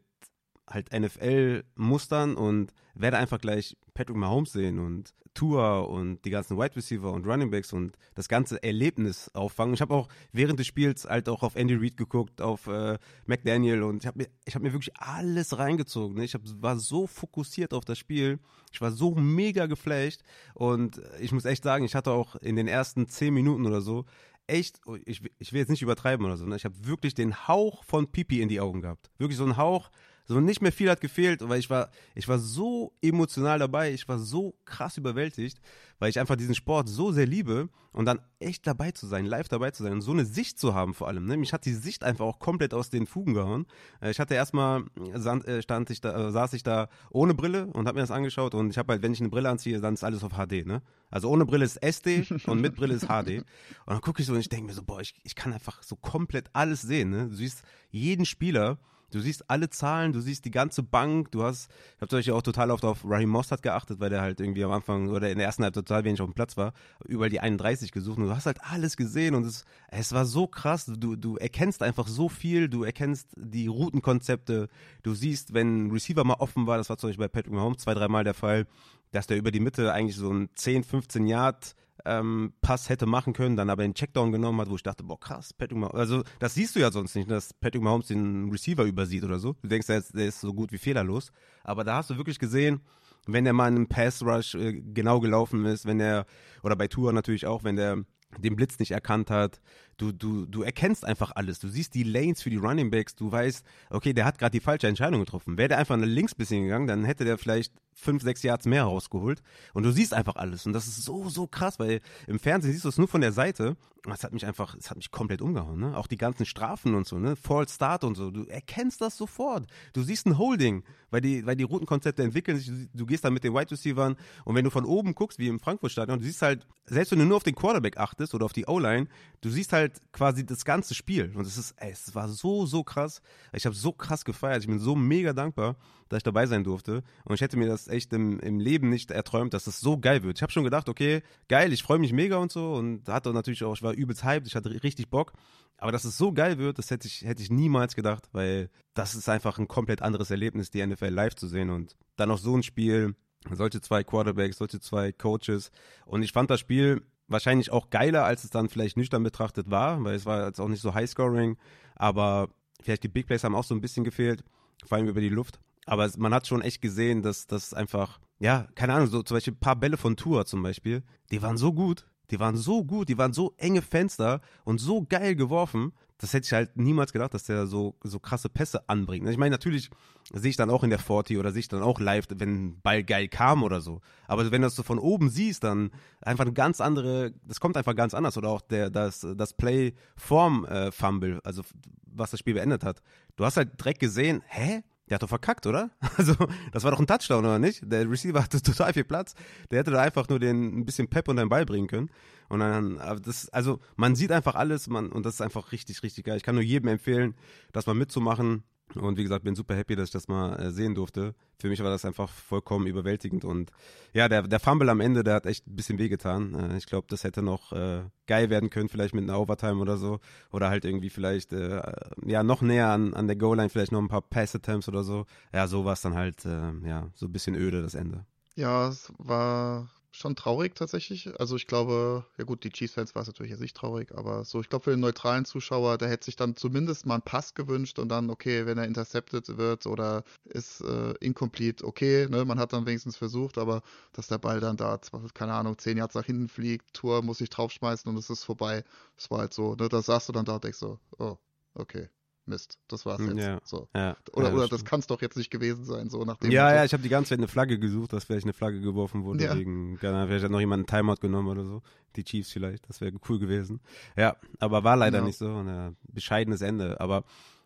halt 0.69 0.91
NFL-Mustern 0.91 2.35
und 2.35 2.73
werde 2.95 3.17
einfach 3.17 3.39
gleich 3.39 3.77
Patrick 3.93 4.17
Mahomes 4.17 4.51
sehen 4.53 4.79
und 4.79 5.13
Tour 5.35 5.89
und 5.89 6.23
die 6.23 6.29
ganzen 6.29 6.57
Wide 6.57 6.75
Receiver 6.75 7.11
und 7.11 7.27
Running 7.27 7.51
Backs 7.51 7.73
und 7.73 7.97
das 8.15 8.29
ganze 8.29 8.63
Erlebnis 8.63 9.29
auffangen. 9.33 9.73
Ich 9.73 9.81
habe 9.81 9.93
auch 9.93 10.07
während 10.31 10.59
des 10.59 10.67
Spiels 10.67 11.05
halt 11.05 11.29
auch 11.29 11.43
auf 11.43 11.55
Andy 11.55 11.75
Reid 11.75 11.97
geguckt, 11.97 12.41
auf 12.41 12.67
äh, 12.67 12.97
McDaniel 13.25 13.83
und 13.83 14.03
ich 14.03 14.07
habe 14.07 14.19
mir, 14.19 14.27
hab 14.53 14.61
mir 14.61 14.71
wirklich 14.71 14.95
alles 14.97 15.57
reingezogen. 15.57 16.17
Ne? 16.17 16.23
Ich 16.23 16.33
hab, 16.33 16.41
war 16.61 16.79
so 16.79 17.05
fokussiert 17.05 17.73
auf 17.73 17.83
das 17.85 17.99
Spiel. 17.99 18.39
Ich 18.71 18.81
war 18.81 18.91
so 18.91 19.13
mega 19.13 19.65
geflasht 19.67 20.21
und 20.53 21.01
ich 21.19 21.33
muss 21.33 21.45
echt 21.45 21.63
sagen, 21.63 21.85
ich 21.85 21.95
hatte 21.95 22.11
auch 22.11 22.37
in 22.37 22.55
den 22.55 22.67
ersten 22.67 23.07
zehn 23.07 23.33
Minuten 23.33 23.65
oder 23.65 23.81
so 23.81 24.05
echt, 24.47 24.79
ich, 25.05 25.21
ich 25.39 25.53
will 25.53 25.59
jetzt 25.59 25.69
nicht 25.69 25.81
übertreiben 25.81 26.25
oder 26.25 26.37
so, 26.37 26.45
ne? 26.45 26.55
ich 26.55 26.65
habe 26.65 26.75
wirklich 26.85 27.15
den 27.15 27.47
Hauch 27.47 27.83
von 27.83 28.11
Pipi 28.11 28.41
in 28.41 28.49
die 28.49 28.59
Augen 28.59 28.81
gehabt. 28.81 29.09
Wirklich 29.17 29.37
so 29.37 29.45
ein 29.45 29.57
Hauch, 29.57 29.89
so 30.25 30.39
nicht 30.39 30.61
mehr 30.61 30.71
viel 30.71 30.89
hat 30.89 31.01
gefehlt, 31.01 31.47
weil 31.47 31.59
ich 31.59 31.69
war, 31.69 31.89
ich 32.15 32.27
war 32.27 32.39
so 32.39 32.93
emotional 33.01 33.59
dabei, 33.59 33.93
ich 33.93 34.07
war 34.07 34.19
so 34.19 34.55
krass 34.65 34.97
überwältigt, 34.97 35.59
weil 35.99 36.09
ich 36.09 36.19
einfach 36.19 36.35
diesen 36.35 36.55
Sport 36.55 36.89
so 36.89 37.11
sehr 37.11 37.27
liebe 37.27 37.69
und 37.91 38.05
dann 38.05 38.19
echt 38.39 38.67
dabei 38.67 38.91
zu 38.91 39.07
sein, 39.07 39.25
live 39.25 39.47
dabei 39.47 39.71
zu 39.71 39.83
sein 39.83 39.93
und 39.93 40.01
so 40.01 40.11
eine 40.11 40.25
Sicht 40.25 40.59
zu 40.59 40.73
haben 40.73 40.93
vor 40.93 41.07
allem. 41.07 41.25
Ne? 41.25 41.37
Mich 41.37 41.53
hat 41.53 41.65
die 41.65 41.73
Sicht 41.73 42.03
einfach 42.03 42.25
auch 42.25 42.39
komplett 42.39 42.73
aus 42.73 42.89
den 42.89 43.05
Fugen 43.05 43.33
gehauen. 43.33 43.67
Äh, 44.01 44.11
ich 44.11 44.19
hatte 44.19 44.33
erstmal, 44.33 44.83
äh, 45.13 45.61
stand 45.61 45.89
ich 45.89 46.01
da, 46.01 46.27
äh, 46.27 46.31
saß 46.31 46.53
ich 46.53 46.63
da 46.63 46.89
ohne 47.11 47.33
Brille 47.33 47.67
und 47.67 47.87
habe 47.87 47.95
mir 47.95 48.01
das 48.01 48.11
angeschaut 48.11 48.55
und 48.55 48.69
ich 48.69 48.77
habe 48.77 48.93
halt, 48.93 49.03
wenn 49.03 49.13
ich 49.13 49.21
eine 49.21 49.29
Brille 49.29 49.49
anziehe, 49.49 49.79
dann 49.79 49.93
ist 49.93 50.03
alles 50.03 50.23
auf 50.23 50.33
HD, 50.33 50.65
ne? 50.65 50.81
Also 51.09 51.29
ohne 51.29 51.45
Brille 51.45 51.63
ist 51.63 51.77
SD 51.77 52.25
und 52.47 52.59
mit 52.59 52.75
Brille 52.75 52.95
ist 52.95 53.05
HD. 53.05 53.39
Und 53.39 53.45
dann 53.85 54.01
gucke 54.01 54.21
ich 54.21 54.27
so 54.27 54.33
und 54.33 54.39
ich 54.39 54.49
denke 54.49 54.65
mir 54.65 54.73
so, 54.73 54.83
boah, 54.83 54.99
ich, 54.99 55.13
ich 55.23 55.35
kann 55.35 55.53
einfach 55.53 55.83
so 55.83 55.95
komplett 55.95 56.49
alles 56.53 56.81
sehen, 56.81 57.11
ne? 57.11 57.29
Du 57.29 57.35
siehst 57.35 57.63
jeden 57.91 58.25
Spieler 58.25 58.79
Du 59.15 59.21
siehst 59.21 59.49
alle 59.49 59.69
Zahlen, 59.69 60.11
du 60.11 60.19
siehst 60.19 60.43
die 60.43 60.51
ganze 60.51 60.83
Bank, 60.83 61.31
du 61.31 61.41
hast, 61.41 61.69
ich 61.95 62.01
habe 62.01 62.09
zum 62.09 62.19
Beispiel 62.19 62.33
auch 62.33 62.41
total 62.41 62.69
oft 62.69 62.83
auf 62.83 63.05
Raheem 63.05 63.29
Mostert 63.29 63.61
geachtet, 63.63 64.01
weil 64.01 64.09
der 64.09 64.21
halt 64.21 64.41
irgendwie 64.41 64.61
am 64.65 64.73
Anfang 64.73 65.07
oder 65.07 65.31
in 65.31 65.37
der 65.37 65.47
ersten 65.47 65.63
Halbzeit 65.63 65.87
total 65.87 66.03
wenig 66.03 66.19
auf 66.19 66.27
dem 66.27 66.33
Platz 66.33 66.57
war, 66.57 66.73
überall 67.07 67.29
die 67.29 67.39
31 67.39 67.93
gesucht 67.93 68.17
und 68.17 68.25
du 68.25 68.35
hast 68.35 68.45
halt 68.45 68.59
alles 68.59 68.97
gesehen 68.97 69.33
und 69.33 69.45
es, 69.45 69.63
es 69.87 70.11
war 70.11 70.25
so 70.25 70.47
krass, 70.47 70.91
du, 70.97 71.15
du 71.15 71.37
erkennst 71.37 71.81
einfach 71.81 72.09
so 72.09 72.27
viel, 72.27 72.67
du 72.67 72.83
erkennst 72.83 73.29
die 73.37 73.67
Routenkonzepte, 73.67 74.67
du 75.01 75.13
siehst, 75.13 75.53
wenn 75.53 75.91
Receiver 75.91 76.25
mal 76.25 76.33
offen 76.39 76.67
war, 76.67 76.77
das 76.77 76.89
war 76.89 76.97
zum 76.97 77.07
Beispiel 77.09 77.23
bei 77.27 77.31
Patrick 77.31 77.53
Mahomes 77.53 77.77
zwei, 77.77 77.93
dreimal 77.93 78.25
der 78.25 78.33
Fall, 78.33 78.67
dass 79.13 79.27
der 79.27 79.37
über 79.37 79.51
die 79.51 79.61
Mitte 79.61 79.93
eigentlich 79.93 80.17
so 80.17 80.29
ein 80.29 80.49
10, 80.55 80.83
15 80.83 81.25
Yard 81.25 81.73
ähm, 82.03 82.53
Pass 82.61 82.89
hätte 82.89 83.05
machen 83.05 83.33
können, 83.33 83.55
dann 83.55 83.69
aber 83.69 83.83
den 83.83 83.93
Checkdown 83.93 84.31
genommen 84.31 84.59
hat, 84.61 84.69
wo 84.69 84.75
ich 84.75 84.83
dachte, 84.83 85.03
boah 85.03 85.19
krass, 85.19 85.53
Patrick 85.53 85.77
Mahomes, 85.77 85.99
also 85.99 86.23
das 86.39 86.53
siehst 86.53 86.75
du 86.75 86.79
ja 86.79 86.91
sonst 86.91 87.15
nicht, 87.15 87.29
dass 87.29 87.53
Patrick 87.53 87.81
Mahomes 87.81 88.07
den 88.07 88.49
Receiver 88.49 88.83
übersieht 88.83 89.23
oder 89.23 89.39
so. 89.39 89.53
Du 89.61 89.67
denkst, 89.67 89.87
der 89.87 89.97
ist, 89.97 90.15
der 90.15 90.27
ist 90.27 90.41
so 90.41 90.53
gut 90.53 90.71
wie 90.71 90.77
fehlerlos, 90.77 91.31
aber 91.63 91.83
da 91.83 91.97
hast 91.97 92.09
du 92.09 92.17
wirklich 92.17 92.39
gesehen, 92.39 92.81
wenn 93.27 93.45
er 93.45 93.53
mal 93.53 93.69
in 93.69 93.75
einem 93.75 93.87
Pass 93.87 94.21
Rush 94.23 94.55
äh, 94.55 94.73
genau 94.73 95.19
gelaufen 95.19 95.65
ist, 95.65 95.85
wenn 95.85 95.99
er, 95.99 96.25
oder 96.63 96.75
bei 96.75 96.87
Tour 96.87 97.13
natürlich 97.13 97.45
auch, 97.45 97.63
wenn 97.63 97.75
der 97.75 98.03
den 98.39 98.55
Blitz 98.55 98.79
nicht 98.79 98.91
erkannt 98.91 99.29
hat. 99.29 99.61
Du, 99.97 100.11
du, 100.11 100.45
du 100.45 100.61
erkennst 100.61 101.05
einfach 101.05 101.31
alles. 101.35 101.59
Du 101.59 101.69
siehst 101.69 101.93
die 101.93 102.03
Lanes 102.03 102.41
für 102.41 102.49
die 102.49 102.57
Running 102.57 102.91
Backs. 102.91 103.15
Du 103.15 103.31
weißt, 103.31 103.65
okay, 103.89 104.13
der 104.13 104.25
hat 104.25 104.37
gerade 104.37 104.51
die 104.51 104.59
falsche 104.59 104.87
Entscheidung 104.87 105.21
getroffen. 105.21 105.57
Wäre 105.57 105.69
der 105.69 105.77
einfach 105.77 105.95
nach 105.95 106.05
links 106.05 106.35
bisschen 106.35 106.63
gegangen, 106.63 106.87
dann 106.87 107.05
hätte 107.05 107.23
der 107.23 107.37
vielleicht 107.37 107.73
fünf, 107.95 108.21
sechs 108.21 108.43
Yards 108.43 108.65
mehr 108.65 108.83
rausgeholt. 108.83 109.41
Und 109.73 109.83
du 109.83 109.91
siehst 109.91 110.13
einfach 110.13 110.35
alles. 110.35 110.65
Und 110.65 110.73
das 110.73 110.87
ist 110.87 111.03
so, 111.03 111.29
so 111.29 111.47
krass, 111.47 111.79
weil 111.79 112.01
im 112.27 112.39
Fernsehen 112.39 112.73
siehst 112.73 112.85
du 112.85 112.89
es 112.89 112.97
nur 112.97 113.07
von 113.07 113.21
der 113.21 113.31
Seite. 113.31 113.77
Das 114.03 114.23
hat 114.23 114.33
mich 114.33 114.45
einfach, 114.45 114.75
es 114.75 114.89
hat 114.89 114.97
mich 114.97 115.09
komplett 115.09 115.41
umgehauen, 115.41 115.79
ne? 115.79 115.97
Auch 115.97 116.05
die 116.05 116.17
ganzen 116.17 116.45
Strafen 116.45 116.93
und 116.93 117.07
so, 117.07 117.17
ne? 117.17 117.35
Fall 117.35 117.67
Start 117.67 118.03
und 118.03 118.15
so. 118.15 118.29
Du 118.29 118.43
erkennst 118.43 119.01
das 119.01 119.17
sofort. 119.17 119.65
Du 119.93 120.03
siehst 120.03 120.27
ein 120.27 120.37
Holding, 120.37 120.83
weil 121.09 121.21
die, 121.21 121.45
weil 121.45 121.55
die 121.55 121.63
Routenkonzepte 121.63 122.21
entwickeln 122.21 122.57
sich. 122.57 122.69
Du 122.93 123.05
gehst 123.05 123.25
dann 123.25 123.33
mit 123.33 123.43
den 123.43 123.53
Wide 123.53 123.71
Receivers 123.71 124.15
und 124.43 124.55
wenn 124.55 124.63
du 124.63 124.69
von 124.69 124.85
oben 124.85 125.15
guckst, 125.15 125.39
wie 125.39 125.47
im 125.47 125.59
Frankfurt-Stadion, 125.59 126.19
du 126.19 126.25
siehst 126.25 126.43
halt, 126.43 126.67
selbst 126.85 127.11
wenn 127.11 127.19
du 127.19 127.25
nur 127.25 127.37
auf 127.37 127.43
den 127.43 127.55
Quarterback 127.55 127.97
achtest 127.97 128.35
oder 128.35 128.45
auf 128.45 128.53
die 128.53 128.67
O-Line, 128.67 129.07
du 129.45 129.51
siehst 129.51 129.73
halt 129.73 130.01
quasi 130.11 130.43
das 130.43 130.65
ganze 130.65 130.95
Spiel. 130.95 131.31
Und 131.35 131.45
es 131.45 131.55
ist, 131.55 131.75
ey, 131.77 131.91
es 131.91 132.15
war 132.15 132.27
so, 132.27 132.65
so 132.65 132.83
krass. 132.83 133.21
Ich 133.53 133.67
habe 133.67 133.75
so 133.75 133.91
krass 133.91 134.25
gefeiert. 134.25 134.61
Ich 134.61 134.67
bin 134.67 134.79
so 134.79 134.95
mega 134.95 135.33
dankbar, 135.33 135.75
dass 136.09 136.17
ich 136.17 136.23
dabei 136.23 136.47
sein 136.47 136.63
durfte. 136.63 137.03
Und 137.25 137.35
ich 137.35 137.41
hätte 137.41 137.55
mir 137.55 137.67
das 137.67 137.87
echt 137.87 138.11
im, 138.11 138.39
im 138.39 138.59
Leben 138.59 138.89
nicht 138.89 139.11
erträumt, 139.11 139.53
dass 139.53 139.65
das 139.65 139.79
so 139.79 139.99
geil 139.99 140.23
wird. 140.23 140.39
Ich 140.39 140.41
habe 140.41 140.51
schon 140.51 140.63
gedacht, 140.63 140.89
okay, 140.89 141.21
geil, 141.47 141.73
ich 141.73 141.83
freue 141.83 141.99
mich 141.99 142.11
mega 142.11 142.37
und 142.37 142.51
so. 142.51 142.73
Und 142.73 143.07
hatte 143.07 143.33
natürlich 143.33 143.63
auch, 143.63 143.75
ich 143.75 143.83
war 143.83 143.93
übelst 143.93 144.23
hyped, 144.23 144.47
ich 144.47 144.55
hatte 144.55 144.83
richtig 144.83 145.11
Bock. 145.11 145.33
Aber 145.77 145.91
dass 145.91 146.05
es 146.05 146.17
so 146.17 146.33
geil 146.33 146.57
wird, 146.57 146.79
das 146.79 146.89
hätte 146.89 147.07
ich, 147.07 147.21
hätte 147.21 147.43
ich 147.43 147.51
niemals 147.51 147.95
gedacht, 147.95 148.29
weil 148.31 148.71
das 148.95 149.13
ist 149.13 149.29
einfach 149.29 149.59
ein 149.59 149.67
komplett 149.67 150.01
anderes 150.01 150.31
Erlebnis, 150.31 150.71
die 150.71 150.83
NFL 150.83 151.09
live 151.09 151.35
zu 151.35 151.47
sehen. 151.47 151.69
Und 151.69 151.95
dann 152.15 152.31
auch 152.31 152.39
so 152.39 152.57
ein 152.57 152.63
Spiel, 152.63 153.13
solche 153.51 153.79
zwei 153.79 154.03
Quarterbacks, 154.03 154.57
solche 154.57 154.79
zwei 154.79 155.11
Coaches. 155.11 155.69
Und 156.07 156.23
ich 156.23 156.31
fand 156.31 156.49
das 156.49 156.61
Spiel 156.61 157.03
wahrscheinlich 157.27 157.71
auch 157.71 157.89
geiler, 157.89 158.23
als 158.23 158.43
es 158.43 158.49
dann 158.49 158.69
vielleicht 158.69 158.97
nüchtern 158.97 159.23
betrachtet 159.23 159.69
war, 159.69 160.03
weil 160.03 160.15
es 160.15 160.25
war 160.25 160.45
jetzt 160.45 160.59
auch 160.59 160.67
nicht 160.67 160.81
so 160.81 160.93
High-Scoring. 160.93 161.57
Aber 161.95 162.49
vielleicht 162.81 163.03
die 163.03 163.09
Big 163.09 163.27
Plays 163.27 163.43
haben 163.43 163.55
auch 163.55 163.63
so 163.63 163.75
ein 163.75 163.81
bisschen 163.81 164.03
gefehlt, 164.03 164.43
vor 164.85 164.97
allem 164.97 165.07
über 165.07 165.21
die 165.21 165.29
Luft. 165.29 165.59
Aber 165.85 166.09
man 166.17 166.33
hat 166.33 166.47
schon 166.47 166.61
echt 166.61 166.81
gesehen, 166.81 167.21
dass 167.21 167.47
das 167.47 167.73
einfach, 167.73 168.19
ja, 168.39 168.67
keine 168.75 168.93
Ahnung, 168.93 169.07
so 169.07 169.21
zum 169.23 169.35
Beispiel 169.35 169.53
ein 169.53 169.59
paar 169.59 169.75
Bälle 169.75 169.97
von 169.97 170.17
Tour 170.17 170.45
zum 170.45 170.63
Beispiel, 170.63 171.03
die 171.31 171.41
waren 171.41 171.57
so 171.57 171.73
gut, 171.73 172.07
die 172.31 172.39
waren 172.39 172.55
so 172.55 172.83
gut, 172.83 173.09
die 173.09 173.17
waren 173.17 173.33
so 173.33 173.53
enge 173.57 173.81
Fenster 173.81 174.41
und 174.63 174.79
so 174.79 175.05
geil 175.07 175.35
geworfen. 175.35 175.93
Das 176.17 176.33
hätte 176.33 176.45
ich 176.45 176.53
halt 176.53 176.77
niemals 176.77 177.11
gedacht, 177.11 177.33
dass 177.33 177.43
der 177.43 177.67
so, 177.67 177.95
so 178.03 178.19
krasse 178.19 178.47
Pässe 178.47 178.87
anbringt. 178.87 179.27
Ich 179.27 179.37
meine, 179.37 179.51
natürlich 179.51 179.89
sehe 180.33 180.49
ich 180.49 180.55
dann 180.55 180.69
auch 180.69 180.83
in 180.83 180.89
der 180.89 180.99
40 180.99 181.37
oder 181.37 181.51
sehe 181.51 181.59
ich 181.59 181.67
dann 181.67 181.83
auch 181.83 181.99
live, 181.99 182.25
wenn 182.29 182.53
ein 182.53 182.81
Ball 182.81 183.03
geil 183.03 183.27
kam 183.27 183.63
oder 183.63 183.81
so. 183.81 184.01
Aber 184.27 184.49
wenn 184.49 184.61
du 184.61 184.67
das 184.67 184.75
so 184.75 184.83
von 184.83 184.97
oben 184.97 185.29
siehst, 185.29 185.63
dann 185.63 185.91
einfach 186.21 186.45
eine 186.45 186.53
ganz 186.53 186.79
andere, 186.79 187.33
das 187.45 187.59
kommt 187.59 187.75
einfach 187.75 187.95
ganz 187.95 188.13
anders. 188.13 188.37
Oder 188.37 188.49
auch 188.49 188.61
der, 188.61 188.89
das, 188.89 189.27
das 189.35 189.53
Play 189.53 189.93
vorm 190.15 190.65
äh, 190.65 190.91
Fumble, 190.91 191.41
also 191.43 191.63
was 192.05 192.31
das 192.31 192.39
Spiel 192.39 192.53
beendet 192.53 192.83
hat. 192.83 193.01
Du 193.35 193.43
hast 193.43 193.57
halt 193.57 193.79
direkt 193.79 193.99
gesehen, 193.99 194.41
hä? 194.47 194.83
Der 195.09 195.15
hat 195.15 195.23
doch 195.23 195.29
verkackt, 195.29 195.67
oder? 195.67 195.91
Also, 196.17 196.33
das 196.71 196.83
war 196.83 196.91
doch 196.91 196.99
ein 196.99 197.07
Touchdown, 197.07 197.45
oder 197.45 197.59
nicht? 197.59 197.81
Der 197.83 198.09
Receiver 198.09 198.41
hatte 198.41 198.61
total 198.63 198.93
viel 198.93 199.03
Platz. 199.03 199.35
Der 199.69 199.79
hätte 199.79 199.91
da 199.91 200.01
einfach 200.01 200.27
nur 200.29 200.39
den 200.39 200.79
ein 200.79 200.85
bisschen 200.85 201.07
Pep 201.07 201.27
und 201.27 201.35
den 201.37 201.49
Ball 201.49 201.65
bringen 201.65 201.87
können. 201.87 202.09
Und 202.49 202.59
dann, 202.59 202.99
das, 203.23 203.49
also, 203.49 203.79
man 203.95 204.15
sieht 204.15 204.31
einfach 204.31 204.55
alles, 204.55 204.87
man, 204.87 205.11
und 205.11 205.25
das 205.25 205.35
ist 205.35 205.41
einfach 205.41 205.71
richtig, 205.71 206.03
richtig 206.03 206.25
geil. 206.25 206.37
Ich 206.37 206.43
kann 206.43 206.55
nur 206.55 206.63
jedem 206.63 206.89
empfehlen, 206.89 207.35
das 207.71 207.85
mal 207.85 207.93
mitzumachen. 207.93 208.63
Und 208.95 209.17
wie 209.17 209.23
gesagt, 209.23 209.43
bin 209.43 209.55
super 209.55 209.75
happy, 209.75 209.95
dass 209.95 210.09
ich 210.09 210.13
das 210.13 210.27
mal 210.27 210.55
äh, 210.59 210.71
sehen 210.71 210.95
durfte. 210.95 211.35
Für 211.59 211.69
mich 211.69 211.81
war 211.83 211.89
das 211.89 212.05
einfach 212.05 212.29
vollkommen 212.29 212.87
überwältigend. 212.87 213.45
Und 213.45 213.71
ja, 214.13 214.27
der, 214.27 214.43
der 214.43 214.59
Fumble 214.59 214.89
am 214.89 215.01
Ende, 215.01 215.23
der 215.23 215.35
hat 215.35 215.45
echt 215.45 215.67
ein 215.67 215.75
bisschen 215.75 215.97
wehgetan. 215.99 216.55
Äh, 216.55 216.77
ich 216.77 216.85
glaube, 216.85 217.07
das 217.09 217.23
hätte 217.23 217.41
noch 217.41 217.71
äh, 217.71 218.03
geil 218.27 218.49
werden 218.49 218.69
können, 218.69 218.89
vielleicht 218.89 219.13
mit 219.13 219.23
einer 219.23 219.39
Overtime 219.39 219.81
oder 219.81 219.97
so. 219.97 220.19
Oder 220.51 220.69
halt 220.69 220.85
irgendwie 220.85 221.09
vielleicht, 221.09 221.53
äh, 221.53 221.81
ja, 222.25 222.43
noch 222.43 222.61
näher 222.61 222.89
an, 222.89 223.13
an 223.13 223.27
der 223.27 223.35
Goal-Line, 223.35 223.69
vielleicht 223.69 223.91
noch 223.91 224.01
ein 224.01 224.07
paar 224.07 224.21
Pass-Attempts 224.21 224.87
oder 224.87 225.03
so. 225.03 225.25
Ja, 225.53 225.67
so 225.67 225.85
war 225.85 225.93
es 225.93 226.01
dann 226.01 226.15
halt, 226.15 226.45
äh, 226.45 226.71
ja, 226.85 227.09
so 227.15 227.27
ein 227.27 227.31
bisschen 227.31 227.55
öde, 227.55 227.81
das 227.81 227.95
Ende. 227.95 228.25
Ja, 228.55 228.87
es 228.87 229.11
war 229.17 229.89
schon 230.15 230.35
traurig 230.35 230.75
tatsächlich. 230.75 231.39
Also 231.39 231.55
ich 231.55 231.67
glaube, 231.67 232.25
ja 232.37 232.43
gut, 232.43 232.63
die 232.63 232.69
Chiefs-Fans 232.69 233.15
war 233.15 233.21
es 233.21 233.27
natürlich 233.27 233.51
jetzt 233.51 233.61
nicht 233.61 233.75
traurig, 233.75 234.11
aber 234.15 234.45
so, 234.45 234.61
ich 234.61 234.69
glaube 234.69 234.83
für 234.83 234.91
den 234.91 234.99
neutralen 234.99 235.45
Zuschauer, 235.45 235.97
der 235.97 236.09
hätte 236.09 236.25
sich 236.25 236.35
dann 236.35 236.55
zumindest 236.55 237.05
mal 237.05 237.15
einen 237.15 237.23
Pass 237.23 237.53
gewünscht 237.53 237.99
und 237.99 238.09
dann, 238.09 238.29
okay, 238.29 238.65
wenn 238.65 238.77
er 238.77 238.85
intercepted 238.85 239.57
wird 239.57 239.85
oder 239.85 240.23
ist 240.45 240.81
äh, 240.81 241.11
incomplete, 241.19 241.85
okay, 241.85 242.27
ne, 242.29 242.45
man 242.45 242.59
hat 242.59 242.73
dann 242.73 242.85
wenigstens 242.85 243.17
versucht, 243.17 243.57
aber 243.57 243.81
dass 244.13 244.27
der 244.27 244.37
Ball 244.37 244.59
dann 244.59 244.77
da, 244.77 244.99
keine 245.33 245.53
Ahnung, 245.53 245.77
zehn 245.77 245.97
Yards 245.97 246.15
nach 246.15 246.25
hinten 246.25 246.47
fliegt, 246.47 246.93
Tour 246.93 247.21
muss 247.21 247.41
ich 247.41 247.49
draufschmeißen 247.49 248.09
und 248.09 248.17
es 248.17 248.29
ist 248.29 248.43
vorbei. 248.43 248.83
Das 249.17 249.29
war 249.31 249.39
halt 249.39 249.53
so, 249.53 249.75
ne, 249.75 249.89
da 249.89 250.01
saßt 250.01 250.29
du 250.29 250.33
dann 250.33 250.45
da 250.45 250.55
und 250.55 250.63
denkst 250.63 250.79
so, 250.79 250.99
oh, 251.17 251.37
okay. 251.73 252.09
Mist, 252.47 252.77
das 252.87 253.05
war's 253.05 253.19
hm, 253.19 253.37
jetzt. 253.37 253.47
Ja, 253.47 253.59
so. 253.63 253.87
Ja, 253.95 254.15
oder 254.33 254.51
ja, 254.51 254.57
das, 254.59 254.69
das 254.69 254.85
kann 254.85 254.99
es 254.99 255.07
doch 255.07 255.21
jetzt 255.21 255.35
nicht 255.35 255.49
gewesen 255.49 255.85
sein, 255.85 256.09
so 256.09 256.23
nachdem. 256.23 256.51
Ja, 256.51 256.73
ja, 256.73 256.85
ich 256.85 256.93
habe 256.93 257.03
die 257.03 257.09
ganze 257.09 257.29
Zeit 257.29 257.39
eine 257.39 257.47
Flagge 257.47 257.79
gesucht, 257.79 258.13
dass 258.13 258.25
vielleicht 258.25 258.45
eine 258.45 258.53
Flagge 258.53 258.81
geworfen 258.81 259.23
wurde. 259.23 259.43
Ja. 259.43 259.55
Wegen, 259.57 259.97
vielleicht 259.97 260.43
hat 260.43 260.51
noch 260.51 260.59
jemand 260.59 260.81
einen 260.89 260.99
Timeout 261.01 261.21
genommen 261.21 261.47
oder 261.47 261.65
so. 261.65 261.81
Die 262.15 262.23
Chiefs 262.23 262.51
vielleicht, 262.51 262.87
das 262.89 263.01
wäre 263.01 263.13
cool 263.29 263.39
gewesen. 263.39 263.81
Ja, 264.15 264.35
aber 264.59 264.83
war 264.83 264.95
leider 264.95 265.21
nicht 265.21 265.37
so. 265.37 265.47
Ein 265.47 265.67
äh, 265.67 265.91
bescheidenes 266.07 266.61
Ende. 266.61 266.99
Aber 266.99 267.23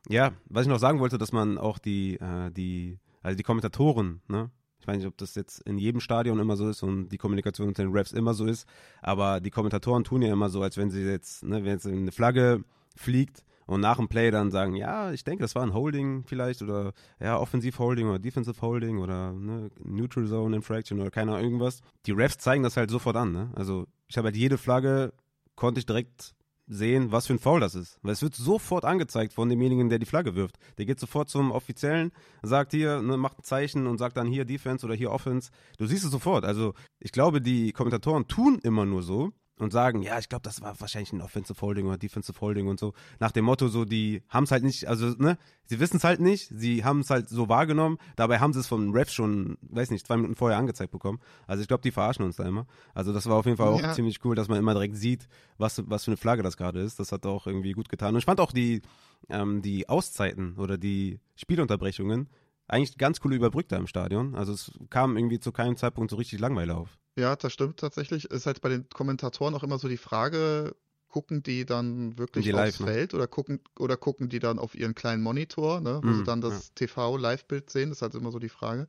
ja, 0.08 0.32
was 0.46 0.64
ich 0.64 0.70
noch 0.70 0.80
sagen 0.80 1.00
wollte, 1.00 1.18
dass 1.18 1.32
man 1.32 1.58
auch 1.58 1.78
die, 1.78 2.16
äh, 2.16 2.52
die, 2.52 3.00
also 3.22 3.36
die 3.36 3.44
Kommentatoren, 3.44 4.22
ne? 4.28 4.50
Ich 4.82 4.88
weiß 4.88 4.96
nicht, 4.96 5.08
ob 5.08 5.18
das 5.18 5.36
jetzt 5.36 5.60
in 5.68 5.78
jedem 5.78 6.00
Stadion 6.00 6.40
immer 6.40 6.56
so 6.56 6.70
ist 6.70 6.84
und 6.84 7.10
die 7.10 7.18
Kommunikation 7.18 7.68
mit 7.68 7.78
den 7.78 7.92
Refs 7.92 8.14
immer 8.14 8.34
so 8.34 8.46
ist, 8.46 8.66
aber 9.02 9.42
die 9.42 9.52
Kommentatoren 9.52 10.06
tun 10.06 10.22
ja 10.22 10.32
immer 10.32 10.50
so, 10.50 10.62
als 10.62 10.78
wenn 10.78 10.90
sie 10.90 11.02
jetzt, 11.02 11.44
ne, 11.44 11.58
wenn 11.66 11.74
jetzt 11.74 11.86
eine 11.86 12.14
Flagge 12.14 12.64
fliegt, 12.96 13.44
und 13.70 13.82
nach 13.82 13.98
dem 13.98 14.08
Play 14.08 14.32
dann 14.32 14.50
sagen, 14.50 14.76
ja, 14.76 15.12
ich 15.12 15.24
denke, 15.24 15.44
das 15.44 15.54
war 15.54 15.62
ein 15.62 15.76
Holding 15.76 16.24
vielleicht 16.26 16.64
oder 16.64 16.94
ja, 17.20 17.38
Offensiv 17.38 17.78
Holding 17.78 18.08
oder 18.08 18.18
Defensive 18.18 18.60
Holding 18.62 18.98
oder 18.98 19.32
ne, 19.32 19.70
Neutral 19.84 20.26
Zone 20.26 20.56
Infraction 20.56 21.00
oder 21.00 21.12
keine 21.12 21.34
Ahnung, 21.34 21.44
irgendwas. 21.44 21.82
Die 22.08 22.12
Refs 22.12 22.40
zeigen 22.40 22.64
das 22.64 22.78
halt 22.78 22.90
sofort 22.90 23.16
an, 23.16 23.32
ne? 23.32 23.52
Also 23.54 23.86
ich 24.08 24.18
habe 24.18 24.30
halt 24.30 24.36
jede 24.36 24.58
Flagge, 24.58 25.14
konnte 25.56 25.80
ich 25.80 25.86
direkt 25.86 26.34
sehen, 26.66 27.12
was 27.12 27.28
für 27.28 27.34
ein 27.34 27.40
Foul 27.40 27.60
das 27.60 27.76
ist. 27.76 28.00
Weil 28.02 28.14
es 28.14 28.24
wird 28.24 28.34
sofort 28.34 28.86
angezeigt 28.86 29.34
von 29.34 29.50
demjenigen, 29.50 29.90
der 29.90 30.00
die 30.00 30.08
Flagge 30.08 30.34
wirft. 30.34 30.58
Der 30.80 30.88
geht 30.88 31.00
sofort 31.00 31.30
zum 31.30 31.52
Offiziellen, 31.52 32.12
sagt 32.42 32.72
hier, 32.72 33.04
ne, 33.04 33.18
macht 33.18 33.40
ein 33.40 33.44
Zeichen 33.44 33.86
und 33.86 34.00
sagt 34.00 34.18
dann 34.18 34.28
hier 34.28 34.46
Defense 34.46 34.84
oder 34.84 34.96
hier 34.96 35.12
Offense. 35.12 35.52
Du 35.78 35.86
siehst 35.86 36.06
es 36.06 36.12
sofort. 36.12 36.44
Also 36.44 36.74
ich 37.00 37.12
glaube, 37.12 37.40
die 37.40 37.72
Kommentatoren 37.72 38.28
tun 38.28 38.60
immer 38.64 38.88
nur 38.88 39.04
so, 39.04 39.32
und 39.62 39.72
sagen, 39.72 40.02
ja, 40.02 40.18
ich 40.20 40.30
glaube, 40.30 40.44
das 40.44 40.62
war 40.62 40.80
wahrscheinlich 40.80 41.14
ein 41.14 41.22
Offensive 41.22 41.60
Holding 41.62 41.88
oder 41.88 41.98
Defensive 41.98 42.40
Holding 42.42 42.68
und 42.68 42.80
so. 42.80 42.94
Nach 43.20 43.32
dem 43.32 43.46
Motto, 43.46 43.68
so, 43.68 43.86
die 43.86 44.24
haben 44.30 44.46
es 44.46 44.52
halt 44.52 44.64
nicht, 44.64 44.88
also, 44.88 45.10
ne, 45.18 45.38
sie 45.66 45.80
wissen 45.80 45.98
es 45.98 46.04
halt 46.04 46.20
nicht, 46.20 46.50
sie 46.54 46.84
haben 46.84 47.02
es 47.02 47.10
halt 47.10 47.30
so 47.30 47.50
wahrgenommen, 47.50 47.98
dabei 48.16 48.40
haben 48.40 48.54
sie 48.54 48.60
es 48.60 48.68
vom 48.68 48.92
Ref 48.92 49.10
schon, 49.10 49.58
weiß 49.62 49.92
nicht, 49.92 50.08
zwei 50.08 50.16
Minuten 50.16 50.36
vorher 50.36 50.58
angezeigt 50.58 50.92
bekommen. 50.92 51.20
Also 51.46 51.62
ich 51.62 51.68
glaube, 51.68 51.84
die 51.84 51.92
verarschen 51.92 52.26
uns 52.26 52.38
da 52.38 52.46
immer. 52.46 52.66
Also 52.94 53.14
das 53.14 53.28
war 53.28 53.36
auf 53.36 53.46
jeden 53.46 53.58
Fall 53.58 53.68
auch 53.68 53.82
ja. 53.82 53.94
ziemlich 53.94 54.24
cool, 54.26 54.36
dass 54.36 54.48
man 54.48 54.58
immer 54.58 54.74
direkt 54.74 54.96
sieht, 54.96 55.28
was, 55.58 55.82
was 55.88 56.06
für 56.06 56.12
eine 56.12 56.18
Flagge 56.18 56.44
das 56.44 56.58
gerade 56.58 56.82
ist. 56.82 57.00
Das 57.00 57.12
hat 57.12 57.26
auch 57.26 57.46
irgendwie 57.46 57.74
gut 57.74 57.90
getan. 57.90 58.14
Und 58.14 58.20
ich 58.20 58.26
fand 58.26 58.40
auch 58.40 58.52
die, 58.52 58.82
ähm, 59.30 59.62
die 59.62 59.88
Auszeiten 59.90 60.56
oder 60.58 60.78
die 60.78 61.20
Spielunterbrechungen 61.36 62.30
eigentlich 62.70 62.98
ganz 62.98 63.20
cool 63.24 63.34
überbrückt 63.34 63.72
da 63.72 63.78
im 63.78 63.88
Stadion. 63.88 64.36
Also 64.36 64.54
es 64.54 64.72
kam 64.90 65.18
irgendwie 65.18 65.40
zu 65.40 65.52
keinem 65.52 65.76
Zeitpunkt 65.76 66.12
so 66.12 66.18
richtig 66.18 66.40
Langweile 66.40 66.76
auf. 66.76 66.98
Ja, 67.18 67.36
das 67.36 67.52
stimmt 67.52 67.80
tatsächlich. 67.80 68.26
Ist 68.26 68.46
halt 68.46 68.62
bei 68.62 68.70
den 68.70 68.88
Kommentatoren 68.90 69.56
auch 69.56 69.64
immer 69.64 69.80
so 69.80 69.88
die 69.88 69.98
Frage, 69.98 70.76
gucken 71.10 71.42
die 71.44 71.66
dann 71.66 72.18
wirklich 72.18 72.46
die 72.46 72.54
aufs 72.54 72.60
live, 72.60 72.80
ne? 72.80 72.86
Feld 72.86 73.14
oder 73.14 73.28
gucken 73.28 73.60
oder 73.78 73.98
gucken 73.98 74.30
die 74.30 74.40
dann 74.40 74.60
auf 74.60 74.76
ihren 74.76 74.96
kleinen 74.96 75.24
Monitor, 75.24 75.82
ne, 75.82 76.00
wo 76.04 76.08
mm, 76.08 76.18
sie 76.18 76.24
dann 76.24 76.42
das 76.42 76.68
ja. 76.68 76.74
TV-Live-Bild 76.76 77.70
sehen? 77.70 77.90
Das 77.90 77.98
ist 77.98 78.02
halt 78.04 78.16
immer 78.16 78.32
so 78.32 78.40
die 78.40 78.50
Frage. 78.50 78.88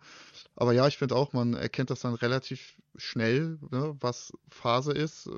Aber 0.55 0.73
ja, 0.73 0.87
ich 0.87 0.99
finde 0.99 1.17
auch, 1.17 1.33
man 1.33 1.55
erkennt 1.55 1.91
das 1.91 2.01
dann 2.01 2.15
relativ 2.15 2.77
schnell, 2.97 3.59
ne, 3.71 3.97
was 4.01 4.33
Phase 4.51 4.93
ist. 4.93 5.31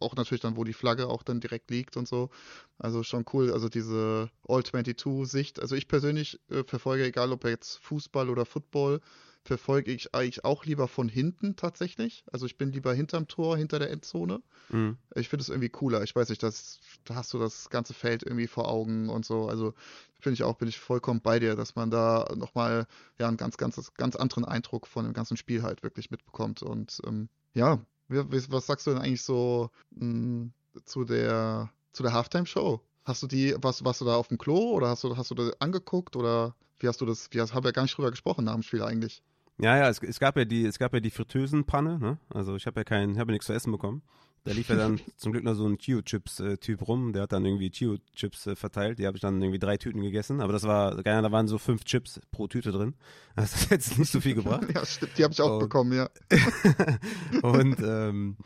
Auch 0.00 0.16
natürlich 0.16 0.40
dann, 0.40 0.56
wo 0.56 0.64
die 0.64 0.72
Flagge 0.72 1.08
auch 1.08 1.22
dann 1.22 1.40
direkt 1.40 1.70
liegt 1.70 1.96
und 1.96 2.08
so. 2.08 2.30
Also 2.78 3.02
schon 3.02 3.24
cool. 3.32 3.52
Also 3.52 3.68
diese 3.68 4.30
All-22-Sicht. 4.48 5.60
Also 5.60 5.76
ich 5.76 5.88
persönlich 5.88 6.40
äh, 6.50 6.64
verfolge, 6.64 7.04
egal 7.04 7.32
ob 7.32 7.44
jetzt 7.44 7.78
Fußball 7.78 8.30
oder 8.30 8.46
Football, 8.46 9.00
verfolge 9.44 9.92
ich 9.92 10.14
eigentlich 10.14 10.44
auch 10.44 10.64
lieber 10.64 10.88
von 10.88 11.08
hinten 11.08 11.54
tatsächlich. 11.56 12.24
Also 12.32 12.46
ich 12.46 12.56
bin 12.56 12.72
lieber 12.72 12.94
hinterm 12.94 13.28
Tor, 13.28 13.56
hinter 13.56 13.78
der 13.78 13.90
Endzone. 13.90 14.42
Mhm. 14.70 14.96
Ich 15.14 15.28
finde 15.28 15.42
es 15.42 15.50
irgendwie 15.50 15.68
cooler. 15.68 16.02
Ich 16.02 16.16
weiß 16.16 16.30
nicht, 16.30 16.42
das, 16.42 16.80
da 17.04 17.14
hast 17.14 17.32
du 17.34 17.38
das 17.38 17.68
ganze 17.68 17.92
Feld 17.92 18.22
irgendwie 18.22 18.46
vor 18.46 18.68
Augen 18.68 19.10
und 19.10 19.26
so. 19.26 19.48
Also 19.48 19.74
finde 20.18 20.34
ich 20.34 20.42
auch, 20.42 20.56
bin 20.56 20.68
ich 20.68 20.78
vollkommen 20.78 21.20
bei 21.20 21.38
dir, 21.38 21.56
dass 21.56 21.76
man 21.76 21.90
da 21.90 22.26
nochmal 22.34 22.86
ja, 23.18 23.28
einen 23.28 23.36
ganz, 23.36 23.58
ganz, 23.58 23.92
ganz 23.94 24.16
anderen 24.16 24.46
Eindruck 24.46 24.86
von 24.86 25.04
dem 25.04 25.12
ganzen 25.12 25.36
Spiel 25.36 25.62
halt 25.62 25.82
wirklich 25.82 26.10
mitbekommt. 26.10 26.62
Und 26.62 27.02
ähm, 27.06 27.28
ja, 27.52 27.80
was 28.08 28.66
sagst 28.66 28.86
du 28.86 28.92
denn 28.92 29.00
eigentlich 29.00 29.22
so 29.22 29.70
mh, 29.90 30.00
hm, 30.00 30.52
zu 30.86 31.04
der, 31.04 31.70
zu 31.92 32.02
der 32.02 32.14
Halftime-Show? 32.14 32.80
Hast 33.04 33.22
du 33.22 33.26
die, 33.26 33.54
was, 33.58 33.84
warst 33.84 34.00
du 34.00 34.06
da 34.06 34.16
auf 34.16 34.28
dem 34.28 34.38
Klo 34.38 34.72
oder 34.72 34.88
hast 34.88 35.04
du, 35.04 35.14
hast 35.18 35.30
du 35.30 35.34
da 35.34 35.50
angeguckt 35.58 36.16
oder 36.16 36.54
wie 36.78 36.88
hast 36.88 37.02
du 37.02 37.06
das, 37.06 37.28
wie 37.32 37.40
hast, 37.40 37.52
haben 37.52 37.64
wir 37.64 37.72
gar 37.72 37.82
nicht 37.82 37.96
drüber 37.96 38.10
gesprochen 38.10 38.46
nach 38.46 38.54
dem 38.54 38.62
Spiel 38.62 38.82
eigentlich? 38.82 39.22
Ja, 39.60 39.76
ja, 39.76 39.88
es, 39.88 40.02
es, 40.02 40.18
gab 40.18 40.36
ja 40.36 40.44
die, 40.44 40.64
es 40.64 40.78
gab 40.78 40.92
ja 40.94 41.00
die 41.00 41.10
Fritteusenpanne, 41.10 41.98
ne? 41.98 42.18
Also 42.30 42.56
ich 42.56 42.66
habe 42.66 42.80
ja 42.80 42.84
kein, 42.84 43.18
habe 43.18 43.30
ja 43.30 43.34
nichts 43.34 43.46
zu 43.46 43.52
essen 43.52 43.70
bekommen. 43.70 44.02
Da 44.44 44.52
lief 44.52 44.68
ja 44.68 44.76
dann 44.76 45.00
zum 45.16 45.32
Glück 45.32 45.44
noch 45.44 45.54
so 45.54 45.66
ein 45.66 45.78
Chio-Chips-Typ 45.78 46.86
rum, 46.86 47.12
der 47.12 47.22
hat 47.22 47.32
dann 47.32 47.46
irgendwie 47.46 47.70
Chio-Chips 47.70 48.48
äh, 48.48 48.56
verteilt. 48.56 48.98
Die 48.98 49.06
habe 49.06 49.16
ich 49.16 49.22
dann 49.22 49.40
irgendwie 49.40 49.58
drei 49.58 49.76
Tüten 49.76 50.02
gegessen, 50.02 50.40
aber 50.40 50.52
das 50.52 50.64
war, 50.64 51.02
da 51.02 51.32
waren 51.32 51.48
so 51.48 51.58
fünf 51.58 51.84
Chips 51.84 52.20
pro 52.30 52.46
Tüte 52.46 52.72
drin. 52.72 52.94
Das 53.36 53.62
hat 53.62 53.70
jetzt 53.70 53.98
nicht 53.98 54.12
so 54.12 54.20
viel 54.20 54.34
gebracht. 54.34 54.66
ja, 54.72 54.84
stimmt, 54.84 55.18
die 55.18 55.24
habe 55.24 55.32
ich 55.32 55.40
auch 55.40 55.54
und, 55.54 55.58
bekommen, 55.60 55.92
ja. 55.92 56.08
und 57.42 57.80
ähm, 57.80 58.36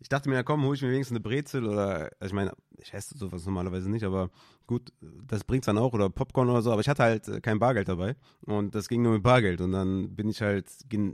ich 0.00 0.08
dachte 0.08 0.28
mir, 0.28 0.36
ja 0.36 0.42
komm, 0.42 0.62
hole 0.64 0.76
ich 0.76 0.82
mir 0.82 0.90
wenigstens 0.90 1.16
eine 1.16 1.20
Brezel 1.20 1.66
oder, 1.66 2.10
also 2.20 2.26
ich 2.26 2.32
meine, 2.32 2.52
ich 2.78 2.94
esse 2.94 3.16
sowas 3.18 3.44
normalerweise 3.44 3.90
nicht, 3.90 4.04
aber 4.04 4.30
gut, 4.66 4.92
das 5.00 5.44
bringt's 5.44 5.66
dann 5.66 5.78
auch 5.78 5.92
oder 5.92 6.08
Popcorn 6.08 6.48
oder 6.48 6.62
so, 6.62 6.70
aber 6.72 6.80
ich 6.80 6.88
hatte 6.88 7.02
halt 7.02 7.28
äh, 7.28 7.40
kein 7.40 7.58
Bargeld 7.58 7.88
dabei 7.88 8.16
und 8.46 8.74
das 8.74 8.88
ging 8.88 9.02
nur 9.02 9.12
mit 9.12 9.22
Bargeld 9.22 9.60
und 9.60 9.72
dann 9.72 10.14
bin 10.14 10.28
ich 10.28 10.40
halt, 10.40 10.66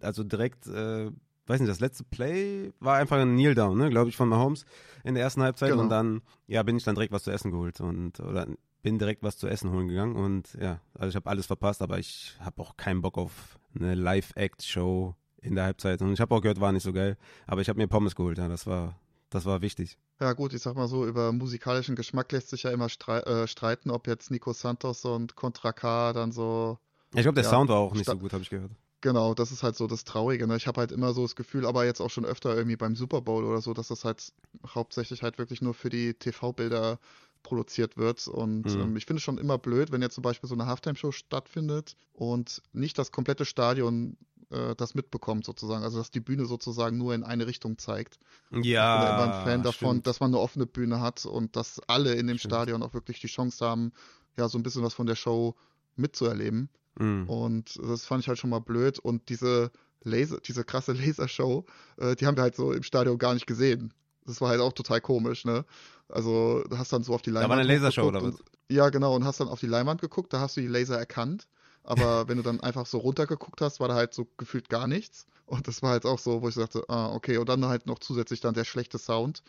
also 0.02 0.22
direkt, 0.22 0.66
äh, 0.66 1.10
weiß 1.46 1.60
nicht, 1.60 1.70
das 1.70 1.80
letzte 1.80 2.04
Play 2.04 2.72
war 2.80 2.96
einfach 2.96 3.18
ein 3.18 3.34
Kneel 3.34 3.54
Down, 3.54 3.78
ne, 3.78 3.88
glaube 3.88 4.10
ich, 4.10 4.16
von 4.16 4.28
Mahomes 4.28 4.66
in 5.02 5.14
der 5.14 5.22
ersten 5.22 5.42
Halbzeit 5.42 5.70
genau. 5.70 5.82
und 5.82 5.88
dann, 5.88 6.22
ja, 6.46 6.62
bin 6.62 6.76
ich 6.76 6.84
dann 6.84 6.94
direkt 6.94 7.12
was 7.12 7.24
zu 7.24 7.30
essen 7.30 7.50
geholt 7.50 7.80
und, 7.80 8.20
oder 8.20 8.46
bin 8.82 8.98
direkt 8.98 9.22
was 9.22 9.38
zu 9.38 9.48
essen 9.48 9.70
holen 9.70 9.88
gegangen 9.88 10.14
und 10.14 10.58
ja, 10.60 10.80
also 10.92 11.08
ich 11.08 11.16
habe 11.16 11.30
alles 11.30 11.46
verpasst, 11.46 11.80
aber 11.80 11.98
ich 11.98 12.36
habe 12.40 12.60
auch 12.60 12.76
keinen 12.76 13.00
Bock 13.00 13.16
auf 13.16 13.58
eine 13.74 13.94
Live-Act-Show 13.94 15.14
in 15.44 15.54
der 15.54 15.64
Halbzeit. 15.64 16.00
Und 16.02 16.12
ich 16.12 16.20
habe 16.20 16.34
auch 16.34 16.40
gehört, 16.40 16.60
war 16.60 16.72
nicht 16.72 16.82
so 16.82 16.92
geil. 16.92 17.16
Aber 17.46 17.60
ich 17.60 17.68
habe 17.68 17.78
mir 17.78 17.86
Pommes 17.86 18.14
geholt, 18.14 18.38
ja, 18.38 18.48
das 18.48 18.66
war, 18.66 18.98
das 19.30 19.44
war 19.44 19.60
wichtig. 19.62 19.98
Ja, 20.20 20.32
gut, 20.32 20.54
ich 20.54 20.62
sag 20.62 20.76
mal 20.76 20.88
so, 20.88 21.06
über 21.06 21.32
musikalischen 21.32 21.96
Geschmack 21.96 22.32
lässt 22.32 22.50
sich 22.50 22.62
ja 22.62 22.70
immer 22.70 22.88
strei 22.88 23.18
äh, 23.20 23.46
streiten, 23.46 23.90
ob 23.90 24.06
jetzt 24.06 24.30
Nico 24.30 24.52
Santos 24.52 25.04
und 25.04 25.36
Contra 25.36 25.72
K 25.72 26.12
dann 26.12 26.32
so. 26.32 26.78
Ich 27.14 27.22
glaube, 27.22 27.34
der 27.34 27.44
ja, 27.44 27.50
Sound 27.50 27.68
war 27.68 27.78
auch 27.78 27.94
nicht 27.94 28.06
so 28.06 28.16
gut, 28.16 28.32
habe 28.32 28.42
ich 28.42 28.50
gehört. 28.50 28.70
Genau, 29.00 29.34
das 29.34 29.52
ist 29.52 29.62
halt 29.62 29.76
so 29.76 29.86
das 29.86 30.04
Traurige. 30.04 30.46
Ne? 30.46 30.56
Ich 30.56 30.66
habe 30.66 30.80
halt 30.80 30.90
immer 30.90 31.12
so 31.12 31.22
das 31.22 31.36
Gefühl, 31.36 31.66
aber 31.66 31.84
jetzt 31.84 32.00
auch 32.00 32.08
schon 32.08 32.24
öfter 32.24 32.56
irgendwie 32.56 32.76
beim 32.76 32.96
Super 32.96 33.20
Bowl 33.20 33.44
oder 33.44 33.60
so, 33.60 33.74
dass 33.74 33.88
das 33.88 34.04
halt 34.04 34.32
hauptsächlich 34.66 35.22
halt 35.22 35.36
wirklich 35.36 35.60
nur 35.60 35.74
für 35.74 35.90
die 35.90 36.14
TV-Bilder 36.14 36.98
produziert 37.42 37.96
wird. 37.98 38.26
Und 38.26 38.64
mhm. 38.64 38.80
ähm, 38.80 38.96
ich 38.96 39.04
finde 39.04 39.18
es 39.18 39.22
schon 39.22 39.36
immer 39.36 39.58
blöd, 39.58 39.92
wenn 39.92 40.00
jetzt 40.00 40.14
zum 40.14 40.22
Beispiel 40.22 40.48
so 40.48 40.54
eine 40.54 40.66
Halftime-Show 40.66 41.12
stattfindet 41.12 41.96
und 42.14 42.62
nicht 42.72 42.98
das 42.98 43.12
komplette 43.12 43.44
Stadion 43.44 44.16
äh, 44.50 44.74
das 44.76 44.94
mitbekommt, 44.94 45.44
sozusagen. 45.44 45.84
Also, 45.84 45.98
dass 45.98 46.10
die 46.10 46.20
Bühne 46.20 46.46
sozusagen 46.46 46.98
nur 46.98 47.14
in 47.14 47.24
eine 47.24 47.46
Richtung 47.46 47.78
zeigt. 47.78 48.18
Ja. 48.50 48.58
Ich 48.58 48.60
bin 48.60 49.14
immer 49.14 49.34
ein 49.34 49.44
Fan 49.44 49.62
davon, 49.62 49.88
stimmt. 49.90 50.06
dass 50.06 50.20
man 50.20 50.30
eine 50.30 50.40
offene 50.40 50.66
Bühne 50.66 51.00
hat 51.00 51.26
und 51.26 51.56
dass 51.56 51.80
alle 51.86 52.14
in 52.14 52.26
dem 52.26 52.38
stimmt. 52.38 52.52
Stadion 52.52 52.82
auch 52.82 52.94
wirklich 52.94 53.20
die 53.20 53.26
Chance 53.26 53.64
haben, 53.64 53.92
ja, 54.36 54.48
so 54.48 54.58
ein 54.58 54.62
bisschen 54.62 54.82
was 54.82 54.94
von 54.94 55.06
der 55.06 55.16
Show 55.16 55.54
mitzuerleben. 55.96 56.68
Mhm. 56.98 57.28
Und 57.28 57.80
das 57.82 58.04
fand 58.04 58.22
ich 58.22 58.28
halt 58.28 58.38
schon 58.38 58.50
mal 58.50 58.60
blöd. 58.60 58.98
Und 58.98 59.28
diese 59.28 59.70
Laser, 60.02 60.38
diese 60.40 60.64
krasse 60.64 60.92
Lasershow, 60.94 61.64
äh, 61.96 62.14
die 62.16 62.26
haben 62.26 62.36
wir 62.36 62.42
halt 62.42 62.56
so 62.56 62.72
im 62.72 62.82
Stadion 62.82 63.18
gar 63.18 63.34
nicht 63.34 63.46
gesehen. 63.46 63.92
Das 64.26 64.40
war 64.40 64.48
halt 64.48 64.60
auch 64.60 64.72
total 64.72 65.00
komisch, 65.00 65.44
ne? 65.44 65.64
Also, 66.08 66.64
hast 66.70 66.92
dann 66.92 67.02
so 67.02 67.14
auf 67.14 67.22
die 67.22 67.30
Leinwand. 67.30 67.52
Da 67.52 67.56
war 67.56 67.62
eine 67.62 67.72
Lasershow 67.72 68.08
oder 68.08 68.22
was? 68.22 68.36
ja, 68.70 68.88
genau, 68.88 69.14
und 69.14 69.24
hast 69.24 69.40
dann 69.40 69.48
auf 69.48 69.60
die 69.60 69.66
Leinwand 69.66 70.00
geguckt, 70.00 70.32
da 70.32 70.40
hast 70.40 70.56
du 70.56 70.60
die 70.60 70.66
Laser 70.66 70.98
erkannt. 70.98 71.46
Aber 71.84 72.28
wenn 72.28 72.38
du 72.38 72.42
dann 72.42 72.60
einfach 72.60 72.86
so 72.86 72.98
runtergeguckt 72.98 73.60
hast, 73.60 73.78
war 73.80 73.88
da 73.88 73.94
halt 73.94 74.14
so 74.14 74.26
gefühlt 74.38 74.68
gar 74.68 74.86
nichts. 74.86 75.26
Und 75.46 75.68
das 75.68 75.82
war 75.82 75.90
halt 75.90 76.06
auch 76.06 76.18
so, 76.18 76.42
wo 76.42 76.48
ich 76.48 76.54
sagte, 76.54 76.84
ah, 76.88 77.12
okay, 77.12 77.36
und 77.36 77.48
dann 77.48 77.66
halt 77.66 77.86
noch 77.86 77.98
zusätzlich 77.98 78.40
dann 78.40 78.54
der 78.54 78.64
schlechte 78.64 78.98
Sound. 78.98 79.42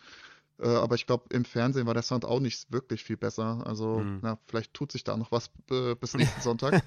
Äh, 0.58 0.68
aber 0.68 0.94
ich 0.94 1.06
glaube, 1.06 1.24
im 1.30 1.44
Fernsehen 1.44 1.86
war 1.86 1.94
der 1.94 2.02
Sound 2.02 2.24
auch 2.24 2.40
nicht 2.40 2.72
wirklich 2.72 3.04
viel 3.04 3.16
besser. 3.16 3.62
Also, 3.66 3.98
mhm. 3.98 4.20
na, 4.22 4.38
vielleicht 4.46 4.72
tut 4.72 4.90
sich 4.90 5.04
da 5.04 5.16
noch 5.16 5.30
was 5.32 5.50
äh, 5.70 5.94
bis 5.94 6.14
nächsten 6.16 6.40
Sonntag. 6.40 6.82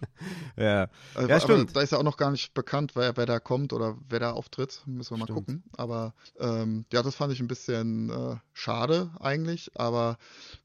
ja. 0.56 0.84
Äh, 1.16 1.28
ja, 1.28 1.40
stimmt. 1.40 1.74
da 1.74 1.80
ist 1.80 1.92
ja 1.92 1.98
auch 1.98 2.04
noch 2.04 2.16
gar 2.16 2.30
nicht 2.30 2.54
bekannt, 2.54 2.96
wer, 2.96 3.16
wer 3.16 3.26
da 3.26 3.40
kommt 3.40 3.72
oder 3.72 3.96
wer 4.08 4.20
da 4.20 4.32
auftritt. 4.32 4.82
Müssen 4.86 5.14
wir 5.14 5.18
mal 5.18 5.24
stimmt. 5.24 5.38
gucken. 5.38 5.64
Aber 5.76 6.14
ähm, 6.38 6.84
ja, 6.92 7.02
das 7.02 7.14
fand 7.14 7.32
ich 7.32 7.40
ein 7.40 7.48
bisschen 7.48 8.10
äh, 8.10 8.36
schade 8.52 9.10
eigentlich. 9.20 9.70
Aber 9.74 10.18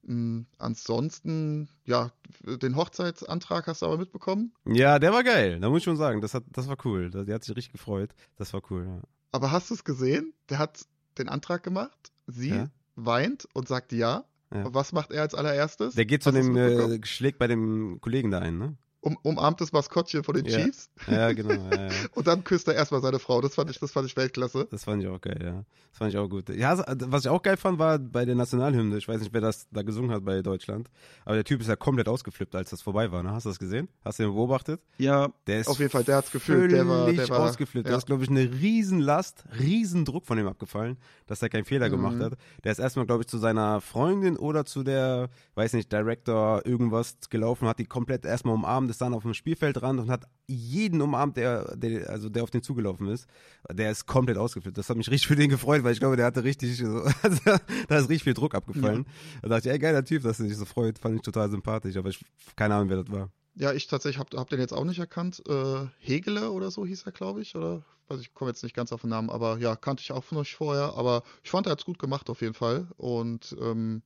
mh, 0.03 0.13
hm, 0.13 0.45
ansonsten, 0.57 1.69
ja, 1.85 2.11
den 2.43 2.75
Hochzeitsantrag 2.75 3.67
hast 3.67 3.81
du 3.81 3.85
aber 3.85 3.97
mitbekommen? 3.97 4.53
Ja, 4.65 4.99
der 4.99 5.13
war 5.13 5.23
geil. 5.23 5.59
Da 5.59 5.69
muss 5.69 5.79
ich 5.79 5.83
schon 5.85 5.97
sagen, 5.97 6.19
das, 6.21 6.33
hat, 6.33 6.43
das 6.51 6.67
war 6.67 6.77
cool. 6.83 7.09
Der 7.09 7.35
hat 7.35 7.43
sich 7.43 7.55
richtig 7.55 7.73
gefreut. 7.73 8.11
Das 8.35 8.53
war 8.53 8.61
cool, 8.69 8.85
ja. 8.85 9.01
Aber 9.31 9.51
hast 9.51 9.69
du 9.69 9.75
es 9.75 9.83
gesehen? 9.83 10.33
Der 10.49 10.57
hat 10.57 10.85
den 11.17 11.29
Antrag 11.29 11.63
gemacht 11.63 12.11
Sie 12.31 12.49
ja? 12.49 12.69
weint 12.95 13.47
und 13.53 13.67
sagt 13.67 13.91
ja. 13.91 14.25
ja. 14.53 14.73
Was 14.73 14.91
macht 14.93 15.11
er 15.11 15.21
als 15.21 15.33
allererstes? 15.33 15.95
Der 15.95 16.05
geht 16.05 16.23
zu 16.23 16.31
dem, 16.31 16.55
äh, 16.55 17.05
schlägt 17.05 17.39
bei 17.39 17.47
dem 17.47 17.99
Kollegen 18.01 18.31
da 18.31 18.39
ein, 18.39 18.57
ne? 18.57 18.77
Um, 19.01 19.17
umarmt 19.23 19.61
das 19.61 19.71
Maskottchen 19.71 20.23
von 20.23 20.35
den 20.35 20.45
ja. 20.45 20.59
Chiefs. 20.59 20.89
Ja, 21.07 21.31
genau. 21.31 21.53
Ja, 21.53 21.87
ja. 21.87 21.89
und 22.15 22.27
dann 22.27 22.43
küsst 22.43 22.67
er 22.67 22.75
erstmal 22.75 23.01
seine 23.01 23.19
Frau. 23.19 23.39
Das 23.41 23.55
fand 23.55 23.69
ich, 23.69 23.79
das 23.79 23.91
fand 23.91 24.07
ich 24.07 24.15
Weltklasse. 24.17 24.67
Das 24.69 24.83
fand 24.83 25.01
ich 25.01 25.07
auch 25.07 25.21
geil, 25.21 25.39
ja. 25.41 25.63
Das 25.89 25.97
fand 25.97 26.11
ich 26.11 26.17
auch 26.17 26.27
gut. 26.27 26.49
Ja, 26.49 26.83
was 26.87 27.23
ich 27.23 27.29
auch 27.29 27.41
geil 27.41 27.57
fand, 27.57 27.79
war 27.79 27.97
bei 27.97 28.25
der 28.25 28.35
Nationalhymne. 28.35 28.97
Ich 28.97 29.07
weiß 29.07 29.21
nicht, 29.21 29.33
wer 29.33 29.41
das 29.41 29.67
da 29.71 29.83
gesungen 29.83 30.11
hat 30.11 30.25
bei 30.25 30.41
Deutschland. 30.41 30.89
Aber 31.25 31.35
der 31.35 31.45
Typ 31.45 31.61
ist 31.61 31.67
ja 31.67 31.75
komplett 31.75 32.07
ausgeflippt, 32.09 32.55
als 32.55 32.71
das 32.71 32.81
vorbei 32.81 33.11
war. 33.11 33.23
Ne? 33.23 33.31
Hast 33.31 33.45
du 33.45 33.49
das 33.49 33.59
gesehen? 33.59 33.87
Hast 34.03 34.19
du 34.19 34.23
den 34.23 34.33
beobachtet? 34.33 34.81
Ja, 34.97 35.29
der 35.47 35.61
ist 35.61 35.67
auf 35.67 35.79
jeden 35.79 35.91
Fall. 35.91 36.03
Der 36.03 36.17
hat's 36.17 36.31
gefühlt. 36.31 36.71
Der 36.71 36.87
war, 36.87 37.11
der 37.11 37.29
war 37.29 37.39
ausgeflippt. 37.39 37.87
Ja. 37.87 37.93
Da 37.93 37.97
ist, 37.97 38.05
glaube 38.05 38.23
ich, 38.23 38.29
eine 38.29 38.51
Riesenlast, 38.51 39.45
Riesendruck 39.59 40.25
von 40.25 40.37
ihm 40.37 40.47
abgefallen, 40.47 40.97
dass 41.25 41.41
er 41.41 41.49
keinen 41.49 41.65
Fehler 41.65 41.87
mhm. 41.87 41.91
gemacht 41.91 42.19
hat. 42.19 42.33
Der 42.63 42.71
ist 42.71 42.79
erstmal, 42.79 43.05
glaube 43.05 43.23
ich, 43.23 43.27
zu 43.27 43.37
seiner 43.37 43.81
Freundin 43.81 44.37
oder 44.37 44.65
zu 44.65 44.83
der, 44.83 45.29
weiß 45.55 45.73
nicht, 45.73 45.91
Director 45.91 46.65
irgendwas 46.65 47.17
gelaufen, 47.29 47.67
hat 47.67 47.79
die 47.79 47.85
komplett 47.85 48.25
erstmal 48.25 48.55
umarmt, 48.55 48.88
ist 48.89 49.01
dann 49.01 49.13
auf 49.13 49.23
dem 49.23 49.33
Spielfeld 49.33 49.59
Spielfeldrand 49.59 49.99
und 49.99 50.09
hat 50.09 50.25
jeden 50.47 51.01
umarmt, 51.01 51.37
der, 51.37 51.75
der, 51.75 52.09
also 52.09 52.29
der 52.29 52.43
auf 52.43 52.51
den 52.51 52.61
zugelaufen 52.61 53.07
ist. 53.07 53.27
Der 53.71 53.91
ist 53.91 54.05
komplett 54.05 54.37
ausgeflippt. 54.37 54.77
Das 54.77 54.89
hat 54.89 54.97
mich 54.97 55.09
richtig 55.09 55.27
für 55.27 55.35
den 55.35 55.49
gefreut, 55.49 55.83
weil 55.83 55.93
ich 55.93 55.99
glaube, 55.99 56.15
der 56.15 56.25
hatte 56.25 56.43
richtig, 56.43 56.77
so, 56.77 57.01
also, 57.21 57.41
da 57.87 57.97
ist 57.97 58.09
richtig 58.09 58.23
viel 58.23 58.33
Druck 58.33 58.55
abgefallen. 58.55 59.05
Ja. 59.05 59.39
Da 59.43 59.49
dachte 59.49 59.69
ich, 59.69 59.73
ey, 59.73 59.79
geiler 59.79 60.03
Typ, 60.03 60.23
dass 60.23 60.39
er 60.39 60.47
sich 60.47 60.57
so 60.57 60.65
freut. 60.65 60.99
Fand 60.99 61.15
ich 61.15 61.21
total 61.21 61.49
sympathisch, 61.49 61.95
aber 61.97 62.09
ich 62.09 62.23
keine 62.55 62.75
Ahnung, 62.75 62.89
wer 62.89 63.03
das 63.03 63.11
war. 63.11 63.29
Ja, 63.55 63.73
ich 63.73 63.87
tatsächlich 63.87 64.19
habe 64.19 64.37
hab 64.37 64.49
den 64.49 64.59
jetzt 64.59 64.73
auch 64.73 64.85
nicht 64.85 64.99
erkannt. 64.99 65.43
Äh, 65.47 65.87
Hegele 65.99 66.51
oder 66.51 66.71
so 66.71 66.85
hieß 66.85 67.03
er, 67.05 67.11
glaube 67.11 67.41
ich. 67.41 67.55
Oder 67.55 67.83
weiß 68.07 68.21
ich, 68.21 68.33
komme 68.33 68.51
jetzt 68.51 68.63
nicht 68.63 68.75
ganz 68.75 68.93
auf 68.93 69.01
den 69.01 69.09
Namen, 69.09 69.29
aber 69.29 69.57
ja, 69.57 69.75
kannte 69.75 70.01
ich 70.01 70.11
auch 70.11 70.23
von 70.23 70.37
euch 70.37 70.55
vorher. 70.55 70.93
Aber 70.95 71.23
ich 71.43 71.49
fand, 71.49 71.67
er 71.67 71.71
hat 71.71 71.79
es 71.79 71.85
gut 71.85 71.99
gemacht 71.99 72.29
auf 72.29 72.41
jeden 72.41 72.53
Fall. 72.53 72.87
Und 72.97 73.55
ähm, 73.59 74.01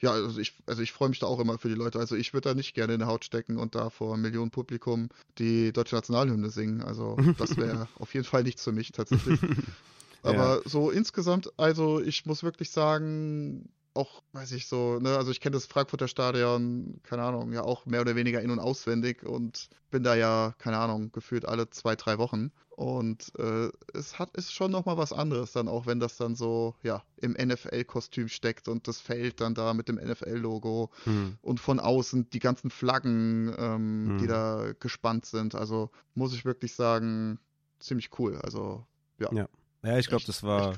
ja, 0.00 0.12
also 0.12 0.40
ich, 0.40 0.54
also 0.66 0.82
ich 0.82 0.92
freue 0.92 1.08
mich 1.08 1.18
da 1.18 1.26
auch 1.26 1.40
immer 1.40 1.58
für 1.58 1.68
die 1.68 1.74
Leute. 1.74 1.98
Also 1.98 2.16
ich 2.16 2.32
würde 2.34 2.50
da 2.50 2.54
nicht 2.54 2.74
gerne 2.74 2.94
in 2.94 2.98
der 2.98 3.08
Haut 3.08 3.24
stecken 3.24 3.56
und 3.56 3.74
da 3.74 3.90
vor 3.90 4.16
Millionen 4.16 4.50
Publikum 4.50 5.08
die 5.38 5.72
deutsche 5.72 5.94
Nationalhymne 5.94 6.50
singen. 6.50 6.82
Also 6.82 7.16
das 7.38 7.56
wäre 7.56 7.88
auf 7.98 8.12
jeden 8.14 8.26
Fall 8.26 8.42
nichts 8.42 8.64
für 8.64 8.72
mich 8.72 8.92
tatsächlich. 8.92 9.40
Aber 10.22 10.56
ja. 10.56 10.60
so 10.64 10.90
insgesamt, 10.90 11.52
also 11.58 12.00
ich 12.00 12.24
muss 12.24 12.42
wirklich 12.42 12.70
sagen, 12.70 13.68
auch, 13.94 14.22
weiß 14.32 14.52
ich 14.52 14.66
so, 14.66 14.98
ne, 14.98 15.16
also 15.16 15.30
ich 15.30 15.40
kenne 15.40 15.54
das 15.54 15.66
Frankfurter 15.66 16.08
Stadion, 16.08 17.00
keine 17.02 17.22
Ahnung, 17.22 17.52
ja 17.52 17.62
auch 17.62 17.86
mehr 17.86 18.00
oder 18.00 18.16
weniger 18.16 18.40
in- 18.40 18.50
und 18.50 18.58
auswendig 18.58 19.22
und 19.22 19.68
bin 19.90 20.02
da 20.02 20.14
ja, 20.14 20.54
keine 20.58 20.78
Ahnung, 20.78 21.12
gefühlt 21.12 21.46
alle 21.46 21.70
zwei, 21.70 21.94
drei 21.94 22.18
Wochen. 22.18 22.50
Und 22.76 23.32
äh, 23.38 23.70
es 23.92 24.18
hat 24.18 24.36
ist 24.36 24.52
schon 24.52 24.72
nochmal 24.72 24.96
was 24.96 25.12
anderes 25.12 25.52
dann 25.52 25.68
auch, 25.68 25.86
wenn 25.86 26.00
das 26.00 26.16
dann 26.16 26.34
so, 26.34 26.74
ja, 26.82 27.04
im 27.20 27.32
NFL-Kostüm 27.32 28.28
steckt 28.28 28.66
und 28.66 28.88
das 28.88 29.00
Feld 29.00 29.40
dann 29.40 29.54
da 29.54 29.74
mit 29.74 29.88
dem 29.88 29.96
NFL-Logo 29.96 30.90
hm. 31.04 31.38
und 31.40 31.60
von 31.60 31.78
außen 31.78 32.30
die 32.30 32.40
ganzen 32.40 32.70
Flaggen, 32.70 33.54
ähm, 33.56 34.06
hm. 34.08 34.18
die 34.18 34.26
da 34.26 34.72
gespannt 34.80 35.24
sind. 35.24 35.54
Also 35.54 35.90
muss 36.14 36.34
ich 36.34 36.44
wirklich 36.44 36.74
sagen, 36.74 37.38
ziemlich 37.78 38.10
cool. 38.18 38.38
Also, 38.42 38.84
ja. 39.18 39.32
ja. 39.32 39.48
Ja, 39.84 39.98
ich 39.98 40.08
glaube, 40.08 40.24
das 40.26 40.42
war, 40.42 40.74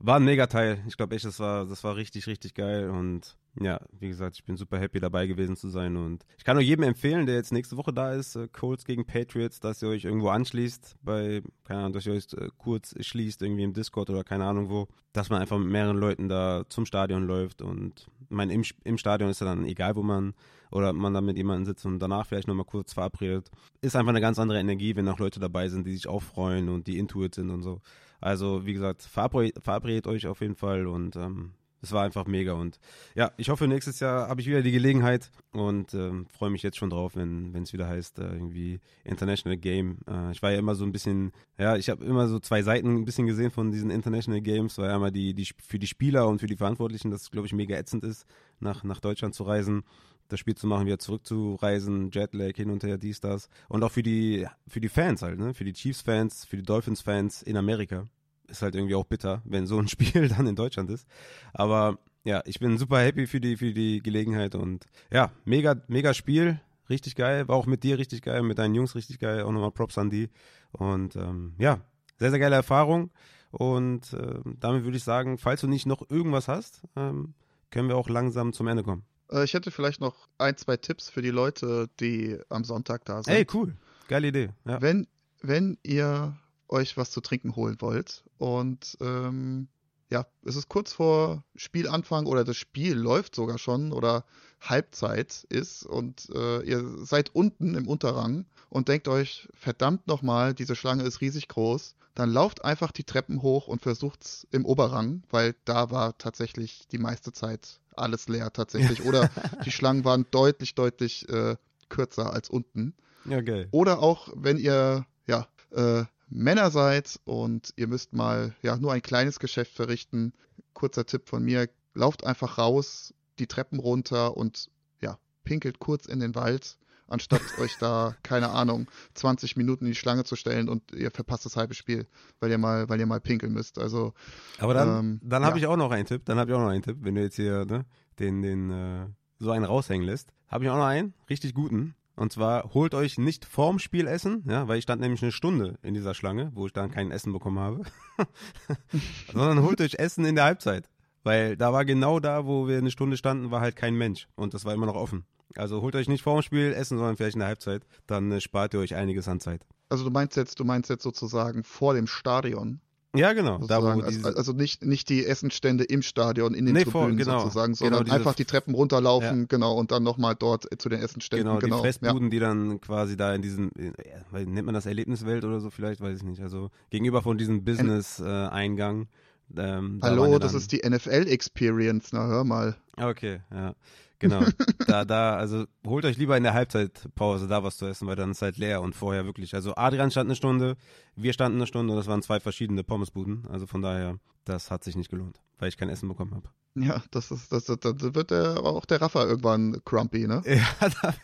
war 0.00 0.16
ein 0.16 0.24
Megateil. 0.24 0.82
Ich 0.88 0.96
glaube 0.96 1.14
echt, 1.14 1.24
das 1.24 1.38
war, 1.38 1.64
das 1.64 1.84
war 1.84 1.94
richtig, 1.94 2.26
richtig 2.26 2.54
geil. 2.54 2.90
Und 2.90 3.36
ja, 3.60 3.80
wie 3.98 4.08
gesagt, 4.08 4.36
ich 4.36 4.44
bin 4.44 4.56
super 4.56 4.78
happy 4.78 4.98
dabei 4.98 5.26
gewesen 5.26 5.56
zu 5.56 5.68
sein. 5.68 5.96
Und 5.96 6.24
ich 6.36 6.44
kann 6.44 6.56
nur 6.56 6.62
jedem 6.62 6.84
empfehlen, 6.84 7.26
der 7.26 7.36
jetzt 7.36 7.52
nächste 7.52 7.76
Woche 7.76 7.92
da 7.92 8.12
ist, 8.12 8.34
äh, 8.36 8.48
Colts 8.48 8.84
gegen 8.84 9.06
Patriots, 9.06 9.60
dass 9.60 9.80
ihr 9.82 9.88
euch 9.88 10.04
irgendwo 10.04 10.28
anschließt, 10.28 10.96
bei, 11.02 11.42
keine 11.64 11.80
Ahnung, 11.80 11.92
dass 11.92 12.06
ihr 12.06 12.14
euch 12.14 12.26
äh, 12.34 12.48
kurz 12.58 12.94
schließt, 12.98 13.42
irgendwie 13.42 13.62
im 13.62 13.72
Discord 13.74 14.10
oder 14.10 14.24
keine 14.24 14.44
Ahnung 14.44 14.70
wo, 14.70 14.88
dass 15.12 15.30
man 15.30 15.40
einfach 15.40 15.58
mit 15.58 15.68
mehreren 15.68 15.96
Leuten 15.96 16.28
da 16.28 16.64
zum 16.68 16.84
Stadion 16.84 17.26
läuft. 17.26 17.62
Und 17.62 18.08
ich 18.22 18.30
meine, 18.30 18.52
im, 18.52 18.64
im 18.84 18.98
Stadion 18.98 19.30
ist 19.30 19.40
ja 19.40 19.46
dann 19.46 19.64
egal, 19.64 19.94
wo 19.94 20.02
man 20.02 20.34
oder 20.70 20.92
man 20.92 21.14
da 21.14 21.20
mit 21.20 21.36
jemandem 21.36 21.64
sitzt 21.64 21.86
und 21.86 21.98
danach 21.98 22.26
vielleicht 22.26 22.48
nochmal 22.48 22.66
kurz 22.66 22.92
verabredet. 22.92 23.50
Ist 23.80 23.96
einfach 23.96 24.10
eine 24.10 24.20
ganz 24.20 24.38
andere 24.38 24.58
Energie, 24.58 24.94
wenn 24.96 25.08
auch 25.08 25.18
Leute 25.18 25.40
dabei 25.40 25.68
sind, 25.68 25.86
die 25.86 25.94
sich 25.94 26.08
auch 26.08 26.22
freuen 26.22 26.68
und 26.68 26.86
die 26.86 26.98
Intuit 26.98 27.34
sind 27.34 27.50
und 27.50 27.62
so. 27.62 27.80
Also, 28.20 28.66
wie 28.66 28.72
gesagt, 28.72 29.02
verabredet, 29.02 30.06
euch 30.06 30.26
auf 30.26 30.40
jeden 30.40 30.56
Fall 30.56 30.86
und 30.86 31.16
ähm, 31.16 31.52
es 31.80 31.92
war 31.92 32.04
einfach 32.04 32.26
mega 32.26 32.54
und 32.54 32.80
ja, 33.14 33.32
ich 33.36 33.50
hoffe, 33.50 33.68
nächstes 33.68 34.00
Jahr 34.00 34.28
habe 34.28 34.40
ich 34.40 34.46
wieder 34.46 34.62
die 34.62 34.72
Gelegenheit 34.72 35.30
und 35.52 35.94
ähm, 35.94 36.26
freue 36.26 36.50
mich 36.50 36.62
jetzt 36.62 36.76
schon 36.76 36.90
drauf, 36.90 37.14
wenn 37.14 37.54
es 37.54 37.72
wieder 37.72 37.88
heißt, 37.88 38.18
äh, 38.18 38.24
irgendwie 38.24 38.80
International 39.04 39.56
Game. 39.56 39.98
Äh, 40.08 40.32
ich 40.32 40.42
war 40.42 40.50
ja 40.50 40.58
immer 40.58 40.74
so 40.74 40.84
ein 40.84 40.92
bisschen, 40.92 41.32
ja, 41.56 41.76
ich 41.76 41.88
habe 41.88 42.04
immer 42.04 42.28
so 42.28 42.40
zwei 42.40 42.62
Seiten 42.62 42.96
ein 42.96 43.04
bisschen 43.04 43.26
gesehen 43.26 43.50
von 43.50 43.70
diesen 43.70 43.90
International 43.90 44.40
Games, 44.40 44.76
weil 44.78 44.90
einmal 44.90 45.12
die, 45.12 45.34
die 45.34 45.48
für 45.62 45.78
die 45.78 45.86
Spieler 45.86 46.26
und 46.26 46.40
für 46.40 46.46
die 46.46 46.56
Verantwortlichen, 46.56 47.10
das 47.10 47.30
glaube 47.30 47.46
ich 47.46 47.52
mega 47.52 47.76
ätzend 47.76 48.04
ist, 48.04 48.26
nach, 48.60 48.82
nach 48.82 49.00
Deutschland 49.00 49.34
zu 49.34 49.44
reisen 49.44 49.84
das 50.30 50.40
Spiel 50.40 50.54
zu 50.54 50.66
machen, 50.66 50.84
wieder 50.84 50.98
zurückzureisen, 50.98 52.10
Jetlag 52.10 52.54
hin 52.54 52.68
und 52.68 52.84
her, 52.84 52.98
dies, 52.98 53.18
das. 53.18 53.48
Und 53.66 53.82
auch 53.82 53.90
für 53.90 54.02
die, 54.02 54.46
für 54.66 54.78
die 54.78 54.90
Fans 54.90 55.22
halt, 55.22 55.38
ne? 55.38 55.54
Für 55.54 55.64
die 55.64 55.72
Chiefs-Fans, 55.72 56.44
für 56.44 56.58
die 56.58 56.64
Dolphins-Fans 56.64 57.40
in 57.40 57.56
Amerika 57.56 58.06
ist 58.48 58.62
halt 58.62 58.74
irgendwie 58.74 58.94
auch 58.94 59.04
bitter, 59.04 59.42
wenn 59.44 59.66
so 59.66 59.78
ein 59.78 59.88
Spiel 59.88 60.28
dann 60.28 60.46
in 60.46 60.56
Deutschland 60.56 60.90
ist. 60.90 61.06
Aber 61.52 61.98
ja, 62.24 62.42
ich 62.44 62.58
bin 62.58 62.78
super 62.78 63.00
happy 63.00 63.26
für 63.26 63.40
die, 63.40 63.56
für 63.56 63.72
die 63.72 64.00
Gelegenheit 64.00 64.54
und 64.54 64.86
ja, 65.10 65.30
mega, 65.44 65.76
mega 65.88 66.14
Spiel. 66.14 66.60
Richtig 66.90 67.16
geil. 67.16 67.48
War 67.48 67.56
auch 67.56 67.66
mit 67.66 67.84
dir 67.84 67.98
richtig 67.98 68.22
geil, 68.22 68.42
mit 68.42 68.58
deinen 68.58 68.74
Jungs 68.74 68.94
richtig 68.94 69.18
geil. 69.18 69.42
Auch 69.42 69.52
nochmal 69.52 69.72
Props 69.72 69.98
an 69.98 70.10
die. 70.10 70.30
Und 70.72 71.16
ähm, 71.16 71.54
ja, 71.58 71.80
sehr, 72.16 72.30
sehr 72.30 72.38
geile 72.38 72.56
Erfahrung. 72.56 73.10
Und 73.50 74.12
äh, 74.14 74.40
damit 74.58 74.84
würde 74.84 74.96
ich 74.96 75.04
sagen, 75.04 75.38
falls 75.38 75.60
du 75.60 75.68
nicht 75.68 75.86
noch 75.86 76.08
irgendwas 76.10 76.48
hast, 76.48 76.82
ähm, 76.96 77.34
können 77.70 77.88
wir 77.88 77.96
auch 77.96 78.08
langsam 78.08 78.52
zum 78.52 78.68
Ende 78.68 78.82
kommen. 78.82 79.04
Äh, 79.30 79.44
ich 79.44 79.54
hätte 79.54 79.70
vielleicht 79.70 80.00
noch 80.00 80.28
ein, 80.38 80.56
zwei 80.56 80.76
Tipps 80.76 81.08
für 81.10 81.22
die 81.22 81.30
Leute, 81.30 81.88
die 82.00 82.38
am 82.48 82.64
Sonntag 82.64 83.04
da 83.04 83.22
sind. 83.22 83.34
Ey, 83.34 83.46
cool. 83.52 83.74
Geile 84.08 84.28
Idee. 84.28 84.50
Ja. 84.66 84.80
Wenn, 84.80 85.06
wenn 85.42 85.78
ihr 85.82 86.36
euch 86.68 86.96
was 86.96 87.10
zu 87.10 87.20
trinken 87.20 87.56
holen 87.56 87.76
wollt. 87.80 88.24
Und 88.38 88.96
ähm, 89.00 89.68
ja, 90.10 90.26
es 90.44 90.56
ist 90.56 90.68
kurz 90.68 90.92
vor 90.92 91.44
Spielanfang 91.54 92.26
oder 92.26 92.44
das 92.44 92.56
Spiel 92.56 92.94
läuft 92.94 93.34
sogar 93.34 93.58
schon 93.58 93.92
oder 93.92 94.24
Halbzeit 94.60 95.46
ist 95.50 95.84
und 95.84 96.30
äh, 96.34 96.62
ihr 96.62 96.84
seid 97.04 97.34
unten 97.34 97.74
im 97.74 97.86
Unterrang 97.86 98.46
und 98.70 98.88
denkt 98.88 99.06
euch, 99.08 99.48
verdammt 99.54 100.06
nochmal, 100.06 100.54
diese 100.54 100.74
Schlange 100.74 101.04
ist 101.04 101.20
riesig 101.20 101.48
groß, 101.48 101.94
dann 102.14 102.30
lauft 102.30 102.64
einfach 102.64 102.90
die 102.90 103.04
Treppen 103.04 103.42
hoch 103.42 103.68
und 103.68 103.82
versucht 103.82 104.24
es 104.24 104.46
im 104.50 104.64
Oberrang, 104.64 105.22
weil 105.30 105.54
da 105.64 105.90
war 105.90 106.18
tatsächlich 106.18 106.88
die 106.90 106.98
meiste 106.98 107.32
Zeit 107.32 107.78
alles 107.94 108.28
leer 108.28 108.52
tatsächlich. 108.52 109.02
Oder 109.06 109.30
die 109.64 109.70
Schlangen 109.70 110.04
waren 110.04 110.26
deutlich, 110.30 110.74
deutlich 110.74 111.28
äh, 111.28 111.56
kürzer 111.88 112.32
als 112.32 112.50
unten. 112.50 112.94
Ja, 113.24 113.40
geil. 113.40 113.68
Oder 113.70 114.00
auch, 114.00 114.28
wenn 114.34 114.58
ihr 114.58 115.06
ja, 115.26 115.46
äh, 115.70 116.04
Männer 116.30 116.70
seid 116.70 117.20
und 117.24 117.72
ihr 117.76 117.86
müsst 117.86 118.12
mal 118.12 118.54
ja 118.62 118.76
nur 118.76 118.92
ein 118.92 119.02
kleines 119.02 119.38
Geschäft 119.38 119.72
verrichten, 119.72 120.32
kurzer 120.74 121.06
Tipp 121.06 121.28
von 121.28 121.42
mir, 121.42 121.68
lauft 121.94 122.24
einfach 122.24 122.58
raus, 122.58 123.14
die 123.38 123.46
Treppen 123.46 123.78
runter 123.78 124.36
und 124.36 124.70
ja, 125.00 125.18
pinkelt 125.44 125.78
kurz 125.78 126.06
in 126.06 126.20
den 126.20 126.34
Wald, 126.34 126.78
anstatt 127.06 127.40
euch 127.58 127.76
da, 127.78 128.14
keine 128.22 128.50
Ahnung, 128.50 128.88
20 129.14 129.56
Minuten 129.56 129.86
in 129.86 129.92
die 129.92 129.96
Schlange 129.96 130.24
zu 130.24 130.36
stellen 130.36 130.68
und 130.68 130.92
ihr 130.92 131.10
verpasst 131.10 131.46
das 131.46 131.56
halbe 131.56 131.74
Spiel, 131.74 132.06
weil 132.40 132.50
ihr 132.50 132.58
mal, 132.58 132.88
weil 132.88 133.00
ihr 133.00 133.06
mal 133.06 133.20
pinkeln 133.20 133.52
müsst. 133.52 133.78
Also 133.78 134.12
Aber 134.58 134.74
dann, 134.74 134.98
ähm, 134.98 135.20
dann 135.22 135.44
habe 135.44 135.58
ja. 135.58 135.64
ich 135.64 135.66
auch 135.66 135.76
noch 135.76 135.90
einen 135.90 136.06
Tipp, 136.06 136.22
dann 136.24 136.38
habe 136.38 136.50
ich 136.50 136.56
auch 136.56 136.62
noch 136.62 136.68
einen 136.68 136.82
Tipp, 136.82 136.98
wenn 137.00 137.14
du 137.14 137.22
jetzt 137.22 137.36
hier 137.36 137.64
ne, 137.64 137.84
den, 138.18 138.42
den 138.42 138.70
äh, 138.70 139.06
so 139.38 139.50
einen 139.50 139.64
raushängen 139.64 140.06
lässt, 140.06 140.32
habe 140.48 140.64
ich 140.64 140.70
auch 140.70 140.76
noch 140.76 140.86
einen, 140.86 141.14
richtig 141.30 141.54
guten. 141.54 141.94
Und 142.18 142.32
zwar 142.32 142.74
holt 142.74 142.94
euch 142.94 143.16
nicht 143.16 143.44
vorm 143.44 143.78
Spiel 143.78 144.08
Essen, 144.08 144.42
ja, 144.48 144.66
weil 144.66 144.78
ich 144.78 144.82
stand 144.82 145.00
nämlich 145.00 145.22
eine 145.22 145.30
Stunde 145.30 145.78
in 145.82 145.94
dieser 145.94 146.14
Schlange, 146.14 146.50
wo 146.52 146.66
ich 146.66 146.72
dann 146.72 146.90
kein 146.90 147.12
Essen 147.12 147.32
bekommen 147.32 147.60
habe, 147.60 147.82
sondern 149.32 149.62
holt 149.62 149.80
euch 149.80 150.00
Essen 150.00 150.24
in 150.24 150.34
der 150.34 150.44
Halbzeit. 150.44 150.88
Weil 151.22 151.56
da 151.56 151.72
war 151.72 151.84
genau 151.84 152.18
da, 152.18 152.44
wo 152.44 152.66
wir 152.66 152.78
eine 152.78 152.90
Stunde 152.90 153.16
standen, 153.16 153.52
war 153.52 153.60
halt 153.60 153.76
kein 153.76 153.94
Mensch 153.94 154.26
und 154.34 154.52
das 154.52 154.64
war 154.64 154.74
immer 154.74 154.86
noch 154.86 154.96
offen. 154.96 155.26
Also 155.54 155.80
holt 155.80 155.94
euch 155.94 156.08
nicht 156.08 156.22
vorm 156.22 156.42
Spiel 156.42 156.72
Essen, 156.72 156.98
sondern 156.98 157.16
vielleicht 157.16 157.36
in 157.36 157.40
der 157.40 157.48
Halbzeit, 157.48 157.86
dann 158.08 158.32
äh, 158.32 158.40
spart 158.40 158.74
ihr 158.74 158.80
euch 158.80 158.96
einiges 158.96 159.28
an 159.28 159.38
Zeit. 159.38 159.64
Also 159.88 160.02
du 160.02 160.10
meinst 160.10 160.36
jetzt, 160.36 160.58
du 160.58 160.64
meinst 160.64 160.90
jetzt 160.90 161.04
sozusagen 161.04 161.62
vor 161.62 161.94
dem 161.94 162.08
Stadion. 162.08 162.80
Ja, 163.16 163.32
genau. 163.32 163.58
Da, 163.66 163.78
also, 163.78 164.28
also 164.28 164.52
nicht, 164.52 164.84
nicht 164.84 165.08
die 165.08 165.24
Essenstände 165.24 165.84
im 165.84 166.02
Stadion, 166.02 166.52
in 166.52 166.66
den 166.66 166.74
nee, 166.74 166.84
Tribünen 166.84 167.08
vor, 167.08 167.16
genau, 167.16 167.38
sozusagen, 167.40 167.72
genau 167.72 167.76
sondern 167.76 168.04
genau 168.04 168.14
einfach 168.16 168.34
die 168.34 168.44
Treppen 168.44 168.74
runterlaufen, 168.74 169.40
ja. 169.40 169.46
genau, 169.48 169.74
und 169.74 169.90
dann 169.90 170.02
nochmal 170.02 170.34
dort 170.38 170.66
zu 170.78 170.88
den 170.90 171.00
Essenständen. 171.00 171.46
Genau, 171.46 171.58
genau 171.58 171.76
die 171.76 171.82
Fressbuden, 171.82 172.24
ja. 172.24 172.28
die 172.28 172.38
dann 172.38 172.80
quasi 172.82 173.16
da 173.16 173.34
in 173.34 173.40
diesem, 173.40 173.70
äh, 173.78 174.44
nennt 174.44 174.66
man 174.66 174.74
das 174.74 174.84
Erlebniswelt 174.84 175.44
oder 175.44 175.60
so 175.60 175.70
vielleicht, 175.70 176.02
weiß 176.02 176.18
ich 176.18 176.24
nicht, 176.24 176.42
also 176.42 176.70
gegenüber 176.90 177.22
von 177.22 177.38
diesem 177.38 177.64
Business-Eingang. 177.64 179.08
Äh, 179.56 179.62
ähm, 179.62 180.00
Hallo, 180.02 180.30
da 180.32 180.38
das 180.40 180.52
ist 180.52 180.72
die 180.72 180.82
NFL-Experience, 180.86 182.12
na 182.12 182.26
hör 182.26 182.44
mal. 182.44 182.76
Okay, 182.98 183.40
ja. 183.50 183.74
Genau. 184.18 184.44
da, 184.86 185.04
da, 185.04 185.36
also 185.36 185.66
holt 185.86 186.04
euch 186.04 186.16
lieber 186.18 186.36
in 186.36 186.42
der 186.42 186.54
Halbzeitpause 186.54 187.46
da 187.46 187.62
was 187.62 187.76
zu 187.76 187.86
essen, 187.86 188.06
weil 188.06 188.16
dann 188.16 188.32
ist 188.32 188.42
halt 188.42 188.58
leer 188.58 188.82
und 188.82 188.94
vorher 188.94 189.24
wirklich. 189.24 189.54
Also 189.54 189.74
Adrian 189.76 190.10
stand 190.10 190.28
eine 190.28 190.36
Stunde, 190.36 190.76
wir 191.16 191.32
standen 191.32 191.58
eine 191.58 191.66
Stunde 191.66 191.92
und 191.92 191.98
das 191.98 192.06
waren 192.06 192.22
zwei 192.22 192.40
verschiedene 192.40 192.82
Pommesbuden. 192.84 193.46
Also 193.48 193.66
von 193.66 193.82
daher, 193.82 194.18
das 194.44 194.70
hat 194.70 194.84
sich 194.84 194.96
nicht 194.96 195.10
gelohnt, 195.10 195.40
weil 195.58 195.68
ich 195.68 195.76
kein 195.76 195.88
Essen 195.88 196.08
bekommen 196.08 196.34
habe. 196.34 196.48
Ja, 196.74 197.02
das 197.10 197.30
ist, 197.30 197.50
das, 197.52 197.64
das, 197.64 197.78
das 197.80 198.14
wird 198.14 198.30
der, 198.30 198.62
auch 198.62 198.84
der 198.84 199.00
Raffa 199.00 199.24
irgendwann 199.24 199.80
grumpy, 199.84 200.26
ne? 200.26 200.42
Ja, 200.46 200.88
da 201.02 201.14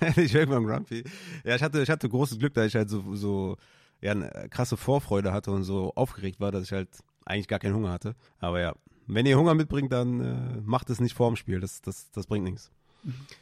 werde 0.00 0.22
ich 0.22 0.34
irgendwann 0.34 0.64
grumpy. 0.64 1.04
Ja, 1.44 1.56
ich 1.56 1.62
hatte, 1.62 1.82
ich 1.82 1.90
hatte 1.90 2.08
großes 2.08 2.38
Glück, 2.38 2.54
dass 2.54 2.66
ich 2.66 2.74
halt 2.74 2.88
so, 2.88 3.14
so 3.14 3.56
ja, 4.00 4.12
eine 4.12 4.48
krasse 4.50 4.76
Vorfreude 4.76 5.32
hatte 5.32 5.50
und 5.50 5.64
so 5.64 5.92
aufgeregt 5.94 6.40
war, 6.40 6.52
dass 6.52 6.64
ich 6.64 6.72
halt 6.72 6.88
eigentlich 7.24 7.48
gar 7.48 7.58
keinen 7.58 7.74
Hunger 7.74 7.90
hatte. 7.90 8.14
Aber 8.38 8.60
ja, 8.60 8.74
wenn 9.06 9.26
ihr 9.26 9.38
Hunger 9.38 9.54
mitbringt, 9.54 9.92
dann 9.92 10.20
äh, 10.20 10.60
macht 10.64 10.90
es 10.90 11.00
nicht 11.00 11.14
vorm 11.14 11.36
Spiel. 11.36 11.60
Das, 11.60 11.82
das, 11.82 12.10
das 12.10 12.26
bringt 12.26 12.44
nichts. 12.44 12.70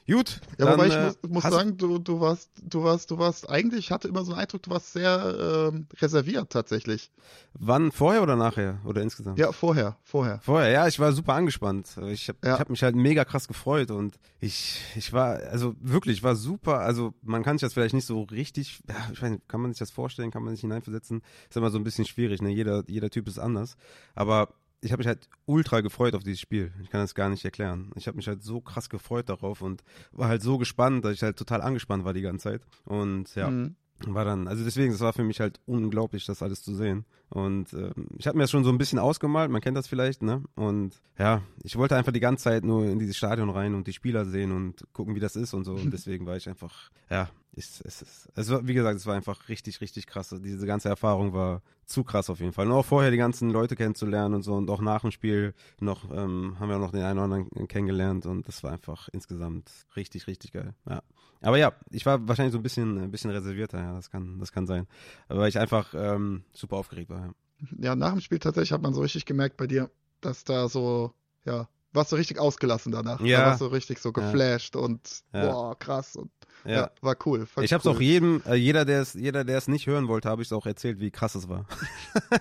Gut. 0.07 0.41
Ja, 0.59 0.67
dann, 0.67 0.75
wobei 0.75 0.89
ich 0.89 0.95
äh, 0.95 1.05
muss, 1.05 1.19
muss 1.29 1.43
sagen, 1.45 1.77
du, 1.77 1.99
du 1.99 2.21
warst, 2.21 2.51
du 2.61 2.83
warst, 2.83 3.11
du 3.11 3.19
warst, 3.19 3.49
eigentlich, 3.49 3.87
ich 3.87 3.91
hatte 3.93 4.09
immer 4.09 4.25
so 4.25 4.33
einen 4.33 4.41
Eindruck, 4.41 4.63
du 4.63 4.71
warst 4.71 4.93
sehr 4.93 5.71
ähm, 5.73 5.87
reserviert 6.01 6.51
tatsächlich. 6.51 7.11
Wann, 7.55 7.93
vorher 7.93 8.23
oder 8.23 8.35
nachher? 8.35 8.81
Oder 8.85 9.03
insgesamt? 9.03 9.39
Ja, 9.39 9.53
vorher, 9.53 9.97
vorher. 10.03 10.41
Vorher, 10.43 10.71
ja, 10.71 10.89
ich 10.89 10.99
war 10.99 11.13
super 11.13 11.35
angespannt. 11.35 11.97
Ich 12.09 12.29
habe 12.29 12.39
ja. 12.45 12.59
hab 12.59 12.71
mich 12.71 12.83
halt 12.83 12.97
mega 12.97 13.25
krass 13.25 13.47
gefreut 13.47 13.91
und 13.91 14.19
ich, 14.41 14.81
ich 14.97 15.13
war, 15.13 15.37
also 15.37 15.75
wirklich, 15.81 16.19
ich 16.19 16.23
war 16.23 16.35
super, 16.35 16.81
also 16.81 17.15
man 17.23 17.45
kann 17.45 17.57
sich 17.57 17.67
das 17.67 17.75
vielleicht 17.75 17.95
nicht 17.95 18.07
so 18.07 18.23
richtig, 18.23 18.81
ja, 18.89 18.97
ich 19.13 19.23
weiß 19.23 19.31
nicht, 19.31 19.49
kann 19.49 19.61
man 19.61 19.73
sich 19.73 19.79
das 19.79 19.91
vorstellen, 19.91 20.31
kann 20.31 20.43
man 20.43 20.55
sich 20.55 20.63
hineinversetzen? 20.63 21.23
Ist 21.49 21.57
immer 21.57 21.71
so 21.71 21.79
ein 21.79 21.85
bisschen 21.85 22.05
schwierig, 22.05 22.43
ne? 22.43 22.51
Jeder, 22.51 22.83
jeder 22.89 23.11
Typ 23.11 23.29
ist 23.29 23.39
anders. 23.39 23.77
Aber 24.15 24.49
ich 24.83 24.91
habe 24.91 25.01
mich 25.01 25.07
halt 25.07 25.29
ultra 25.47 25.81
gefreut 25.81 26.15
auf 26.15 26.25
dieses 26.25 26.41
Spiel. 26.41 26.73
Ich 26.83 26.91
kann 26.91 27.01
das 27.01 27.15
gar 27.15 27.31
nicht 27.31 27.45
erklären. 27.45 27.93
Ich 27.95 28.09
habe 28.09 28.17
mich 28.17 28.27
halt 28.27 28.43
so 28.43 28.61
krass 28.61 28.91
gefreut 28.91 29.29
darauf 29.29 29.63
und 29.63 29.83
war 30.11 30.29
halt 30.29 30.43
so 30.43 30.59
gespannt, 30.59 31.05
dass 31.05 31.13
ich 31.13 31.23
halt 31.23 31.37
total 31.37 31.63
angespannt 31.63 32.05
war 32.05 32.13
die 32.13 32.21
ganze 32.21 32.51
Zeit. 32.51 32.63
Und 32.85 33.33
ja, 33.37 33.49
mhm. 33.49 33.77
war 34.07 34.25
dann, 34.25 34.49
also 34.49 34.65
deswegen, 34.65 34.91
das 34.91 35.01
war 35.01 35.13
für 35.13 35.23
mich 35.23 35.39
halt 35.39 35.61
unglaublich, 35.67 36.27
das 36.27 36.43
alles 36.43 36.63
zu 36.63 36.75
sehen. 36.75 37.05
Und 37.29 37.73
äh, 37.73 37.93
ich 38.19 38.27
habe 38.27 38.37
mir 38.37 38.45
das 38.45 38.51
schon 38.51 38.65
so 38.65 38.71
ein 38.71 38.79
bisschen 38.79 38.99
ausgemalt, 38.99 39.53
man 39.53 39.61
kennt 39.61 39.77
das 39.77 39.87
vielleicht, 39.87 40.23
ne? 40.23 40.43
Und 40.57 41.01
ja, 41.17 41.43
ich 41.63 41.77
wollte 41.77 41.97
einfach 41.97 42.13
die 42.13 42.21
ganze 42.21 42.45
Zeit 42.45 42.65
nur 42.65 42.85
in 42.85 42.99
dieses 42.99 43.17
Stadion 43.17 43.51
rein 43.51 43.75
und 43.75 43.87
die 43.87 43.93
Spieler 43.93 44.25
sehen 44.25 44.51
und 44.51 44.85
gucken, 44.93 45.15
wie 45.15 45.21
das 45.21 45.37
ist 45.37 45.55
und 45.55 45.65
so. 45.65 45.75
Und 45.75 45.91
deswegen 45.93 46.27
war 46.27 46.37
ich 46.37 46.49
einfach, 46.49 46.91
ja, 47.09 47.31
ist, 47.55 47.85
es 47.85 48.03
ist, 48.03 48.51
war, 48.51 48.67
wie 48.67 48.75
gesagt, 48.75 48.97
es 48.97 49.07
war 49.07 49.15
einfach 49.15 49.49
richtig, 49.49 49.81
richtig 49.81 50.07
krass. 50.07 50.35
Diese 50.43 50.67
ganze 50.67 50.89
Erfahrung 50.89 51.33
war 51.33 51.63
zu 51.85 52.03
krass 52.05 52.31
auf 52.31 52.41
jeden 52.41 52.53
Fall. 52.53 52.67
Und 52.67 52.73
auch 52.73 52.85
vorher 52.85 53.11
die 53.11 53.17
ganzen 53.17 53.51
Leute 53.51 53.77
kennenzulernen 53.77 54.35
und 54.35 54.43
so 54.43 54.55
und 54.55 54.71
auch 54.71 54.81
nach 54.81 55.03
dem 55.03 55.11
Spiel 55.11 55.55
noch, 55.79 56.11
ähm, 56.11 56.57
haben 56.59 56.69
wir 56.69 56.77
auch 56.77 56.81
noch 56.81 56.93
den 56.93 57.03
einen 57.03 57.19
oder 57.19 57.35
anderen 57.35 57.69
kennengelernt 57.69 58.27
und 58.27 58.49
das 58.49 58.63
war 58.63 58.73
einfach 58.73 59.09
insgesamt 59.13 59.71
richtig, 59.97 60.27
richtig 60.27 60.53
geil. 60.53 60.75
Ja. 60.89 61.03
Aber 61.43 61.59
ja, 61.59 61.73
ich 61.91 62.07
war 62.07 62.27
wahrscheinlich 62.27 62.53
so 62.53 62.59
ein 62.59 62.63
bisschen, 62.63 62.99
ein 62.99 63.11
bisschen 63.11 63.31
reservierter, 63.31 63.79
ja, 63.79 63.95
das 63.95 64.11
kann, 64.11 64.39
das 64.39 64.53
kann 64.53 64.67
sein. 64.67 64.87
Weil 65.29 65.49
ich 65.49 65.59
einfach 65.59 65.93
ähm, 65.95 66.45
super 66.53 66.77
aufgeregt 66.77 67.11
war, 67.11 67.21
ja. 67.21 67.33
Ja, 67.79 67.95
nach 67.95 68.11
dem 68.11 68.21
Spiel 68.21 68.41
tatsächlich 68.41 68.73
hat 68.73 68.83
man 68.83 68.95
so 68.95 69.03
richtig 69.03 69.25
gemerkt 69.25 69.57
bei 69.57 69.67
dir, 69.69 69.91
dass 70.21 70.43
da 70.43 70.69
so, 70.69 71.13
ja, 71.45 71.69
warst 71.93 72.11
du 72.13 72.17
richtig 72.17 72.39
ausgelassen 72.39 72.93
danach. 72.93 73.21
Ja. 73.21 73.41
Da 73.41 73.47
warst 73.47 73.61
du 73.61 73.67
richtig 73.67 73.99
so 73.99 74.13
geflasht 74.13 74.75
ja. 74.75 74.81
und 74.81 75.23
ja. 75.33 75.47
boah, 75.47 75.79
krass 75.79 76.17
und 76.17 76.31
ja, 76.65 76.73
ja 76.73 76.91
war 77.01 77.17
cool. 77.27 77.47
Ich 77.61 77.73
habe 77.73 77.81
es 77.81 77.87
cool. 77.87 77.93
auch 77.93 78.01
jedem, 78.01 78.43
äh, 78.47 78.55
jeder, 78.55 78.85
der 78.85 79.03
es, 79.03 79.15
jeder, 79.15 79.45
der 79.45 79.59
es 79.59 79.69
nicht 79.69 79.87
hören 79.87 80.09
wollte, 80.09 80.29
habe 80.29 80.43
ich 80.43 80.49
es 80.49 80.53
auch 80.53 80.67
erzählt, 80.67 81.01
wie 81.01 81.11
krass 81.11 81.35
es 81.35 81.49
war. 81.49 81.67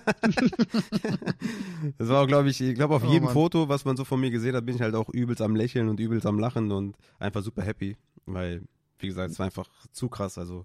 das 1.98 2.08
war 2.08 2.22
auch, 2.22 2.26
glaube 2.26 2.48
ich, 2.50 2.60
ich 2.60 2.74
glaube 2.74 2.94
auf 2.94 3.04
oh, 3.04 3.10
jedem 3.10 3.24
Mann. 3.24 3.32
Foto, 3.32 3.68
was 3.68 3.84
man 3.84 3.96
so 3.96 4.04
von 4.04 4.20
mir 4.20 4.30
gesehen 4.30 4.54
hat, 4.54 4.66
bin 4.66 4.76
ich 4.76 4.82
halt 4.82 4.94
auch 4.94 5.08
übelst 5.08 5.42
am 5.42 5.56
Lächeln 5.56 5.88
und 5.88 6.00
übelst 6.00 6.26
am 6.26 6.38
Lachen 6.38 6.70
und 6.72 6.96
einfach 7.18 7.42
super 7.42 7.62
happy, 7.62 7.96
weil 8.26 8.62
wie 9.02 9.08
gesagt, 9.08 9.30
es 9.30 9.38
war 9.38 9.46
einfach 9.46 9.68
zu 9.92 10.08
krass. 10.08 10.38
Also, 10.38 10.64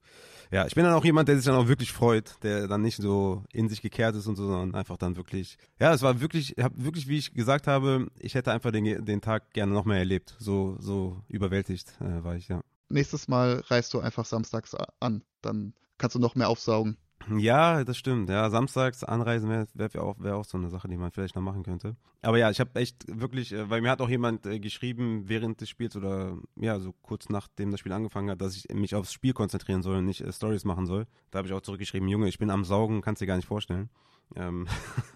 ja, 0.51 0.65
ich 0.65 0.75
bin 0.75 0.83
dann 0.83 0.93
auch 0.93 1.03
jemand, 1.03 1.27
der 1.27 1.35
sich 1.35 1.45
dann 1.45 1.55
auch 1.55 1.67
wirklich 1.67 1.91
freut, 1.91 2.35
der 2.43 2.67
dann 2.67 2.81
nicht 2.81 2.97
so 2.97 3.43
in 3.51 3.67
sich 3.67 3.81
gekehrt 3.81 4.15
ist 4.15 4.27
und 4.27 4.35
so, 4.35 4.45
sondern 4.45 4.75
einfach 4.75 4.97
dann 4.97 5.17
wirklich, 5.17 5.57
ja, 5.79 5.93
es 5.93 6.01
war 6.01 6.21
wirklich, 6.21 6.55
ich 6.55 6.63
habe 6.63 6.75
wirklich, 6.77 7.07
wie 7.07 7.17
ich 7.17 7.33
gesagt 7.33 7.67
habe, 7.67 8.07
ich 8.19 8.35
hätte 8.35 8.51
einfach 8.51 8.71
den, 8.71 9.03
den 9.05 9.21
Tag 9.21 9.53
gerne 9.53 9.73
noch 9.73 9.85
mehr 9.85 9.97
erlebt. 9.97 10.35
So, 10.39 10.77
so 10.79 11.21
überwältigt 11.27 11.97
äh, 11.99 12.23
war 12.23 12.35
ich, 12.35 12.47
ja 12.47 12.61
nächstes 12.89 13.27
Mal 13.27 13.63
reist 13.67 13.93
du 13.93 13.99
einfach 13.99 14.25
samstags 14.25 14.75
an. 14.99 15.23
Dann 15.41 15.73
kannst 15.97 16.15
du 16.15 16.19
noch 16.19 16.35
mehr 16.35 16.49
aufsaugen. 16.49 16.97
Ja, 17.35 17.83
das 17.83 17.97
stimmt. 17.97 18.29
Ja, 18.29 18.49
samstags 18.49 19.03
anreisen 19.03 19.49
wäre 19.49 19.67
wär 19.73 20.03
auch, 20.03 20.19
wär 20.19 20.37
auch 20.37 20.45
so 20.45 20.57
eine 20.57 20.69
Sache, 20.69 20.87
die 20.87 20.97
man 20.97 21.11
vielleicht 21.11 21.35
noch 21.35 21.41
machen 21.41 21.63
könnte. 21.63 21.95
Aber 22.21 22.37
ja, 22.37 22.49
ich 22.49 22.59
habe 22.59 22.79
echt 22.79 23.05
wirklich, 23.07 23.53
äh, 23.53 23.69
weil 23.69 23.81
mir 23.81 23.89
hat 23.89 24.01
auch 24.01 24.09
jemand 24.09 24.45
äh, 24.45 24.59
geschrieben 24.59 25.23
während 25.27 25.59
des 25.59 25.69
Spiels 25.69 25.95
oder 25.95 26.37
ja, 26.55 26.79
so 26.79 26.93
kurz 27.01 27.29
nachdem 27.29 27.71
das 27.71 27.81
Spiel 27.81 27.91
angefangen 27.91 28.29
hat, 28.29 28.41
dass 28.41 28.55
ich 28.55 28.73
mich 28.73 28.95
aufs 28.95 29.11
Spiel 29.11 29.33
konzentrieren 29.33 29.81
soll 29.81 29.97
und 29.97 30.05
nicht 30.05 30.21
äh, 30.21 30.31
Stories 30.31 30.63
machen 30.63 30.85
soll. 30.85 31.05
Da 31.31 31.39
habe 31.39 31.47
ich 31.47 31.53
auch 31.53 31.61
zurückgeschrieben, 31.61 32.07
Junge, 32.07 32.29
ich 32.29 32.39
bin 32.39 32.49
am 32.49 32.63
Saugen, 32.63 33.01
kannst 33.01 33.21
dir 33.21 33.27
gar 33.27 33.35
nicht 33.35 33.47
vorstellen. 33.47 33.89
Ähm, 34.35 34.67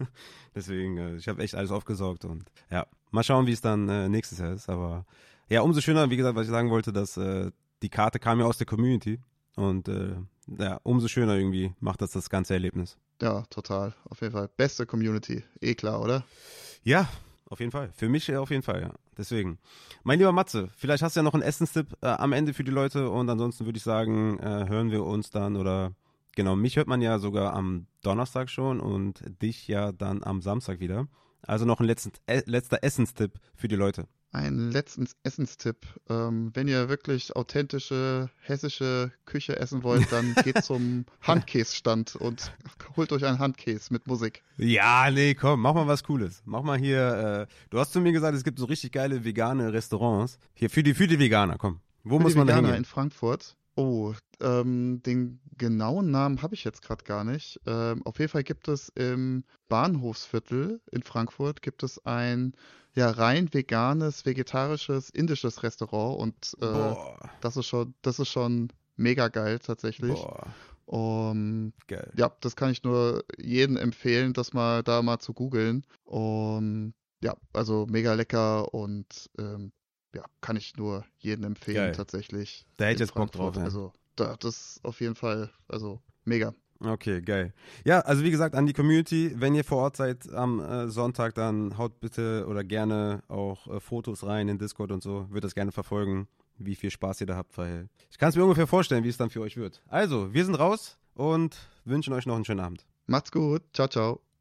deswegen, 0.54 0.98
äh, 0.98 1.16
ich 1.16 1.28
habe 1.28 1.42
echt 1.42 1.54
alles 1.54 1.70
aufgesaugt 1.70 2.24
und 2.24 2.50
ja, 2.70 2.86
mal 3.10 3.22
schauen, 3.22 3.46
wie 3.46 3.52
es 3.52 3.60
dann 3.60 3.88
äh, 3.88 4.08
nächstes 4.08 4.38
Jahr 4.38 4.52
ist. 4.52 4.68
Aber 4.68 5.06
ja, 5.48 5.62
umso 5.62 5.80
schöner, 5.80 6.10
wie 6.10 6.16
gesagt, 6.16 6.36
was 6.36 6.46
ich 6.46 6.50
sagen 6.50 6.70
wollte, 6.70 6.92
dass 6.92 7.16
äh, 7.16 7.50
die 7.82 7.88
Karte 7.88 8.18
kam 8.18 8.40
ja 8.40 8.46
aus 8.46 8.58
der 8.58 8.66
Community 8.66 9.18
und 9.56 9.88
äh, 9.88 10.16
ja, 10.58 10.80
umso 10.82 11.08
schöner 11.08 11.36
irgendwie 11.36 11.72
macht 11.80 12.00
das 12.00 12.12
das 12.12 12.30
ganze 12.30 12.54
Erlebnis. 12.54 12.96
Ja, 13.20 13.42
total. 13.50 13.94
Auf 14.08 14.20
jeden 14.20 14.32
Fall. 14.32 14.48
Beste 14.56 14.86
Community. 14.86 15.44
Eh 15.60 15.74
klar, 15.74 16.00
oder? 16.00 16.24
Ja, 16.82 17.08
auf 17.48 17.60
jeden 17.60 17.70
Fall. 17.70 17.90
Für 17.94 18.08
mich 18.08 18.34
auf 18.34 18.50
jeden 18.50 18.62
Fall, 18.62 18.80
ja. 18.82 18.92
Deswegen. 19.16 19.58
Mein 20.04 20.18
lieber 20.18 20.32
Matze, 20.32 20.70
vielleicht 20.76 21.02
hast 21.02 21.16
du 21.16 21.20
ja 21.20 21.24
noch 21.24 21.34
einen 21.34 21.42
Essenstipp 21.42 21.96
äh, 22.00 22.06
am 22.06 22.32
Ende 22.32 22.54
für 22.54 22.64
die 22.64 22.70
Leute 22.70 23.10
und 23.10 23.28
ansonsten 23.28 23.66
würde 23.66 23.76
ich 23.76 23.84
sagen, 23.84 24.38
äh, 24.38 24.66
hören 24.68 24.90
wir 24.90 25.04
uns 25.04 25.30
dann 25.30 25.56
oder 25.56 25.92
genau, 26.34 26.56
mich 26.56 26.76
hört 26.76 26.88
man 26.88 27.02
ja 27.02 27.18
sogar 27.18 27.52
am 27.52 27.86
Donnerstag 28.02 28.48
schon 28.48 28.80
und 28.80 29.22
dich 29.42 29.68
ja 29.68 29.92
dann 29.92 30.24
am 30.24 30.40
Samstag 30.40 30.80
wieder. 30.80 31.08
Also 31.42 31.66
noch 31.66 31.80
ein 31.80 31.86
letzten, 31.86 32.12
äh, 32.26 32.42
letzter 32.46 32.82
Essenstipp 32.82 33.38
für 33.54 33.68
die 33.68 33.76
Leute 33.76 34.08
einen 34.32 34.70
letzten 34.72 35.06
Essenstipp. 35.22 35.86
Ähm, 36.08 36.50
wenn 36.54 36.66
ihr 36.66 36.88
wirklich 36.88 37.36
authentische 37.36 38.30
hessische 38.40 39.12
Küche 39.26 39.56
essen 39.58 39.82
wollt, 39.82 40.10
dann 40.10 40.34
geht 40.44 40.64
zum 40.64 41.04
Handkässtand 41.20 42.16
und 42.16 42.52
holt 42.96 43.12
euch 43.12 43.24
einen 43.24 43.38
Handkäse 43.38 43.92
mit 43.92 44.06
Musik. 44.06 44.42
Ja, 44.56 45.10
nee, 45.10 45.34
komm, 45.34 45.60
mach 45.60 45.74
mal 45.74 45.86
was 45.86 46.02
Cooles. 46.04 46.42
Mach 46.46 46.62
mal 46.62 46.78
hier, 46.78 47.46
äh, 47.48 47.54
du 47.70 47.78
hast 47.78 47.92
zu 47.92 48.00
mir 48.00 48.12
gesagt, 48.12 48.36
es 48.36 48.44
gibt 48.44 48.58
so 48.58 48.64
richtig 48.64 48.92
geile 48.92 49.24
vegane 49.24 49.72
Restaurants. 49.72 50.38
Hier, 50.54 50.70
für 50.70 50.82
die, 50.82 50.94
für 50.94 51.06
die 51.06 51.18
Veganer, 51.18 51.58
komm. 51.58 51.80
Wo 52.02 52.16
für 52.16 52.22
muss 52.22 52.34
man 52.34 52.46
Veganer 52.48 52.62
da 52.62 52.68
hingehen? 52.68 52.78
in 52.78 52.84
Frankfurt. 52.86 53.56
Oh, 53.74 54.14
ähm, 54.40 55.02
den 55.04 55.40
genauen 55.56 56.10
Namen 56.10 56.42
habe 56.42 56.54
ich 56.54 56.64
jetzt 56.64 56.82
gerade 56.82 57.04
gar 57.04 57.24
nicht. 57.24 57.60
Ähm, 57.66 58.04
auf 58.04 58.18
jeden 58.18 58.30
Fall 58.30 58.42
gibt 58.42 58.68
es 58.68 58.90
im 58.90 59.44
Bahnhofsviertel 59.68 60.80
in 60.90 61.02
Frankfurt 61.02 61.62
gibt 61.62 61.82
es 61.82 62.04
ein 62.04 62.54
ja 62.94 63.10
rein 63.10 63.52
veganes, 63.52 64.26
vegetarisches, 64.26 65.10
indisches 65.10 65.62
Restaurant 65.62 66.20
und 66.20 66.56
äh, 66.60 66.94
das 67.40 67.56
ist 67.56 67.66
schon, 67.66 67.94
das 68.02 68.18
ist 68.18 68.28
schon 68.28 68.68
mega 68.96 69.28
geil 69.28 69.58
tatsächlich. 69.58 70.14
Boah. 70.14 70.46
Um, 70.84 71.72
geil. 71.86 72.12
Ja, 72.16 72.32
das 72.40 72.56
kann 72.56 72.70
ich 72.70 72.82
nur 72.82 73.24
jedem 73.38 73.76
empfehlen, 73.76 74.34
das 74.34 74.52
mal 74.52 74.82
da 74.82 75.00
mal 75.00 75.20
zu 75.20 75.32
googeln. 75.32 75.86
Um, 76.04 76.92
ja, 77.22 77.34
also 77.52 77.86
mega 77.88 78.12
lecker 78.14 78.74
und 78.74 79.30
ähm, 79.38 79.72
ja, 80.14 80.24
kann 80.40 80.56
ich 80.56 80.76
nur 80.76 81.04
jedem 81.18 81.44
empfehlen 81.44 81.76
geil. 81.76 81.92
tatsächlich. 81.92 82.66
Da 82.76 82.86
hätte 82.86 82.94
ich 82.94 83.00
jetzt 83.00 83.14
Bock 83.14 83.32
drauf. 83.32 83.56
Ja. 83.56 83.62
Also 83.62 83.92
da, 84.16 84.36
das 84.36 84.56
ist 84.56 84.84
auf 84.84 85.00
jeden 85.00 85.14
Fall, 85.14 85.50
also 85.68 86.00
mega. 86.24 86.54
Okay, 86.84 87.22
geil. 87.22 87.54
Ja, 87.84 88.00
also 88.00 88.24
wie 88.24 88.30
gesagt, 88.30 88.54
an 88.54 88.66
die 88.66 88.72
Community, 88.72 89.32
wenn 89.36 89.54
ihr 89.54 89.64
vor 89.64 89.78
Ort 89.78 89.96
seid 89.96 90.28
am 90.32 90.60
äh, 90.60 90.88
Sonntag, 90.88 91.34
dann 91.34 91.78
haut 91.78 92.00
bitte 92.00 92.44
oder 92.48 92.64
gerne 92.64 93.22
auch 93.28 93.68
äh, 93.68 93.80
Fotos 93.80 94.26
rein 94.26 94.48
in 94.48 94.58
Discord 94.58 94.90
und 94.90 95.02
so. 95.02 95.26
Würde 95.28 95.42
das 95.42 95.54
gerne 95.54 95.70
verfolgen, 95.70 96.26
wie 96.58 96.74
viel 96.74 96.90
Spaß 96.90 97.20
ihr 97.20 97.26
da 97.28 97.36
habt, 97.36 97.56
weil 97.56 97.88
ich 98.10 98.18
kann 98.18 98.30
es 98.30 98.36
mir 98.36 98.42
ungefähr 98.42 98.66
vorstellen, 98.66 99.04
wie 99.04 99.08
es 99.08 99.16
dann 99.16 99.30
für 99.30 99.40
euch 99.40 99.56
wird. 99.56 99.80
Also, 99.86 100.34
wir 100.34 100.44
sind 100.44 100.56
raus 100.56 100.98
und 101.14 101.56
wünschen 101.84 102.12
euch 102.12 102.26
noch 102.26 102.34
einen 102.34 102.44
schönen 102.44 102.60
Abend. 102.60 102.84
Macht's 103.06 103.30
gut. 103.30 103.62
Ciao, 103.72 103.88
ciao. 103.88 104.31